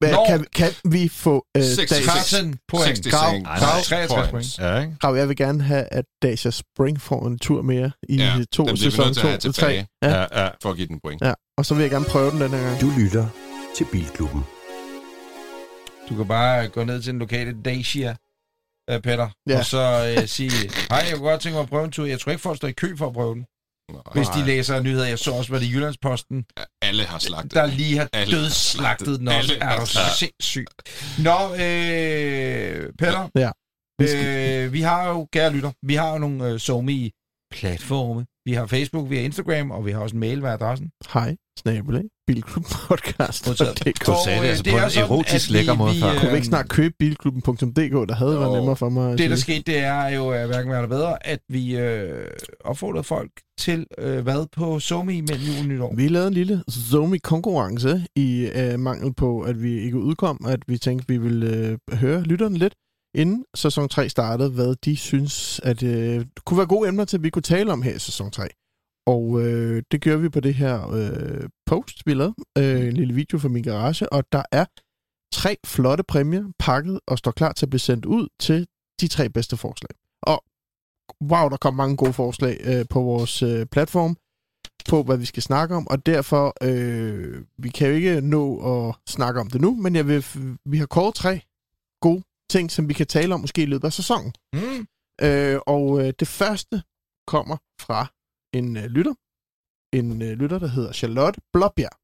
[0.04, 0.24] Hvad, Nå.
[0.28, 2.06] kan, kan vi få øh, 66.
[2.06, 2.38] Dacia?
[2.38, 2.84] 13 point.
[2.86, 4.58] 66 Grav, Grav, 63 point.
[4.58, 4.96] Ja, ikke?
[5.00, 8.76] Grav, jeg vil gerne have, at Dacia Spring får en tur mere i Ja, to
[8.76, 9.52] sæson nødt til 2 at have og 3.
[9.52, 9.86] tilbage.
[10.02, 10.10] Ja.
[10.10, 10.48] Ja, ja.
[10.62, 11.22] For at give den point.
[11.22, 12.80] ja, og så vil jeg gerne prøve den den her gang.
[12.80, 13.26] Du lytter
[13.76, 14.44] til Bilklubben.
[16.08, 18.16] Du kan bare gå ned til den lokale Dacia,
[18.94, 19.58] uh, Peter, Ja.
[19.58, 20.50] og så uh, sige,
[20.90, 22.06] hej, jeg kunne godt tænke mig at prøve en tur.
[22.06, 23.44] Jeg tror ikke, folk står i kø for at prøve den.
[24.12, 25.06] Hvis de læser nyheder.
[25.06, 26.44] Jeg så også, hvad det Jyllandsposten,
[26.82, 27.54] Alle har slagtet.
[27.54, 29.42] der lige har Alle har dødslagtet den slagtet.
[29.42, 29.52] også.
[29.52, 30.66] Alle Er har du sindssyg.
[31.18, 33.28] Nå, øh, Peter.
[33.34, 33.50] Ja.
[33.98, 37.10] Vi skal- Øh, vi har jo, kære lytter, vi har jo nogle øh, somi
[37.52, 38.26] platforme.
[38.46, 40.90] Vi har Facebook, vi har Instagram, og vi har også en mail, hvad er adressen?
[41.12, 41.36] Hej.
[43.46, 43.84] Modtaget.
[43.84, 45.78] Det Du Og, sagde det altså det på er en sådan, erotisk at lækker vi-
[45.78, 46.10] måde vi, før.
[46.12, 48.08] øh, Kunne vi ikke snart købe bilklubben.dk?
[48.08, 50.82] Der havde været nemmere for mig Det, der skete, det er jo øh, hverken værre
[50.82, 52.26] eller bedre, at vi øh,
[52.64, 55.94] opfordrede folk til øh, hvad på Somi mellem jul og nytår.
[55.96, 60.78] Vi lavede en lille Zomi-konkurrence i øh, mangel på, at vi ikke udkom, at vi
[60.78, 61.46] tænkte, at vi ville
[61.90, 62.74] øh, høre lytterne lidt,
[63.14, 67.22] inden sæson 3 startede, hvad de synes, at øh, kunne være gode emner til, at
[67.22, 68.48] vi kunne tale om her i sæson 3.
[69.06, 73.14] Og øh, det gør vi på det her øh, post, vi lavede, øh, en lille
[73.14, 74.64] video fra min garage, og der er
[75.32, 78.66] tre flotte præmier pakket og står klar til at blive sendt ud til
[79.00, 79.90] de tre bedste forslag.
[80.22, 80.44] Og
[81.22, 84.16] wow, der kom mange gode forslag øh, på vores øh, platform
[84.88, 88.44] på, hvad vi skal snakke om, og derfor, øh, vi kan jo ikke nå
[88.88, 90.24] at snakke om det nu, men jeg vil,
[90.64, 91.40] vi har kåret tre
[92.00, 94.32] gode ting, som vi kan tale om måske i løbet af sæsonen.
[94.52, 94.86] Mm.
[95.22, 96.82] Øh, og øh, det første
[97.26, 98.06] kommer fra
[98.54, 99.14] en øh, lytter,
[99.92, 101.96] en øh, lytter, der hedder Charlotte Blåbjerg.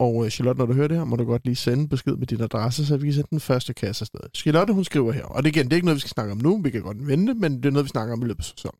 [0.00, 2.26] Og øh, Charlotte, når du hører det her, må du godt lige sende besked med
[2.26, 4.20] din adresse, så vi kan sende den første kasse afsted.
[4.34, 6.38] Charlotte, hun skriver her, og det, igen, det er ikke noget, vi skal snakke om
[6.38, 8.44] nu, vi kan godt vente, men det er noget, vi snakker om i løbet af
[8.44, 8.78] sæsonen.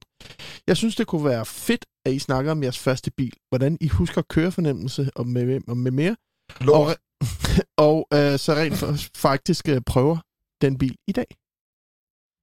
[0.66, 3.88] Jeg synes, det kunne være fedt, at I snakker om jeres første bil, hvordan I
[3.88, 6.16] husker kørefornemmelse og med, og med mere,
[6.60, 6.86] og,
[7.88, 10.18] og øh, så rent faktisk øh, prøver
[10.60, 11.26] den bil i dag.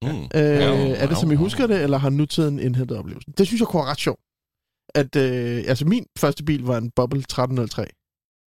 [0.03, 0.09] Mm.
[0.35, 3.33] Øh, Ja, er det, som I husker det, eller har nutiden indhentet oplevelsen?
[3.37, 4.19] Det synes jeg kunne være ret sjovt.
[4.95, 7.85] At, øh, altså, min første bil var en Bubble 1303.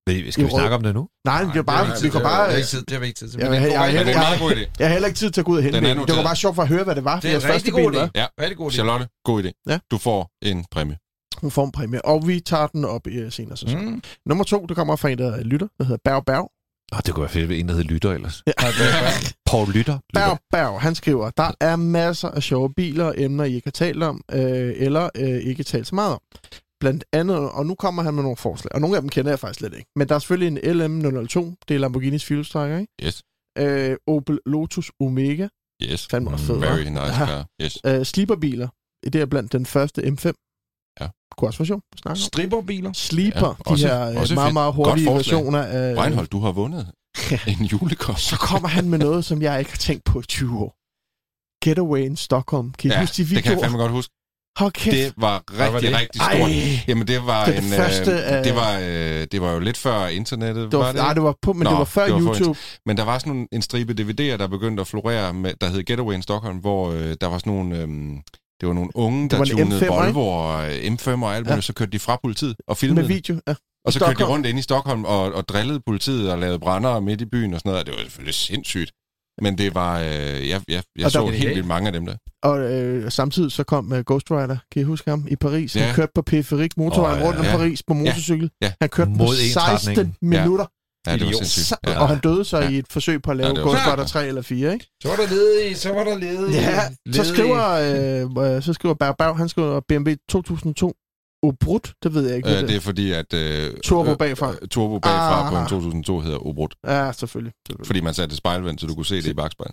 [0.09, 1.09] Skal vi I rød- snakke om det nu?
[1.25, 2.47] Nej, det er bare, det er vi kan bare...
[2.47, 3.41] Det er ikke tid, det er ikke tid til.
[3.41, 4.71] Jeg det jeg det meget god idé.
[4.79, 5.99] Jeg har heller ikke tid til at gå ud og hente den.
[5.99, 7.21] Det var bare sjovt for at høre, hvad det var.
[7.21, 8.09] Det er en rigtig god idé.
[8.15, 8.27] Ja.
[8.41, 8.75] Rigtig god idé.
[8.75, 9.51] Charlotte, god idé.
[9.69, 9.79] Ja.
[9.91, 10.97] Du får en præmie.
[11.41, 13.81] Hun får en præmie, og vi tager den op i øh, senere sæson.
[13.85, 13.87] Mm.
[13.91, 14.03] Mm.
[14.27, 16.51] Nummer to, der kommer fra en, der lytter, der hedder Berg Berg.
[16.93, 18.43] Oh, det kunne være fedt, en der hed Lytter ellers.
[18.47, 18.53] Ja.
[19.47, 19.99] Paul Lytter.
[20.15, 23.71] Berg Berg, han skriver, der er masser af sjove biler og emner, I ikke har
[23.71, 26.21] talt om, øh, eller øh, ikke talt så meget om.
[26.81, 29.39] Blandt andet, og nu kommer han med nogle forslag, og nogle af dem kender jeg
[29.39, 29.91] faktisk slet ikke.
[29.97, 32.93] Men der er selvfølgelig en LM002, det er Lamborghinis Fuelstriker, ikke?
[33.05, 33.23] Yes.
[33.59, 35.49] Øh, Opel Lotus Omega,
[35.83, 36.07] Yes.
[36.11, 37.47] fandme også fed, Very nice car.
[37.63, 37.79] Yes.
[37.87, 38.69] Øh, sleeperbiler,
[39.05, 40.33] det er blandt den første M5.
[41.01, 41.07] Ja.
[41.37, 42.23] Kunne også være sjovt at snakke om.
[42.23, 42.93] Stripperbiler.
[42.93, 44.55] Sleeper, Ja, også- de her øh, også meget, fedt.
[44.55, 45.97] meget hurtige versioner af...
[46.03, 46.91] Reinhold, du har vundet
[47.61, 48.21] en julekort.
[48.21, 50.77] Så kommer han med noget, som jeg ikke har tænkt på i 20 år.
[51.65, 52.71] Getaway in Stockholm.
[52.73, 53.63] Kan I Ja, huske de det kan jeg videoer?
[53.65, 54.15] fandme godt huske.
[54.59, 54.97] Hold kæft.
[54.97, 55.99] Det var var rigtig, det?
[56.01, 56.33] rigtig stort.
[56.51, 56.85] Ej.
[56.89, 57.77] Jamen, det var Det er det en...
[57.77, 61.01] første øh, det, var, øh, det var jo lidt før internettet, det var, var det?
[61.01, 62.59] nej, det var på, men Nå, det var før det var YouTube.
[62.87, 65.83] Men der var sådan nogle, en stribe DVD'er, der begyndte at florere, med, der hed
[65.85, 67.77] Getaway in Stockholm, hvor øh, der var sådan nogle...
[67.79, 67.89] Øh,
[68.61, 69.87] det var nogle unge, der tunede M5'er, ikke?
[69.95, 71.53] Volvo og øh, M5 og alt Ja.
[71.53, 73.15] muligt, så kørte de fra politiet og Med filmede det.
[73.15, 73.55] video, ja.
[73.85, 74.31] Og så kørte de Stockholm.
[74.33, 77.61] rundt ind i Stockholm og, og drillede politiet og lavede brændere midt i byen og
[77.61, 77.87] sådan noget.
[77.87, 78.93] Det var selvfølgelig sindssygt.
[79.43, 79.99] Men det var...
[80.01, 82.15] Øh, jeg jeg, jeg Og så der- helt vildt mange af dem der.
[82.43, 85.75] Og øh, samtidig så kom uh, Ghost Rider, kan I huske ham, i Paris.
[85.75, 85.93] Han Ja.
[85.95, 87.57] kørte på periferik motorvejen Åh, ja, rundt om ja.
[87.57, 88.51] Paris på motorcykel.
[88.63, 88.73] Ja.
[88.81, 90.17] Han kørte på Mod 16 ensretningen.
[90.23, 90.67] minutter,
[91.11, 91.73] Ja, det var sindssygt.
[91.87, 91.91] ja.
[91.93, 92.01] Ja.
[92.01, 92.69] og han døde så Ja.
[92.69, 94.43] i et forsøg på at lave Ja, ja, det var Ghost så- Rider 3 eller
[94.43, 94.87] 4, ikke?
[95.03, 96.55] Så var der ledig, så var der ledig.
[96.55, 97.27] Ja, så ledig.
[97.27, 100.95] skriver, øh, så skriver Berg Berg, han skriver BMW 2002
[101.43, 103.35] Obrut, det ved jeg ikke, Øh, det det er fordi, at...
[103.35, 104.51] Øh, Turbo øh, bagfra.
[104.63, 105.53] øh, turbo bagfra Ah.
[105.53, 106.75] på en 2002 hedder Obrut.
[106.87, 107.53] Ja, selvfølgelig.
[107.67, 107.87] selvfølgelig.
[107.87, 109.71] Fordi man satte spejlvendt, så du kunne se det i bagspejl.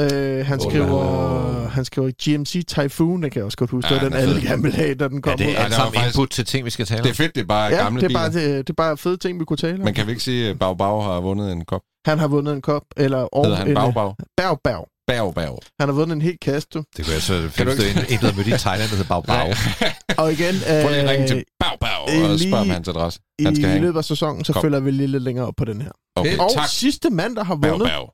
[0.00, 1.68] Øh, han skriver, nej.
[1.68, 4.40] han skriver GMC Typhoon, det kan jeg også godt huske, Ja, ja, den den alle
[4.42, 5.54] gerne vil have, da den kom Ja, det ud.
[5.54, 7.04] er Ja, alt var sammen faktisk- input til ting, vi skal tale om.
[7.04, 8.20] Det er fedt, det er bare Ja, gamle det er, biler.
[8.20, 9.84] bare, det, det er bare fede ting, vi kunne tale om.
[9.84, 11.80] Men kan vi ikke sige, at Bau Bau har vundet en kop?
[12.06, 14.14] Han har vundet en kop, eller og Hedder han en, Bau Bau?
[14.36, 14.88] Berg Berg.
[15.06, 15.58] Bau Bau.
[15.80, 16.82] Han har vundet en helt kasse, du.
[16.96, 17.78] Det kunne jeg så findes
[18.10, 19.46] ikke- der mødte i Thailand, der hedder Bau Bau.
[20.22, 22.88] Og igen, Prøv lige at ringe øh, til Bau Bau øh, og spørg om hans
[22.88, 23.20] adresse.
[23.38, 23.82] i Han skal en.
[23.82, 25.90] løbet af sæsonen, så følger vi lige lidt længere op på den her.
[26.16, 26.68] Okay, Og tak.
[26.68, 28.06] sidste mand, der har Bau vundet, Bau.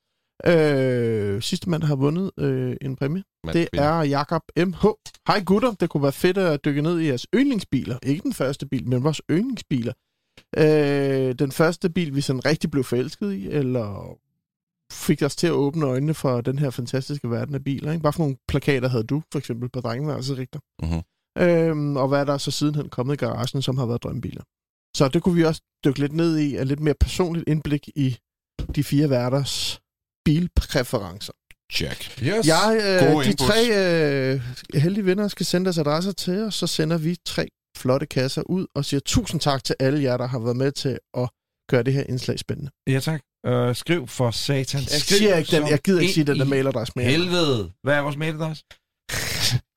[0.47, 3.84] Øh, sidste mand, der har vundet øh, en præmie, Mand, det kvinde.
[3.84, 4.84] er Jakob MH.
[5.28, 7.99] Hej gutter, det kunne være fedt at dykke ned i jeres yndlingsbiler.
[8.03, 9.93] Ikke den første bil, men vores yndlingsbiler.
[10.57, 14.18] Øh, den første bil, vi sådan rigtig blev forelsket i, eller
[14.93, 17.93] fik os til at åbne øjnene for den her fantastiske verden af biler.
[17.93, 18.03] Ikke?
[18.03, 20.61] Bare for nogle plakater havde du, for eksempel, på drengeværelset, Rigter.
[20.82, 21.03] Mhm.
[21.39, 24.43] Øhm, og hvad er der så sidenhen kommet i garagen, som har været drømmebiler.
[24.97, 28.16] Så det kunne vi også dykke lidt ned i, af lidt mere personligt indblik i
[28.74, 29.80] de fire værters
[30.29, 31.33] bilpræferencer.
[31.72, 32.22] Check.
[32.22, 32.47] Yes.
[32.47, 33.51] Jeg, øh, Gode de inputs.
[33.51, 34.41] tre øh,
[34.74, 38.66] heldige vinder skal sende deres adresser til os, så sender vi tre flotte kasser ud
[38.74, 41.29] og siger tusind tak til alle jer, der har været med til at
[41.70, 42.70] gøre det her indslag spændende.
[42.87, 43.20] Ja, tak.
[43.49, 44.81] Uh, skriv for satan.
[44.81, 47.07] Jeg, Skriv siger ikke den, jeg gider ikke sige den der mailadresse mere.
[47.07, 47.70] Helvede.
[47.83, 48.64] Hvad er vores mailadresse?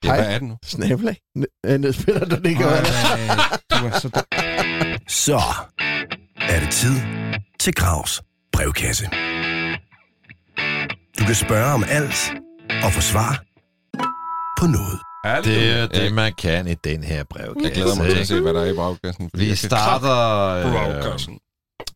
[0.03, 0.15] Ja, Hej.
[0.17, 0.57] hvad er det nu?
[0.65, 1.17] Snabelag.
[1.65, 2.63] Nedspiller du det ikke?
[2.63, 2.83] Ej,
[3.71, 4.23] du er så dum.
[5.07, 5.41] Så
[6.41, 6.95] er det tid
[7.59, 8.21] til Gravs
[8.53, 9.05] brevkasse.
[11.19, 12.31] Du kan spørge om alt
[12.83, 13.43] og få svar
[14.59, 14.99] på noget.
[15.45, 17.61] Det er det, man kan i den her brevkasse.
[17.63, 19.29] Jeg glæder mig til at se, hvad der er i brevkassen.
[19.33, 20.17] Vi starter...
[20.65, 21.39] Øh, Brevkassen.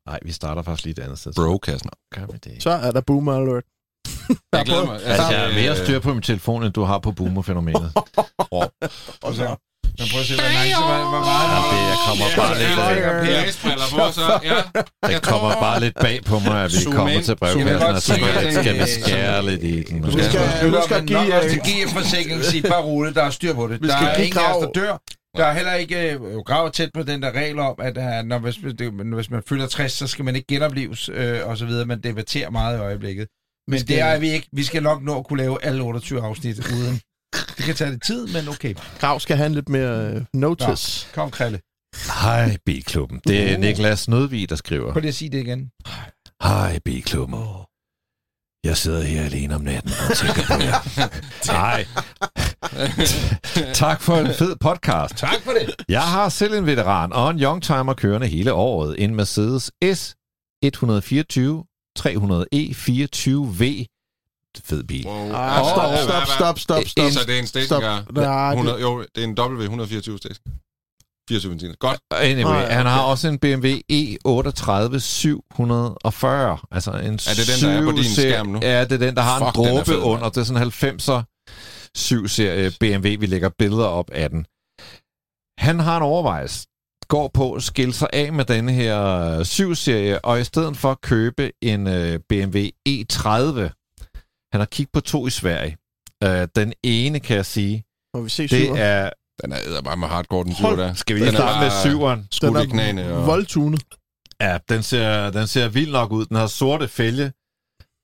[0.08, 1.34] nej, vi starter faktisk lige et andet sted.
[1.36, 1.90] Brokassen.
[2.16, 2.64] Gør vi det?
[2.64, 3.64] Så er der boomer alert.
[4.54, 5.00] Jeg glæder mig.
[5.04, 7.92] Altså, jeg er mere øh, styr på min telefon, end du har på boomer-fænomenet.
[9.26, 9.56] Og så,
[10.00, 11.48] men prøv at se, hvor nice, hvor, hvor meget...
[11.56, 12.78] Ja, det jeg kommer bare lidt...
[12.78, 14.60] Ja, øh, Læsbriller på, så ja.
[15.10, 18.14] Det kommer bare lidt bag på mig, at vi kommer til brevkassen, og så
[18.62, 20.02] skal vi skære lidt i den.
[20.02, 21.44] Du skal- Du du skal give, give...
[21.44, 23.82] øh, til GF Forsikring sige bare roligt, der er styr på det.
[23.82, 24.98] Der skal er give ingen af os, der dør.
[25.38, 28.28] Der er heller ikke øh, jo, grav tæt på den der regel om, at uh,
[28.30, 31.66] når, hvis, det, hvis man fylder 60, så skal man ikke genopleves øh, og så
[31.66, 31.86] videre.
[31.86, 33.28] Man debatterer meget i øjeblikket.
[33.68, 34.48] Men skal- det er vi ikke.
[34.54, 37.00] Vi skal nok nå at kunne lave alle 28 afsnit uden.
[37.58, 38.76] Det kan tage lidt tid, men okay.
[39.00, 41.08] Grav skal have en lidt mere uh, notice.
[41.14, 41.60] Kom, Krille.
[42.22, 43.22] Hej, Bilklubben.
[43.28, 44.92] Det er Niklas Nødvig, der skriver.
[44.92, 45.72] Prøv lige at sige det igen.
[46.44, 47.40] Hej, Bilklubben.
[48.66, 51.08] Jeg sidder her alene om natten og tænker på jer.
[51.60, 51.86] Nej,
[53.74, 55.16] tak for en fed podcast.
[55.18, 55.76] Tak for det.
[55.90, 59.04] Jeg har selv en veteran og en youngtimer kørende hele året.
[59.04, 60.16] En Mercedes S
[60.64, 61.64] 124
[62.00, 62.06] 300e
[62.86, 63.86] 24V.
[64.64, 65.06] Fed bil.
[65.06, 65.32] Wow.
[65.34, 67.12] Ah, stop, stop, stop, stop, stop.
[67.12, 68.02] Så det er en stationcar.
[68.02, 68.16] Stop.
[68.16, 70.54] Nej, 100, jo, det er en W124 station.
[71.30, 71.76] 24 benziner.
[71.80, 72.00] Godt.
[72.12, 76.58] Anyway, ja, han har også en BMW E38 740.
[76.72, 78.32] Altså en Er det den, der er på din 7-serie.
[78.32, 78.60] skærm nu?
[78.62, 80.30] Ja, det er den, der har Fuck, en dråbe fed, under.
[80.30, 81.22] Det er sådan en 90'er
[81.98, 83.20] 7-serie BMW.
[83.20, 84.46] Vi lægger billeder op af den.
[85.60, 86.68] Han har en overvejelse
[87.08, 91.02] går på at skille sig af med denne her 7-serie, og i stedet for at
[91.02, 93.85] købe en øh, BMW E30,
[94.52, 95.78] han har kigget på to i Sverige.
[96.24, 97.84] Øh, den ene, kan jeg sige,
[98.16, 98.76] Må vi se det syver?
[98.78, 99.10] er...
[99.44, 100.94] Den er bare med hardcore, den Hold- syver der.
[100.94, 102.64] Skal vi Den lige er starte med syveren?
[102.64, 103.14] I knæene.
[103.14, 103.28] Og...
[103.28, 103.84] voldtunet.
[104.42, 106.26] Ja, den ser, den ser vild nok ud.
[106.26, 107.32] Den har sorte fælge.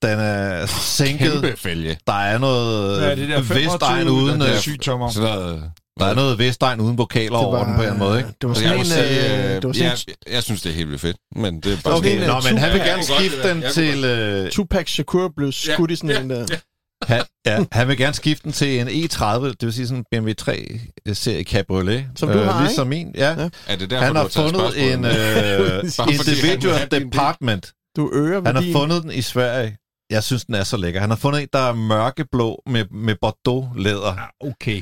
[0.01, 1.31] Den er sænket.
[1.31, 1.97] Kæmpe fælge.
[2.07, 4.39] Der er noget Ja, det der 25, Vestegn uden...
[4.41, 5.09] der er øh, sygt tommer.
[5.09, 5.69] Så der, Der
[5.99, 8.29] er noget Vestegn uden vokaler over den på en måde, ikke?
[8.41, 8.85] Det var jeg sådan en...
[8.85, 11.17] sige, øh, øh, det var sådan jeg, jeg synes, det er helt vildt fedt.
[11.35, 13.71] Men det er bare Okay, Okay, nå, men han vil Ja, gerne skifte den der.
[13.71, 14.03] Til...
[14.03, 16.31] Øh, Tupac Shakur blev skudt i sådan en...
[16.31, 16.47] øh,
[17.03, 20.05] han, ja, han vil gerne skifte den til en E30, det vil sige sådan en
[20.11, 22.05] BMW 3-serie Cabriolet.
[22.15, 23.41] Som du har, Ligesom min, ja.
[23.41, 23.49] Ja.
[23.67, 25.83] Er det derfor, Han du har fundet en øh,
[26.15, 27.73] individual department.
[27.95, 29.77] Du øger Han har fundet den i Sverige.
[30.11, 30.99] Jeg synes, den er så lækker.
[31.01, 34.15] Han har fundet en, der er mørkeblå med, med Bordeaux-læder.
[34.39, 34.81] Okay.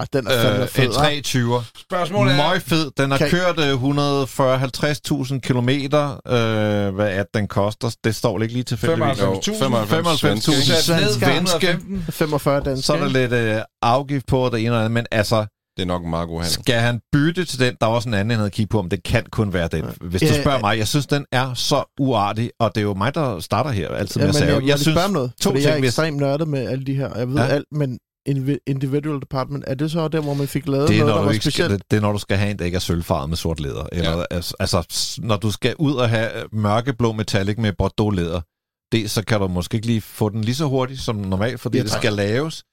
[0.00, 0.94] Ah, den er fandme Øh, fed, en hva'?
[0.94, 1.62] 320.
[1.80, 2.36] Spørgsmålet er...
[2.36, 2.90] Møg fed.
[2.96, 6.10] Den har Kan- kørt øh, 140-50.000 kilometer.
[6.26, 7.94] Øh, hvad er det, den koster?
[8.04, 9.18] Det står ikke lige tilfældigvis.
[9.18, 9.52] 95.000.
[9.52, 11.68] 95.000 Sat ned svenske.
[11.70, 12.04] 115.
[12.10, 12.86] 45 danske.
[12.86, 15.86] Så er der lidt øh, afgift på det ene og andet, men altså, Det er
[15.86, 16.52] nok en meget god handel.
[16.52, 17.74] skal han bytte til den?
[17.80, 19.84] Der er også en anden, han havde kigget på, om det kan kun være den.
[20.00, 23.14] Hvis du spørger mig, jeg synes, den er så uartig, og det er jo mig,
[23.14, 24.68] der starter her, altid Ja, med men at jeg, sige.
[24.68, 27.08] jeg, synes, spørge om noget, to ting, jeg er ekstremt nørdet med alle de her,
[27.08, 27.46] og jeg ved Ja.
[27.46, 27.98] alt, men
[28.66, 31.20] individual department, er det så der, hvor man fik lavet det er, noget, når der
[31.20, 31.70] du var ikke skal, specielt?
[31.70, 33.86] det, det er, når du skal have en, der ikke er sølvfarvet med sort læder.
[33.92, 34.24] Eller, ja.
[34.30, 38.40] altså, altså, når du skal ud og have mørkeblå metallic med Bordeaux læder,
[38.92, 41.78] det, så kan du måske ikke lige få den lige så hurtigt som normalt, fordi
[41.78, 42.64] Ja, det skal laves.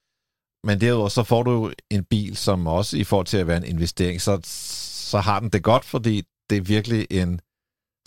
[0.64, 3.64] Men derudover, så får du en bil, som også i forhold til at være en
[3.64, 4.40] investering, så,
[5.10, 7.40] så har den det godt, fordi det er virkelig en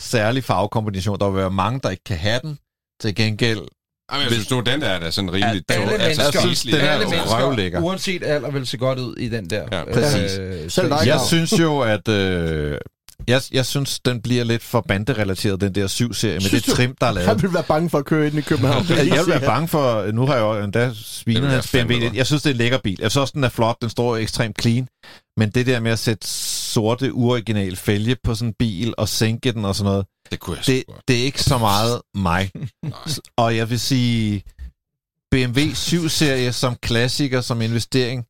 [0.01, 1.19] særlig farvekombination.
[1.19, 2.57] Der vil være mange, der ikke kan have den.
[3.01, 3.61] Til gengæld,
[4.13, 5.91] Jamen, jeg synes nu, den der er da sådan rimelig Ja, tung.
[5.91, 6.73] Alle altså, mennesker, spiselig.
[6.73, 9.63] Den er alle mennesker uanset alder, vil se godt ud i den der.
[9.71, 10.37] Ja, præcis.
[10.37, 12.07] Øh, Selv dig, Jeg synes jo, at...
[12.07, 12.77] Øh,
[13.27, 16.75] jeg, jeg synes, den bliver lidt for banderelateret, den der 7-serie, med Synes det du?
[16.75, 17.27] trim, der er lavet.
[17.27, 18.85] Han ville være bange for at køre ind i København.
[18.89, 20.11] Jeg vil være bange for...
[20.11, 21.93] Nu har jeg jo endda svinet hans BMW.
[22.13, 22.97] Jeg synes, det er en lækker bil.
[23.01, 23.75] Jeg synes også, den er flot.
[23.81, 24.87] Den står ekstremt clean.
[25.37, 26.27] Men det der med at sætte
[26.73, 30.57] sorte, uoriginal fælge på sådan en bil og sænke den og sådan noget, Det kunne
[30.57, 32.51] jeg det, det er ikke så meget mig.
[33.43, 34.43] Og jeg vil sige,
[35.31, 38.25] BMW 7-serie som klassiker, som investering,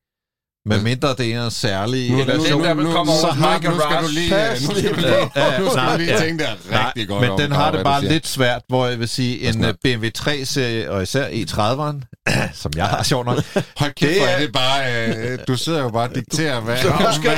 [0.65, 2.11] med mindre det er en særlig...
[2.11, 2.93] Nu, Eller nu, den, nu, nu, nu, nu,
[3.35, 4.29] My nu skal du lige,
[4.67, 5.39] nu skal du lige lige, på.
[5.39, 6.55] Ja, nu skal du lige tænke dig
[6.85, 9.65] rigtig godt men om, den har det bare lidt svært, hvor jeg vil sige, en
[9.65, 12.21] øh, BMW 3-serie, og især E30'eren,
[12.61, 13.37] som jeg har sjovt nok,
[13.77, 15.07] Hold kæft, Det er- er det bare...
[15.07, 16.77] Øh, du sidder jo bare og dikterer, hvad...
[16.77, 17.37] Så du skal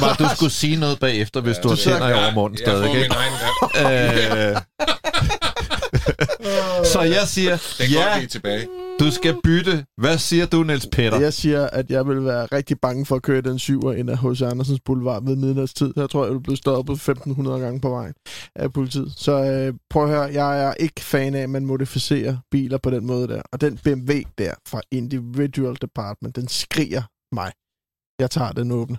[0.00, 2.78] var, at du skulle sige noget bagefter, hvis du har tænder i overmunden Jeg får
[2.82, 2.94] stadig.
[2.94, 4.56] min egen...
[6.84, 8.68] Så jeg siger, Det er godt ja, lige tilbage.
[9.00, 9.84] du skal bytte.
[9.98, 11.20] Hvad siger du, Niels Peter?
[11.20, 14.18] Jeg siger, at jeg vil være rigtig bange for at køre den syver ind af
[14.18, 14.42] H.C.
[14.42, 15.92] Andersens Boulevard ved midnatstid.
[15.96, 18.14] Jeg tror, jeg vil blive stoppet 1500 gange på vejen
[18.56, 19.12] af politiet.
[19.16, 22.90] Så øh, prøv at høre, jeg er ikke fan af, at man modificerer biler på
[22.90, 23.42] den måde der.
[23.52, 27.02] Og den BMW der fra Individual Department, den skriger
[27.34, 27.52] mig.
[28.20, 28.96] Jeg tager den åbne.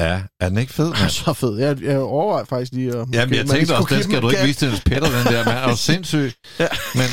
[0.00, 1.10] Ja, er den ikke fed, mand?
[1.10, 1.58] så fed.
[1.58, 3.06] Jeg, jeg overvejer faktisk lige at...
[3.12, 5.58] Jamen, jeg tænkte også, den skal du ikke vise til Niels Peter, den der mand.
[5.58, 6.32] Er du sindssyg?
[6.58, 6.68] Ja.
[6.94, 7.04] Men,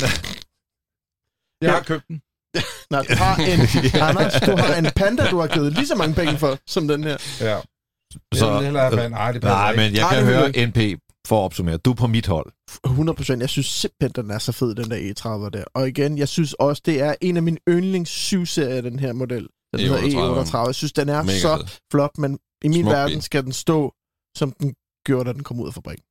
[1.62, 2.20] Jeg har købt den.
[2.90, 3.60] Nej, du har en...
[4.08, 7.04] Anders, du har en panda, du har givet lige så mange penge for, som den
[7.04, 7.16] her.
[7.40, 7.60] Ja.
[8.34, 9.12] så, Så, hellere have vand.
[9.12, 11.76] Nej, det passer nej, men jeg kan vil høre jeg NP for at opsummere.
[11.76, 12.52] Du er på mit hold.
[12.84, 13.40] 100 procent.
[13.40, 15.64] Jeg synes simpelthen, den er så fed, den der E30 der.
[15.74, 19.46] Og igen, jeg synes også, det er en af mine yndlings 7-serier, den her model.
[19.72, 20.48] Den hedder E38.
[20.54, 20.66] E38.
[20.66, 21.66] Jeg synes, den er Mega så fed.
[21.92, 23.22] flot, men i min Smuk verden bil.
[23.22, 23.94] skal den stå,
[24.36, 24.74] som den
[25.06, 26.04] gjorde, da den kom ud af fabrikken.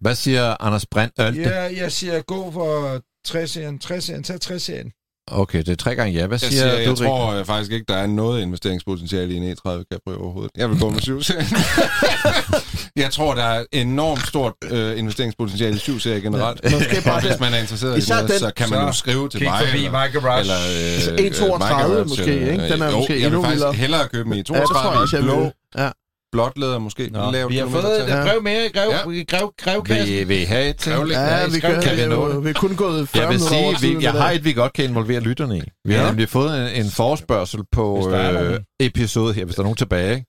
[0.00, 1.18] Hvad siger Anders Brandt?
[1.18, 2.96] Ja, jeg siger gå for
[3.28, 3.80] 60-serien.
[3.84, 4.22] 60-serien.
[4.22, 4.92] Tag 60-serien.
[5.32, 6.26] Okay, det er tre gange ja.
[6.26, 9.36] Hvad Jeg, siger, siger, jeg du, tror øh, faktisk ikke, der er noget investeringspotentiale i
[9.36, 9.54] en E30
[9.92, 10.50] Cabrio overhovedet.
[10.56, 11.20] Jeg vil gå med 7
[12.96, 16.64] Jeg tror, der er enormt stort øh, investeringspotentiale i 7 serie generelt.
[16.72, 17.40] Måske bare hvis den.
[17.40, 18.38] man er interesseret i Især noget, den.
[18.38, 19.58] så kan man Så jo skrive til Kig mig.
[19.66, 20.40] forbi eller, My Garage.
[20.40, 21.10] eller, øh, Altså,
[21.44, 22.68] E32 øh, My Garage, måske, øh, ikke?
[22.68, 23.72] Den er jo, måske jeg vil endnu faktisk vildere.
[23.72, 25.52] hellere købe en E32 Ja, det tror jeg også, i jeg blå.
[25.78, 25.90] Ja.
[26.32, 27.08] Blåtlæder måske.
[27.12, 29.22] Nå, Lavt vi har fået et brev mere i grev, Ja.
[29.22, 30.16] grev, grevkassen.
[30.16, 30.90] Vil, vil I have et til?
[31.10, 32.44] Ja, vi kan, Kan vi vi, nå det?
[32.44, 34.84] vi er kun gået 40 Jeg vil sige, vi, jeg har et, vi godt kan
[34.84, 35.62] involvere lytterne i.
[35.84, 36.08] Vi har Ja.
[36.08, 40.14] nemlig fået en, en forespørgsel på øh, episode her, hvis der er nogen tilbage.
[40.14, 40.26] Ikke?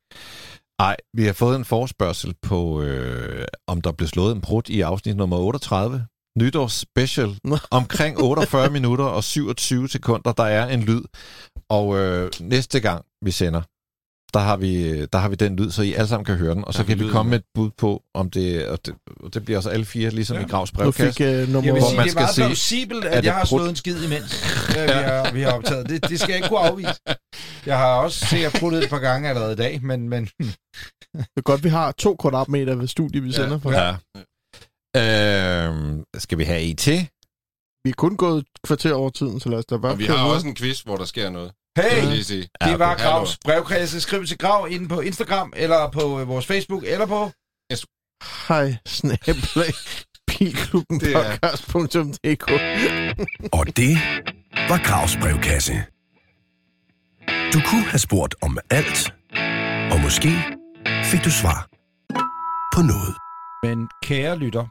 [0.80, 4.82] Ej, vi har fået en forespørgsel på, øh, om der blev slået en brud i
[4.82, 6.06] afsnit nummer 38.
[6.40, 7.38] Nytårs special.
[7.72, 11.02] Omkring 48 minutter og 27 sekunder, der er en lyd.
[11.70, 13.62] Og øh, næste gang, vi sender,
[14.34, 16.66] der har vi, der har vi den lyd, så I alle sammen kan høre den.
[16.66, 17.40] Og så Der kan vi komme med.
[17.40, 20.42] et bud på, om det, og det, og det bliver altså alle fire, ligesom Ja.
[20.42, 20.48] ja.
[20.48, 21.14] i Gravs Nu brevkasse.
[21.14, 21.68] fik uh, nummer...
[21.68, 23.34] Jeg vil Hvor sige, man det er skal meget se, plausibelt, er at det jeg
[23.36, 25.90] har slået en skid imens, øh, vi, har, vi har optaget.
[25.90, 26.94] Det, det skal jeg ikke kunne afvise.
[27.66, 30.26] Jeg har også set pruttet et par gange allerede i dag, men, men
[31.14, 33.72] Det er godt, vi har to kvadratmeter ved studiet, vi sender fra.
[33.72, 33.92] Ja.
[34.98, 37.08] Øh, skal vi have en til?
[37.84, 40.06] Vi er kun gået et kvarter over tiden, så lad os da bare Og vi
[40.06, 40.34] har videre.
[40.34, 41.52] også en quiz, hvor der sker noget.
[41.78, 42.06] Hey,
[42.62, 43.04] det var okay.
[43.04, 44.02] Gravs brevkasse.
[44.02, 47.32] Skriv til Grav inde på Instagram, eller på øh, vores Facebook, eller på...
[48.48, 49.74] Hej, snablag,
[50.28, 52.52] bilklubbenpodcast.dk
[53.54, 53.98] Og det
[54.70, 55.74] var Gravs brevkasse.
[57.54, 59.14] Du kunne have spurgt om alt,
[59.92, 60.30] og måske
[61.04, 61.68] fik du svar
[62.76, 63.16] på noget.
[63.64, 64.66] Men kære lytter,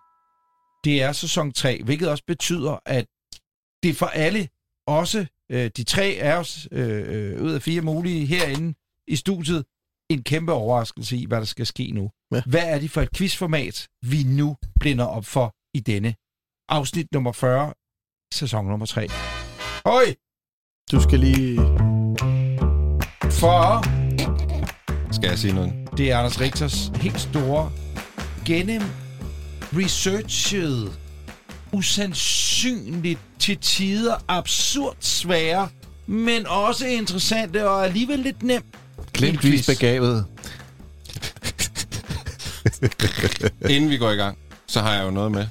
[0.85, 3.06] det er sæson 3, hvilket også betyder, at
[3.82, 4.48] det for alle,
[4.86, 8.74] også øh, de tre af os, øh, øh, ud af fire mulige herinde
[9.09, 9.64] i studiet,
[10.10, 12.10] en kæmpe overraskelse i, hvad der skal ske nu.
[12.35, 12.43] Ja.
[12.47, 16.14] Hvad er det for et quizformat, vi nu blinder op for i denne
[16.68, 17.72] afsnit nummer 40,
[18.35, 19.09] sæson nummer 3?
[19.86, 20.05] Høj!
[20.93, 21.56] Du skal lige...
[23.40, 23.82] For
[25.12, 25.72] Skal jeg sige noget?
[25.97, 27.72] det er Anders Richters helt store,
[28.47, 28.82] gennem
[29.72, 31.01] researchet,
[31.72, 35.68] usandsynligt til tider absurd svære,
[36.06, 38.62] men også interessante og alligevel lidt nem.
[39.12, 40.26] Glimtvis begavet.
[43.70, 45.47] Inden vi går i gang, så har jeg jo noget med.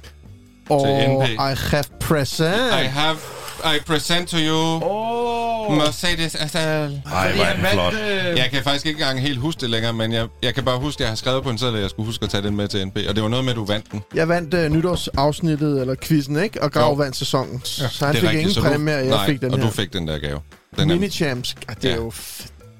[0.70, 1.30] Og NP.
[1.30, 2.82] I have present.
[2.82, 3.18] I have...
[3.65, 4.80] I present to you!
[4.84, 6.57] Oh, Mercedes SL.
[6.57, 6.91] Ej,
[7.36, 7.94] hvor er den flot.
[7.94, 10.80] Øh, Jeg kan faktisk ikke engang helt huske det længere, men jeg, jeg kan bare
[10.80, 12.56] huske, at jeg har skrevet på en seddel, at jeg skulle huske at tage den
[12.56, 12.98] med til NP.
[13.10, 14.02] Og det var noget med, at du vandt den.
[14.15, 16.64] Jeg vandt uh, nytårsafsnittet, eller quizzen, ikke?
[16.64, 17.61] Og Grav vandt sæsonen.
[17.80, 19.60] Ja, så han det er fik ingen så præmie, og jeg nej, fik den og
[19.60, 19.65] her.
[19.65, 20.40] du fik den der gave.
[20.77, 21.56] Den Mini-champs.
[21.68, 21.95] Ah, det er Ja.
[21.95, 22.11] jo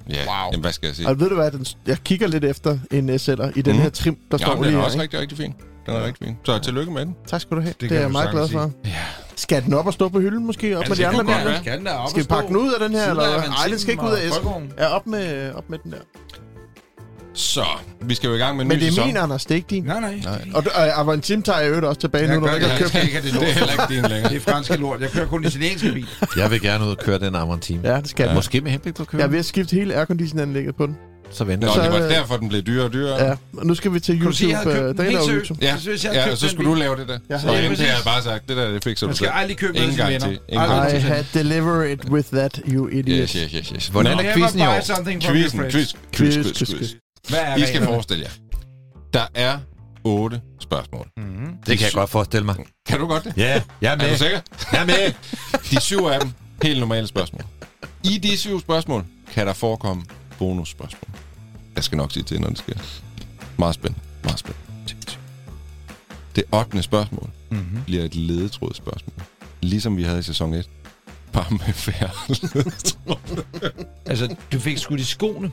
[0.10, 0.36] ja, Wow.
[0.52, 1.08] jamen, hvad skal jeg sige?
[1.08, 3.82] Og ved du hvad, den, jeg kigger lidt efter en SL'er i den Mhm.
[3.82, 4.86] her trim, der Ja, står men den lige er her.
[4.86, 5.04] også ikke?
[5.04, 5.54] rigtig, rigtig fin.
[5.86, 6.38] Den er rigtig fin.
[6.46, 7.16] Så tillykke med den.
[7.28, 7.74] Tak skal du have.
[7.82, 8.72] Det, det er jeg meget glad for.
[8.86, 8.92] Ja.
[9.40, 10.78] Skal den op og stå på hylden måske?
[10.78, 11.44] Op Ja, med det de andre godt der?
[11.44, 11.60] være.
[11.62, 13.10] Skal den der op Skal vi pakke den ud af den her?
[13.10, 13.38] Eller?
[13.48, 14.72] Nej, den skal ikke ud af æsken.
[14.78, 15.98] Ja, op med, op med den der.
[17.34, 17.64] Så,
[18.02, 19.08] vi skal jo i gang med en Men ny det er sæson.
[19.08, 19.44] min, Anders.
[19.46, 19.84] Det er ikke din.
[19.84, 20.20] Nej, nej.
[20.24, 20.42] Nej.
[20.54, 22.92] Og, og Avantim tager jeg øvrigt også tilbage nu, Jeg når gør du ikke det.
[22.92, 24.30] har Jeg købt ikke det Det er heller ikke din længere.
[24.34, 25.02] Det er franske lort.
[25.02, 26.08] Jeg kører kun italienske bil.
[26.38, 27.82] Jeg vil gerne ud og køre den Amarantine.
[27.94, 28.30] Ja, det skal Ja.
[28.30, 28.36] jeg.
[28.36, 30.98] Måske med henblik på at køre Jeg er ved at skifte hele aircondition-anlægget på den.
[31.32, 31.76] Så venter Nå, jeg.
[31.76, 33.24] Så, det var øh, derfor, den blev dyrere og dyrere.
[33.26, 34.72] Ja, og nu skal vi til sige, YouTube.
[34.72, 35.28] at jeg øh, Der er?
[35.30, 35.60] YouTube.
[35.62, 37.20] Ja, Jeg synes, jeg ja så skulle du lave det der.
[37.30, 37.90] Ja, Så ja, præcis.
[37.90, 39.36] har bare sagt, det der, det fikser Man du skal selv.
[39.38, 40.88] aldrig købe noget til venner.
[40.88, 43.20] I til had deliver it with that, you idiot.
[43.20, 43.88] Yes, yes, yes, yes.
[43.88, 44.80] Hvordan Nå, er quizzen i år?
[44.82, 46.92] something from your Quizzen, quiz, quiz, Quiz, quiz.
[47.30, 48.30] Hvad er I skal forestille jer.
[49.14, 49.58] Der er
[50.04, 51.08] otte spørgsmål.
[51.18, 51.26] Mhm.
[51.68, 52.56] Det kan jeg godt forestille mig.
[52.90, 53.34] Kan du godt det?
[53.38, 54.10] Ja, jeg er Er med.
[54.12, 54.40] du sikker?
[54.72, 55.14] Jeg er med.
[55.72, 56.30] De syv af dem,
[56.64, 57.42] helt normale spørgsmål.
[58.04, 60.04] I de syv spørgsmål kan der forekomme
[60.40, 61.10] bonusspørgsmål.
[61.76, 62.74] Jeg skal nok sige til, når det sker.
[63.58, 64.06] Meget spændende.
[64.24, 64.66] Meget spændende.
[66.36, 66.82] Det 8.
[66.84, 67.80] spørgsmål Mhm.
[67.86, 69.14] bliver et ledetrådsspørgsmål.
[69.62, 70.70] Ligesom vi havde i sæson 1.
[71.34, 72.10] Bare med færre.
[74.06, 75.52] Altså, du fik skudt i skoene.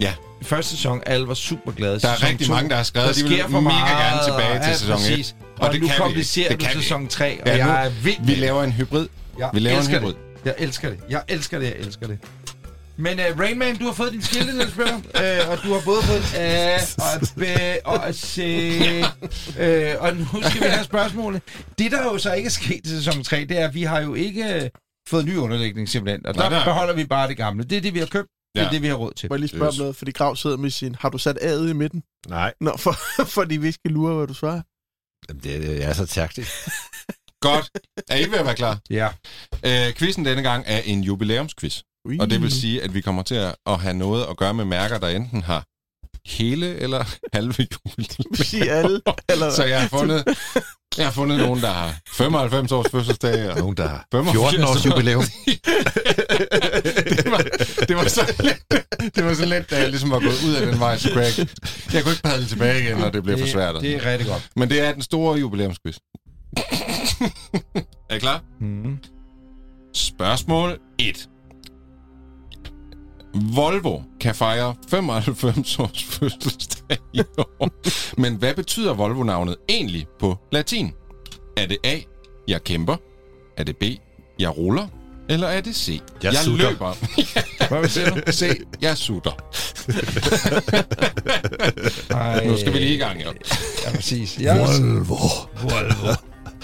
[0.00, 0.14] Ja.
[0.40, 2.00] I første sæson, alle var super glade.
[2.00, 4.24] Der er Sæson rigtig to, mange, der har skrevet, der de vil mega meget, gerne
[4.26, 4.98] tilbage til sæson 1.
[5.00, 5.36] præcis.
[5.40, 7.46] Og, Og og det nu kan vi komplicerer du Det kan vi sæson 3, og
[7.48, 8.16] Ja, jeg nu- er vild.
[8.26, 9.08] Vi laver en hybrid.
[9.38, 10.12] Jeg Vi laver en hybrid.
[10.12, 10.18] det.
[10.44, 10.98] Jeg elsker det.
[11.10, 11.66] Jeg elsker det.
[11.66, 12.18] Jeg elsker det.
[12.98, 16.02] Men uh, Rainman, du har fået din skilte, Niels Peter, uh, og du har både
[16.02, 17.42] fået et A og et B
[17.86, 18.38] og et C.
[19.48, 21.42] Uh, og nu skal vi have spørgsmålet.
[21.78, 24.00] Det, der jo så ikke er sket i sæson 3, det er, at vi har
[24.00, 24.70] jo ikke
[25.08, 26.26] fået ny underlægning simpelthen.
[26.26, 26.64] Og der nej.
[26.64, 27.64] beholder vi bare det gamle.
[27.64, 28.28] Det er det, vi har købt.
[28.54, 28.70] Det er Ja.
[28.70, 29.28] det, vi har råd til.
[29.30, 30.94] Må jeg lige spørge om noget, fordi Grav sidder med sin...
[31.00, 32.02] Har du sat A'et i midten?
[32.28, 32.96] Nej, Nå, for,
[33.38, 34.62] fordi vi skal lure, hvad du svarer.
[35.28, 36.50] Jamen, det, det er så taktisk.
[37.40, 37.70] Godt.
[38.08, 38.78] Er I ved at være klar?
[38.90, 39.08] Ja.
[39.66, 41.80] Øh, quizzen denne gang er en jubilæumsquiz.
[42.04, 42.18] Ui.
[42.20, 43.34] Og det vil sige, at vi kommer til
[43.66, 45.64] at have noget at gøre med mærker, der enten har
[46.26, 47.04] hele eller
[47.34, 47.66] halve.
[48.34, 50.24] Sige alle, eller Så jeg har fundet,
[50.98, 53.50] jeg har fundet nogen, der har 95 års fødselsdag.
[53.50, 55.22] Og Nogen, der har 85 14 års jubilæum.
[57.22, 57.42] det, var,
[57.88, 58.58] det, var så let,
[59.16, 61.24] det var så let, da jeg ligesom var gået ud af den vej, så kunne
[61.24, 61.32] jeg,
[62.02, 63.74] kunne ikke padle tilbage igen, når det blev for svært.
[63.74, 64.48] Det, det er rigtig godt.
[64.56, 65.96] Men det er den store jubilæumsquiz.
[68.10, 68.42] er I klar?
[68.60, 68.98] Mm.
[69.94, 71.28] Spørgsmål 1.
[73.34, 77.68] Volvo kan fejre 95 års fødselsdag i år.
[78.20, 80.92] Men hvad betyder Volvo-navnet egentlig på latin?
[81.56, 81.96] Er det A,
[82.48, 82.96] jeg kæmper?
[83.56, 83.82] Er det B,
[84.38, 84.86] jeg ruller?
[85.30, 86.70] Eller er det C, Jeg jeg sutter.
[86.70, 86.94] løber?
[87.80, 88.20] Hvad siger du?
[88.32, 89.30] C, jeg sutter.
[92.10, 93.32] Ej, Nu skal vi lige i gang, jo.
[93.86, 94.38] Ja, præcis.
[94.40, 95.16] Ja, Volvo.
[95.62, 96.14] Volvo.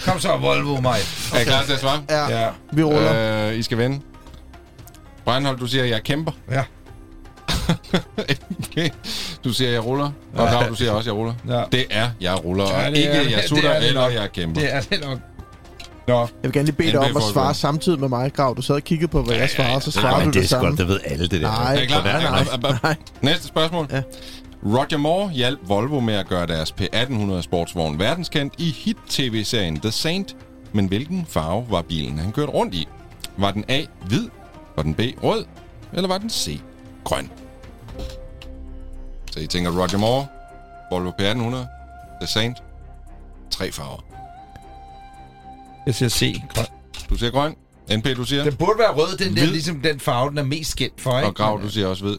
[0.04, 0.98] Kom så, Volvo, mig.
[1.34, 2.02] Er I klar til at svare?
[2.10, 2.48] Ja, Ja.
[2.72, 3.48] vi ruller.
[3.50, 4.00] Øh, I skal vende.
[5.24, 6.32] Breinholt, du siger, jeg kæmper.
[6.50, 6.62] Ja.
[8.68, 8.88] okay.
[9.44, 10.10] Du siger, jeg ruller.
[10.34, 11.34] Og Grav, du siger også, jeg ruller.
[11.48, 11.62] Ja.
[11.72, 12.64] Det er, jeg ruller.
[12.64, 14.12] Ja, og det ikke, er- jeg det sutter, er det eller nok.
[14.14, 14.60] jeg kæmper.
[14.60, 15.18] Det er det nok.
[16.08, 18.54] Nå, Jeg vil gerne lige bede dig om at svare samtidig med mig, Grav.
[18.56, 20.56] Du sad og kiggede på, hvad jeg svarede, så ja, svarede men du det det
[20.56, 20.76] er samme.
[20.76, 21.48] det ved alle det der.
[21.48, 22.02] Nej, Er I klar?
[22.02, 22.78] nej, nej.
[22.82, 22.96] Nej.
[23.22, 23.86] Næste spørgsmål.
[23.92, 24.02] Ja.
[24.66, 30.36] Roger Moore hjalp Volvo med at gøre deres P1800 sportsvogn verdenskendt i hit-tv-serien The Saint.
[30.72, 32.88] Men hvilken farve var bilen, han kørte rundt i?
[33.36, 34.28] Var den A, hvid?
[34.76, 35.44] Var den B, rød?
[35.92, 36.60] Eller var den C,
[37.04, 37.30] grøn?
[39.32, 40.26] Så I tænker Roger Moore,
[40.90, 41.56] Volvo P1800,
[42.20, 42.62] The Saint.
[43.50, 44.04] Tre farver.
[45.86, 46.40] jeg siger C.
[46.54, 46.66] Grøn.
[47.10, 47.54] Du siger grøn.
[47.96, 48.44] NP, du siger?
[48.44, 49.52] Den burde være rød, den der, Hvid.
[49.52, 51.28] ligesom den farve, den er mest kendt for, ikke?
[51.28, 52.16] Og Grav, du siger også hvid.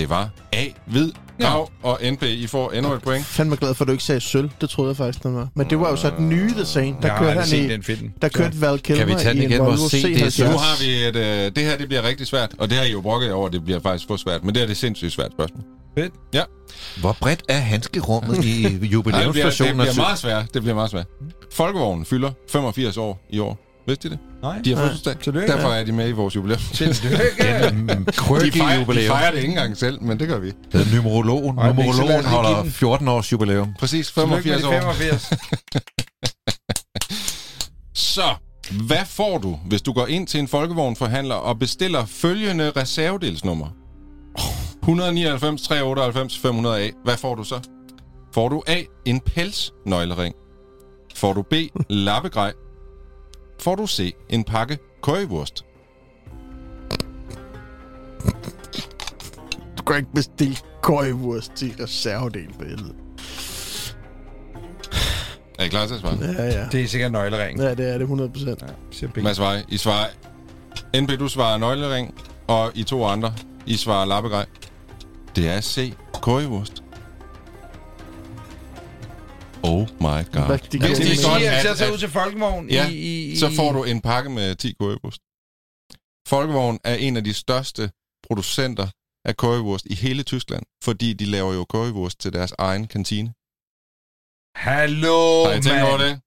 [0.00, 1.12] Det var A, hvid.
[1.40, 3.26] Grav og NP, I får endnu et point.
[3.26, 4.50] fandme glad for, at du ikke sagde sølv.
[4.60, 5.48] Det troede jeg faktisk, den var.
[5.54, 7.02] Men det var jo så den nye The Saint.
[7.02, 7.68] Der har kørte han set i...
[7.68, 8.10] den film.
[8.22, 10.44] Der kørte Val Kilmer Kan vi tage den i en igen, Volvo C, det C70.
[10.44, 11.16] Nu har vi et...
[11.16, 12.50] Øh, det her, det bliver rigtig svært.
[12.58, 14.44] Og det har I jo brokket over, det bliver faktisk for svært.
[14.44, 15.64] Men det her det er sindssygt svært spørgsmål.
[15.98, 16.12] Fedt.
[16.34, 16.42] Ja.
[17.00, 20.54] Hvor bredt er handskerummet i Ej, det, bliver, det bliver meget svært.
[20.54, 21.06] Det bliver meget svært.
[21.52, 23.69] Folkevognen fylder 85 år i år.
[23.90, 24.18] Vidste I det?
[24.42, 24.58] Nej.
[24.64, 25.18] De har fødselsdag.
[25.18, 25.52] Tillykke.
[25.52, 26.60] Derfor er de med i vores jubilæum.
[26.74, 27.16] Tillykke.
[28.06, 29.06] De Quirky fejrer, de jubilæum.
[29.16, 30.52] fejrer det ikke engang selv, men det gør vi.
[30.72, 31.58] Det er numerologen.
[31.58, 32.70] Ej, men så lad os Numerologen holder den.
[32.70, 33.74] 14 års jubilæum.
[33.78, 34.72] Præcis, Tillykke med 85 de år.
[34.72, 35.30] 85.
[38.14, 38.34] Så,
[38.86, 43.66] hvad får du, hvis du går ind til en folkevognforhandler og bestiller følgende reservedelsnummer?
[44.82, 47.02] 199, 398, 500A.
[47.04, 47.60] Hvad får du så?
[48.34, 50.34] Får du A, en pelsnøglering?
[51.16, 51.54] Får du B,
[51.88, 52.52] lappegrej?
[53.60, 55.64] Får du C, en pakke køjevurst?
[59.78, 62.94] Du kan ikke bestille køjevurst til reservedel på helvede.
[65.58, 66.18] Er I klar til at svare?
[66.20, 66.66] Ja, ja.
[66.72, 67.60] Det er sikkert nøglering.
[67.60, 68.62] Ja, det er det 100 procent.
[68.62, 69.16] Ja, siger B.
[69.16, 69.76] Hvad svarer I?
[69.76, 70.06] Svarer...
[71.00, 72.14] NB, du svarer nøglering,
[72.46, 73.34] og I to andre,
[73.66, 74.46] I svarer lappegrej.
[75.36, 75.92] Det er C,
[76.22, 76.79] køjevurst.
[79.62, 80.46] Oh my god.
[80.46, 82.08] Hvad, de kan Hvis Det de vil ikke godt at- at jeg tager ud til
[82.08, 83.36] Folkevogn Ja, i, i, i...
[83.36, 85.20] så får du en pakke med 10 køjevurst.
[86.28, 87.90] Folkevogn er en af de største
[88.26, 88.88] producenter
[89.24, 93.28] af køjevurst i hele Tyskland, fordi de laver jo køjevurst til deres egen kantine.
[94.66, 96.20] Hallo, Har I tænkt over det?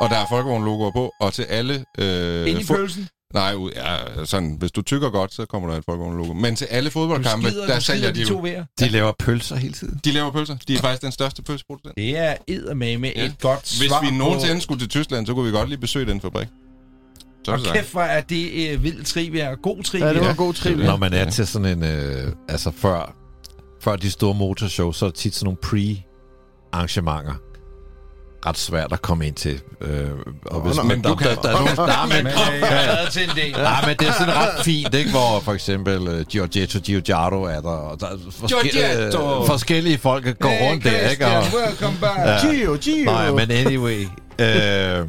[0.00, 1.74] Og der er folkevogn-logoer på, og til alle...
[1.98, 3.08] Øh, Ind i pølsen.
[3.34, 6.32] Nej, ud- ja, sådan, hvis du tykker godt, så kommer der et folkevogn-logo.
[6.32, 8.56] Men til alle fodboldkampe, skider, der sælger de de to ved.
[8.80, 10.00] De laver pølser hele tiden.
[10.04, 10.56] De laver pølser.
[10.68, 11.96] De er faktisk den største pølseproducent.
[11.96, 13.24] Det er eddermame med Ja.
[13.24, 15.78] et godt Hvis svar vi på- nogensinde skulle til Tyskland, så kunne vi godt lige
[15.78, 16.48] besøge den fabrik.
[17.44, 19.54] Så Og kæft, hvor er det øh, vild trivia.
[19.54, 20.06] God trivia.
[20.06, 20.86] Ja, det var en god trivia.
[20.86, 21.84] Når man er til sådan en...
[21.84, 23.14] Øh, altså før,
[23.80, 27.32] før de store motorshows, så er det tit sådan nogle pre-arrangementer.
[28.46, 29.60] Ret svært at komme ind til.
[29.80, 30.10] Øh,
[30.46, 32.32] og hvis, nå, men du der, kan- der, der, er nogle, der, Men men,
[33.12, 33.54] til en del.
[33.58, 35.10] Ja, men det er sådan ret fint, ikke?
[35.10, 39.40] Hvor for eksempel uh, Giorgetto Giugiaro er der, og der er forske- Giorgetto!
[39.40, 41.26] øh, forskellige folk går Hey, rundt der, ikke?
[41.26, 42.18] Og, Christian, welcome back.
[42.18, 42.50] Ja.
[42.52, 43.04] Gio, Gio.
[43.04, 44.02] nej, men anyway.
[44.38, 45.08] Øh,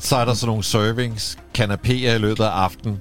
[0.00, 2.98] så er der sådan nogle servings, kanapéer i løbet af aftenen.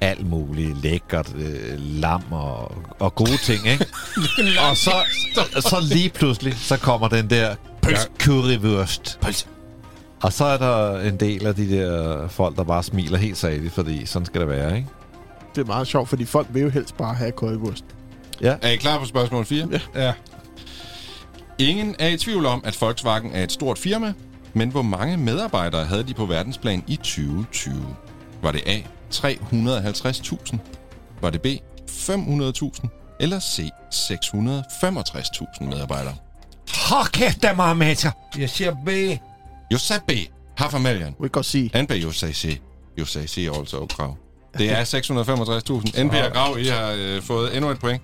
[0.00, 3.86] Alt muligt lækkert, øh, lam og, og gode ting, ikke?
[4.70, 4.92] og så,
[5.60, 9.18] så lige pludselig, så kommer den der pøls currywurst.
[9.20, 9.48] Pøls.
[10.22, 13.72] Og så er der en del af de der folk, der bare smiler helt saligt,
[13.72, 14.88] fordi sådan skal det være, ikke?
[15.54, 17.84] Det er meget sjovt, fordi folk vil jo helst bare have køjevurst.
[18.40, 19.68] Er I klar på spørgsmål 4?
[19.72, 20.04] Ja.
[20.04, 20.12] Ja.
[21.58, 24.12] Ingen er i tvivl om, at Volkswagen er et stort firma,
[24.52, 27.74] men hvor mange medarbejdere havde de på verdensplan i 2020?
[28.42, 28.78] Var det A.
[29.14, 30.56] 350.000?
[31.20, 31.46] Var det B.
[31.88, 33.16] 500.000?
[33.20, 33.68] Eller C.
[33.94, 36.14] 665.000 medarbejdere?
[36.76, 38.10] Hold kæft, der er meget meter.
[38.38, 38.88] Jeg siger B.
[39.72, 40.10] You said B.
[40.56, 41.14] Half a million.
[41.20, 41.70] We kan sige.
[41.74, 42.60] And B, you say C.
[42.98, 44.16] You say C also, Grav.
[44.58, 46.02] Det er 665.000.
[46.02, 48.02] NP og Grav, I har øh, fået endnu et point.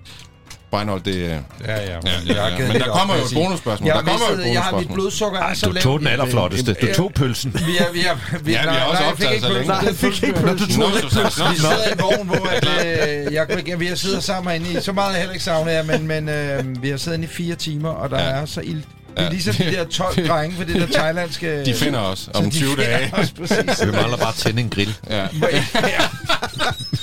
[0.71, 1.29] Breinholt, det er...
[1.29, 1.81] Ja, ja.
[1.91, 2.59] Ja, ja, ja.
[2.73, 3.87] Men der kommer jo et bonusspørgsmål.
[3.87, 4.95] Jeg, Der kommer jo et mistet, jeg har mit bonusspørgsmål.
[4.95, 5.83] blodsukker er så Du lavt.
[5.83, 6.75] tog den allerflotteste.
[6.75, 7.53] Du tog pølsen.
[7.67, 9.69] Vi er, vi er, vi Ja, vi har også jeg optaget ikke så længe.
[9.69, 9.85] pølsen.
[9.85, 10.59] Nej, han fik ikke pølsen.
[10.59, 10.81] pølsen.
[10.81, 13.79] Nå, så sagt, nå, Vi sidder i en vogn, hvor at, øh, jeg, kunne ikke-
[13.79, 16.29] vi har siddet sammen inde i, så meget jeg heller ikke savnet jer, men, men
[16.29, 18.29] øh, vi har siddet inde i fire timer, og der Ja.
[18.31, 18.83] er så ild.
[19.19, 21.65] Vi er ligesom de der 12 drenge for det der thailandske...
[21.65, 23.15] De finder os om de 20 finder dage.
[23.15, 23.85] Os, præcis.
[23.87, 24.97] Vi mangler bare at tænde en grill.
[25.11, 25.17] Ja.
[25.17, 25.29] ja.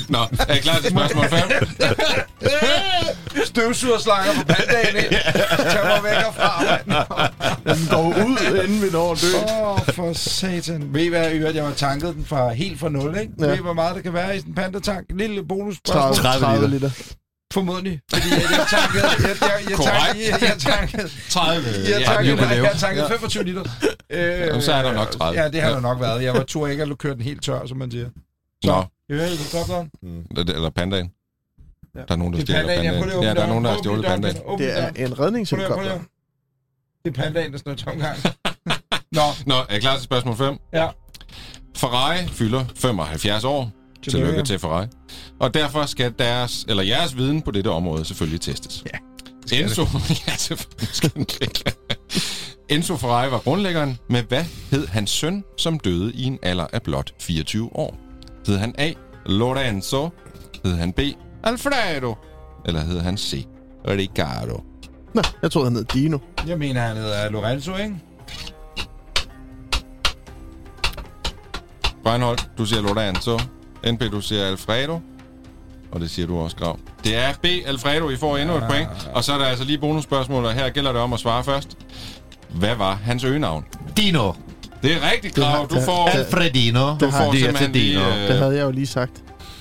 [0.10, 0.20] Nå,
[0.50, 1.42] er I klar til spørgsmål 5?
[3.46, 5.20] Støvsugerslanger på pandagen, ikke?
[5.58, 7.78] Tag mig væk herfra, mand.
[7.78, 9.28] Den går ud, inden vi når at dø.
[9.38, 10.94] Åh, oh, for satan.
[10.94, 13.34] Ved I hvad, øvrigt, jeg har tanket den fra helt fra nul, ikke?
[13.40, 13.46] Ja.
[13.46, 15.06] Ved I, hvor meget der kan være i sådan en pandatank?
[15.10, 16.90] Lille bonus 30, 30 30 liter.
[17.56, 17.99] Formodentlig.
[18.14, 19.03] Fordi jeg, jeg tankede...
[19.03, 21.10] Jeg, jeg, jeg, tankede, jeg, jeg tankede...
[21.30, 21.68] 30.
[21.90, 23.64] Jeg tankede, jeg, jeg tankede 25 liter.
[24.10, 25.41] Øh, Jamen, så er der nok 30.
[25.41, 25.76] Ja, det har Ja.
[25.76, 26.23] der nok været.
[26.23, 28.10] Jeg var tur ikke at køre den helt tør, som man siger.
[28.64, 28.73] Nå,
[29.10, 29.88] Jeg hører, I kan godt gøre
[30.38, 30.49] den.
[30.56, 31.11] eller pandaen.
[31.95, 31.99] Ja.
[31.99, 33.23] Der er nogen, der Det er stjæler pandaen, pandaen.
[33.23, 34.36] Ja, der er nogen, der har stjålet pandaen.
[34.57, 35.99] Det er en redningshelikopter.
[37.06, 38.18] Det er pandaen, der står i tomgang.
[39.18, 40.57] Nå, Nå, er I klar til spørgsmål 5?
[40.73, 40.88] ja.
[41.77, 43.72] Ferrari fylder 75 år.
[44.03, 44.88] Tillykke til Ferrari.
[45.39, 48.84] Og derfor skal deres, eller jeres viden på dette område selvfølgelig testes.
[48.93, 48.97] Ja,
[49.63, 49.81] Enzo,
[50.27, 50.55] ja,
[50.91, 51.26] skal den.
[52.69, 56.81] Enzo Ferrari var grundlæggeren, men hvad hed hans søn, som døde i en alder af
[56.81, 57.97] blot 24 år?
[58.47, 58.93] Hed han A.
[59.26, 60.09] Lorenzo?
[60.63, 60.99] Hed han B.
[61.43, 62.15] Alfredo?
[62.65, 63.45] Eller hed han C.
[63.88, 64.63] Ricardo?
[65.13, 66.17] Nå, jeg troede, han hed Dino.
[66.47, 67.95] Jeg mener, han hedder Lorenzo, ikke?
[72.03, 73.39] Breinholt, du siger Lorenzo.
[73.91, 74.99] NP, du siger Alfredo.
[75.91, 76.80] Og det siger du også, Grav.
[77.03, 77.45] Det er B.
[77.66, 78.90] Alfredo, I får endnu et point.
[79.14, 81.68] Og så er der altså lige bonusspørgsmål, og her gælder det om at svare først.
[82.49, 83.66] Hvad var hans øgenavn?
[83.98, 84.32] Dino.
[84.84, 85.68] Det er rigtigt, Grav.
[85.70, 86.10] Du det- får...
[86.10, 86.80] Alfredino.
[86.80, 87.99] Har får Det simpelthen til Dino.
[87.99, 89.12] lige, øh, Det havde jeg jo lige sagt.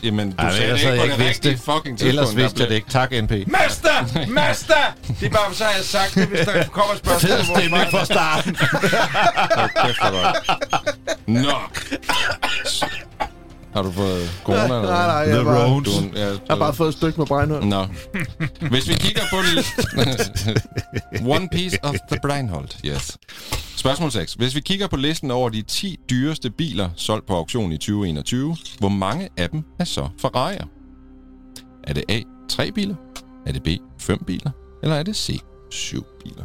[0.03, 2.03] Jamen, du Ej, sagde det ikke på jeg det rigtige fucking tidspunkt.
[2.03, 2.91] Ellers vidste jeg det ikke.
[2.91, 3.31] Tak, NP.
[3.47, 4.29] Master!
[4.29, 4.75] Master!
[5.21, 7.57] Det er bare, så har jeg sagt det, hvis der kommer et spørgsmål.
[7.61, 8.55] Fed meget- fra starten.
[8.55, 10.61] Kæft, hvor godt.
[11.27, 11.51] Nå.
[13.75, 14.69] Har du fået corona?
[14.69, 15.83] Nej, nej, jeg The har bare, Road.
[15.83, 17.67] Du, ja, jeg har bare fået et stykke med Breinholt.
[17.67, 17.87] Nå.
[18.71, 19.37] Hvis vi kigger på
[21.35, 23.19] One Piece of the Breinholt, yes.
[23.77, 24.35] Spørgsmål 6.
[24.35, 28.57] Hvis vi kigger på listen over de 10 dyreste biler solgt på auktion i 2021,
[28.79, 30.67] hvor mange af dem er så Ferrari'er?
[31.85, 32.21] Er det A.
[32.49, 32.95] 3 biler?
[33.47, 33.69] Er det B.
[33.99, 34.51] 5 biler?
[34.83, 35.41] Eller er det C.
[35.71, 36.45] 7 biler?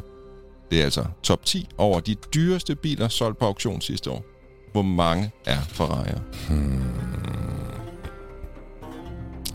[0.72, 4.26] Det er altså top 10 over de dyreste biler solgt på auktion sidste år.
[4.72, 6.20] Hvor mange er Ferrari'er?
[6.48, 6.82] Hmm.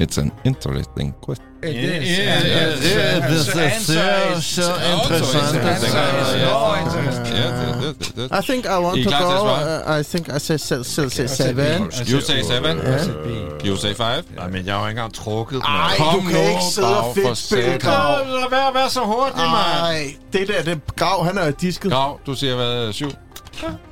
[0.02, 1.46] It's an interesting question.
[1.62, 2.18] It is.
[2.18, 4.72] Det so er answer så-
[5.02, 5.56] interessant.
[5.56, 6.52] answer is Ja.
[6.52, 7.36] more interesting.
[7.36, 8.38] Ja, det, det, det, det.
[8.38, 9.44] I think I want to go.
[9.44, 11.82] Uh, I think I say, say, say, seven.
[12.12, 12.76] You say seven.
[12.78, 13.66] B.
[13.66, 14.22] You say five.
[14.36, 15.62] Nej, men jeg har jo ikke engang trukket.
[15.64, 17.78] Ej, Kom du kan ikke sidde og fedt spille.
[17.78, 18.26] Grav.
[18.26, 19.46] Lad være at være så hurtig, mand.
[19.80, 21.92] Ej, det der, det Grav, han er disket.
[21.92, 22.92] Grav, du siger hvad?
[22.92, 23.10] Syv.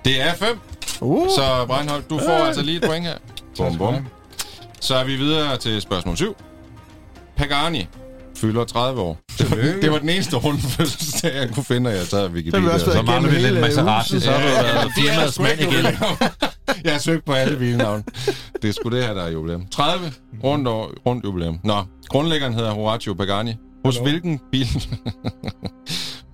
[0.04, 0.58] Det er fem.
[1.00, 3.14] Uh, Så Breinholt, du får altså lige et point her.
[3.56, 3.94] Bum, bum.
[4.80, 6.36] Så er vi videre til spørgsmål 7.
[7.36, 7.86] Pagani
[8.36, 9.18] fylder 30 år.
[9.82, 12.78] Det var den eneste runde fødselsdag, jeg kunne finde, og jeg tager Wikipedia.
[12.78, 15.84] Så mangler vi lidt Maserati, så har du været firmaets mand igen.
[16.84, 18.04] Jeg har søgt på alle bilnavne.
[18.62, 19.66] Det er sgu det her, der er jubilæum.
[19.70, 20.12] 30
[20.44, 21.58] rundt, år, rundt jubilæum.
[21.64, 23.54] Nå, grundlæggeren hedder Horacio Pagani.
[23.84, 24.10] Hos Hallo?
[24.10, 24.66] hvilken bil...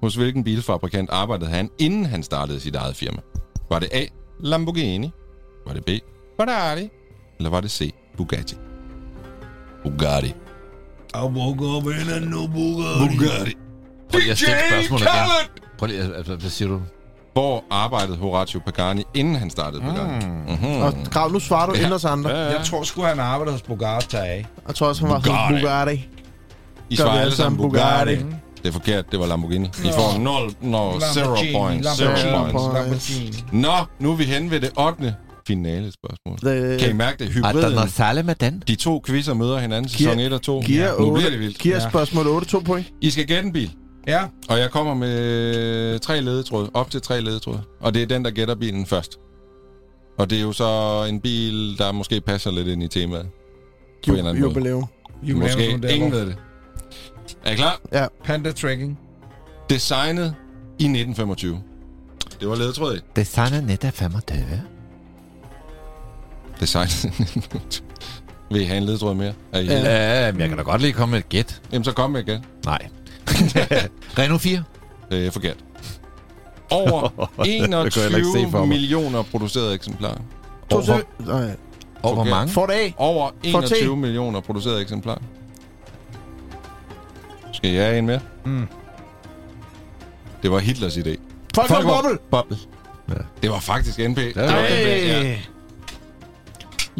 [0.03, 3.19] Hos hvilken bilfabrikant arbejdede han, inden han startede sit eget firma?
[3.71, 4.05] Var det A.
[4.41, 5.11] Lamborghini?
[5.67, 5.89] Var det B.
[6.41, 6.89] Ferrari?
[7.39, 7.95] Eller var det C.
[8.17, 8.57] Bugatti?
[9.85, 10.35] Bugatti.
[11.15, 13.17] I woke up in a new Bugatti.
[13.17, 13.57] Bugatti.
[14.11, 15.69] Prøv lige at stille spørgsmålet igen.
[15.79, 16.81] Prøv lige, altså, hvad siger du?
[17.33, 20.27] Hvor arbejdede Horacio Pagani, inden han startede Pagani?
[20.27, 20.83] Mm-hmm.
[20.83, 21.89] Og Grav, nu svarer du Ja.
[21.89, 21.95] ja.
[21.95, 22.31] os andre.
[22.31, 24.17] Jeg tror sgu, han arbejder hos Bugatti.
[24.17, 24.45] Jeg
[24.75, 26.09] tror også, han var hos Bugatti.
[26.91, 28.17] I svarer alle sammen Bugatti.
[28.17, 28.37] Bugatti.
[28.63, 29.67] Det er forkert, det var Lamborghini.
[29.67, 31.17] I får 0, no, 0 points.
[31.17, 32.75] 0 Lamborghini, points.
[32.75, 33.45] Lamborghini.
[33.53, 35.15] Nå, nu er vi hen ved det 8.
[35.47, 36.53] finale spørgsmål.
[36.55, 37.37] Det, Kan I mærke det?
[37.37, 37.75] Er der Hybriden.
[37.75, 38.63] noget særligt med den?
[38.69, 40.61] De to quizzer møder hinanden, sæson 1 og 2.
[40.67, 41.59] giver nu 8, bliver det vildt.
[41.59, 41.89] giver Ja.
[41.89, 42.87] spørgsmål 8 to point.
[43.01, 43.71] I skal gætte en bil,
[44.07, 46.71] Ja, og jeg kommer med tre ledetråde.
[46.75, 47.61] Op til tre ledetråde.
[47.81, 49.17] Og det er den, der gætter bilen først.
[50.19, 53.27] Og det er jo så en bil, der måske passer lidt ind i temaet.
[54.09, 54.39] Måde.
[54.41, 54.85] Jubilæum.
[55.35, 56.37] Måske ingen ved det.
[57.45, 57.81] Er I klar?
[58.25, 58.99] Panda Trekking.
[59.71, 60.35] Designet
[60.79, 61.59] i 1925.
[62.41, 63.03] Det var ledetråd 1.
[63.17, 64.63] Designer 1925.
[66.61, 67.85] Designet i 1925.
[68.51, 69.33] Vil I have en ledetråd mere?
[69.53, 70.25] Er I Ja.
[70.27, 71.63] Ja, men jeg kan da godt lige komme med et gæt.
[71.73, 72.45] Jamen, så kom med igen.
[72.65, 72.89] Nej.
[74.19, 74.63] Renault 4.
[75.11, 75.57] Det er forkert.
[76.71, 77.09] Over Det
[77.39, 78.69] kunne jeg heller ikke se 21 for mig.
[78.69, 80.19] millioner producerede eksemplarer.
[80.71, 81.01] Over.
[81.19, 81.57] Nej.
[82.03, 82.53] over hvor mange?
[82.53, 82.91] Ford A.
[82.97, 83.65] Over For T.
[83.65, 85.19] 21 millioner producerede eksemplarer.
[87.59, 88.21] Skal jeg have en mere?
[88.45, 88.67] Mm.
[90.43, 91.17] Det var Hitlers idé.
[91.55, 92.19] Folk Folk har boble.
[92.31, 92.57] Boble.
[93.43, 94.17] Det var faktisk NP.
[94.17, 94.69] Det var var det.
[94.69, 95.47] NP,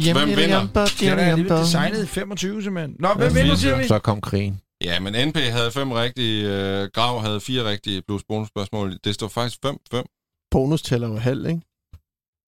[0.05, 0.13] ja.
[0.13, 0.67] Hvem vinder?
[0.99, 2.95] Den er alligevel designet i 25, simpelthen.
[2.99, 3.87] Nå, hvem Ja, vinder, siger vi?
[3.87, 4.61] Så kom krigen.
[4.83, 8.97] Ja, men NP havde fem rigtige, øh, Grav havde fire rigtige plus bonusspørgsmål.
[9.03, 10.47] Det står faktisk 5-5.
[10.51, 11.61] Bonus tæller jo halv, ikke?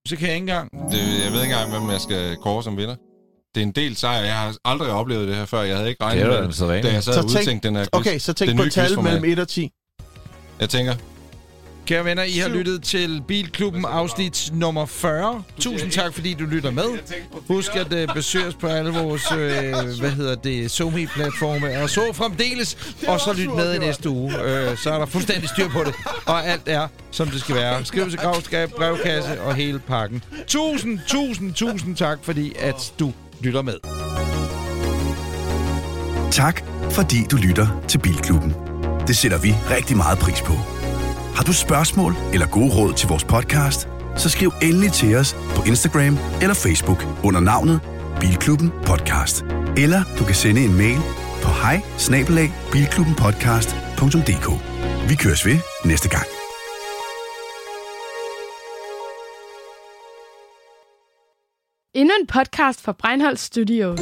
[0.08, 0.72] Så kan jeg ikke engang.
[0.92, 2.96] Det, jeg ved ikke engang, hvem jeg skal kåre som vinder.
[3.56, 4.22] Det er en del sejr.
[4.22, 5.62] Jeg har aldrig oplevet det her før.
[5.62, 7.68] Jeg havde ikke Det regnet er med det, da jeg sad Så og tænk- udtænkte
[7.68, 8.02] den her quiz.
[8.08, 9.72] Okay, så tænk Det på tal mellem 1 og 10.
[10.60, 10.96] Jeg tænker,
[11.86, 15.44] Kære venner, I har lyttet til Bilklubben afsnit nummer 40.
[15.60, 16.84] Tusind tak, fordi du lytter med.
[17.48, 19.38] Husk at uh, besøge os på alle vores, uh,
[20.00, 24.34] hvad hedder det, SoMe-platforme, og så fremdeles, og så lyt med i næste uge.
[24.34, 25.94] Uh, så er der fuldstændig styr på det,
[26.26, 27.86] og alt er, som det skal være.
[27.86, 30.24] Skriv til gravskab, brevkasse og hele pakken.
[30.48, 33.78] Tusind, tusind, tusind tak, fordi at du lytter med.
[36.32, 38.54] Tak, fordi du lytter til Bilklubben.
[39.08, 40.54] Det sætter vi rigtig meget pris på.
[41.36, 43.88] Har du spørgsmål eller gode råd til vores podcast,
[44.18, 47.80] så skriv endelig til os på Instagram eller Facebook under navnet
[48.20, 49.46] Bilklubben Podcast.
[49.78, 51.00] Eller du kan sende en mail
[51.44, 51.82] på hej
[55.10, 56.41] Vi køres ved næste gang.
[61.94, 64.00] Endnu en podcast fra Breinholt Studios.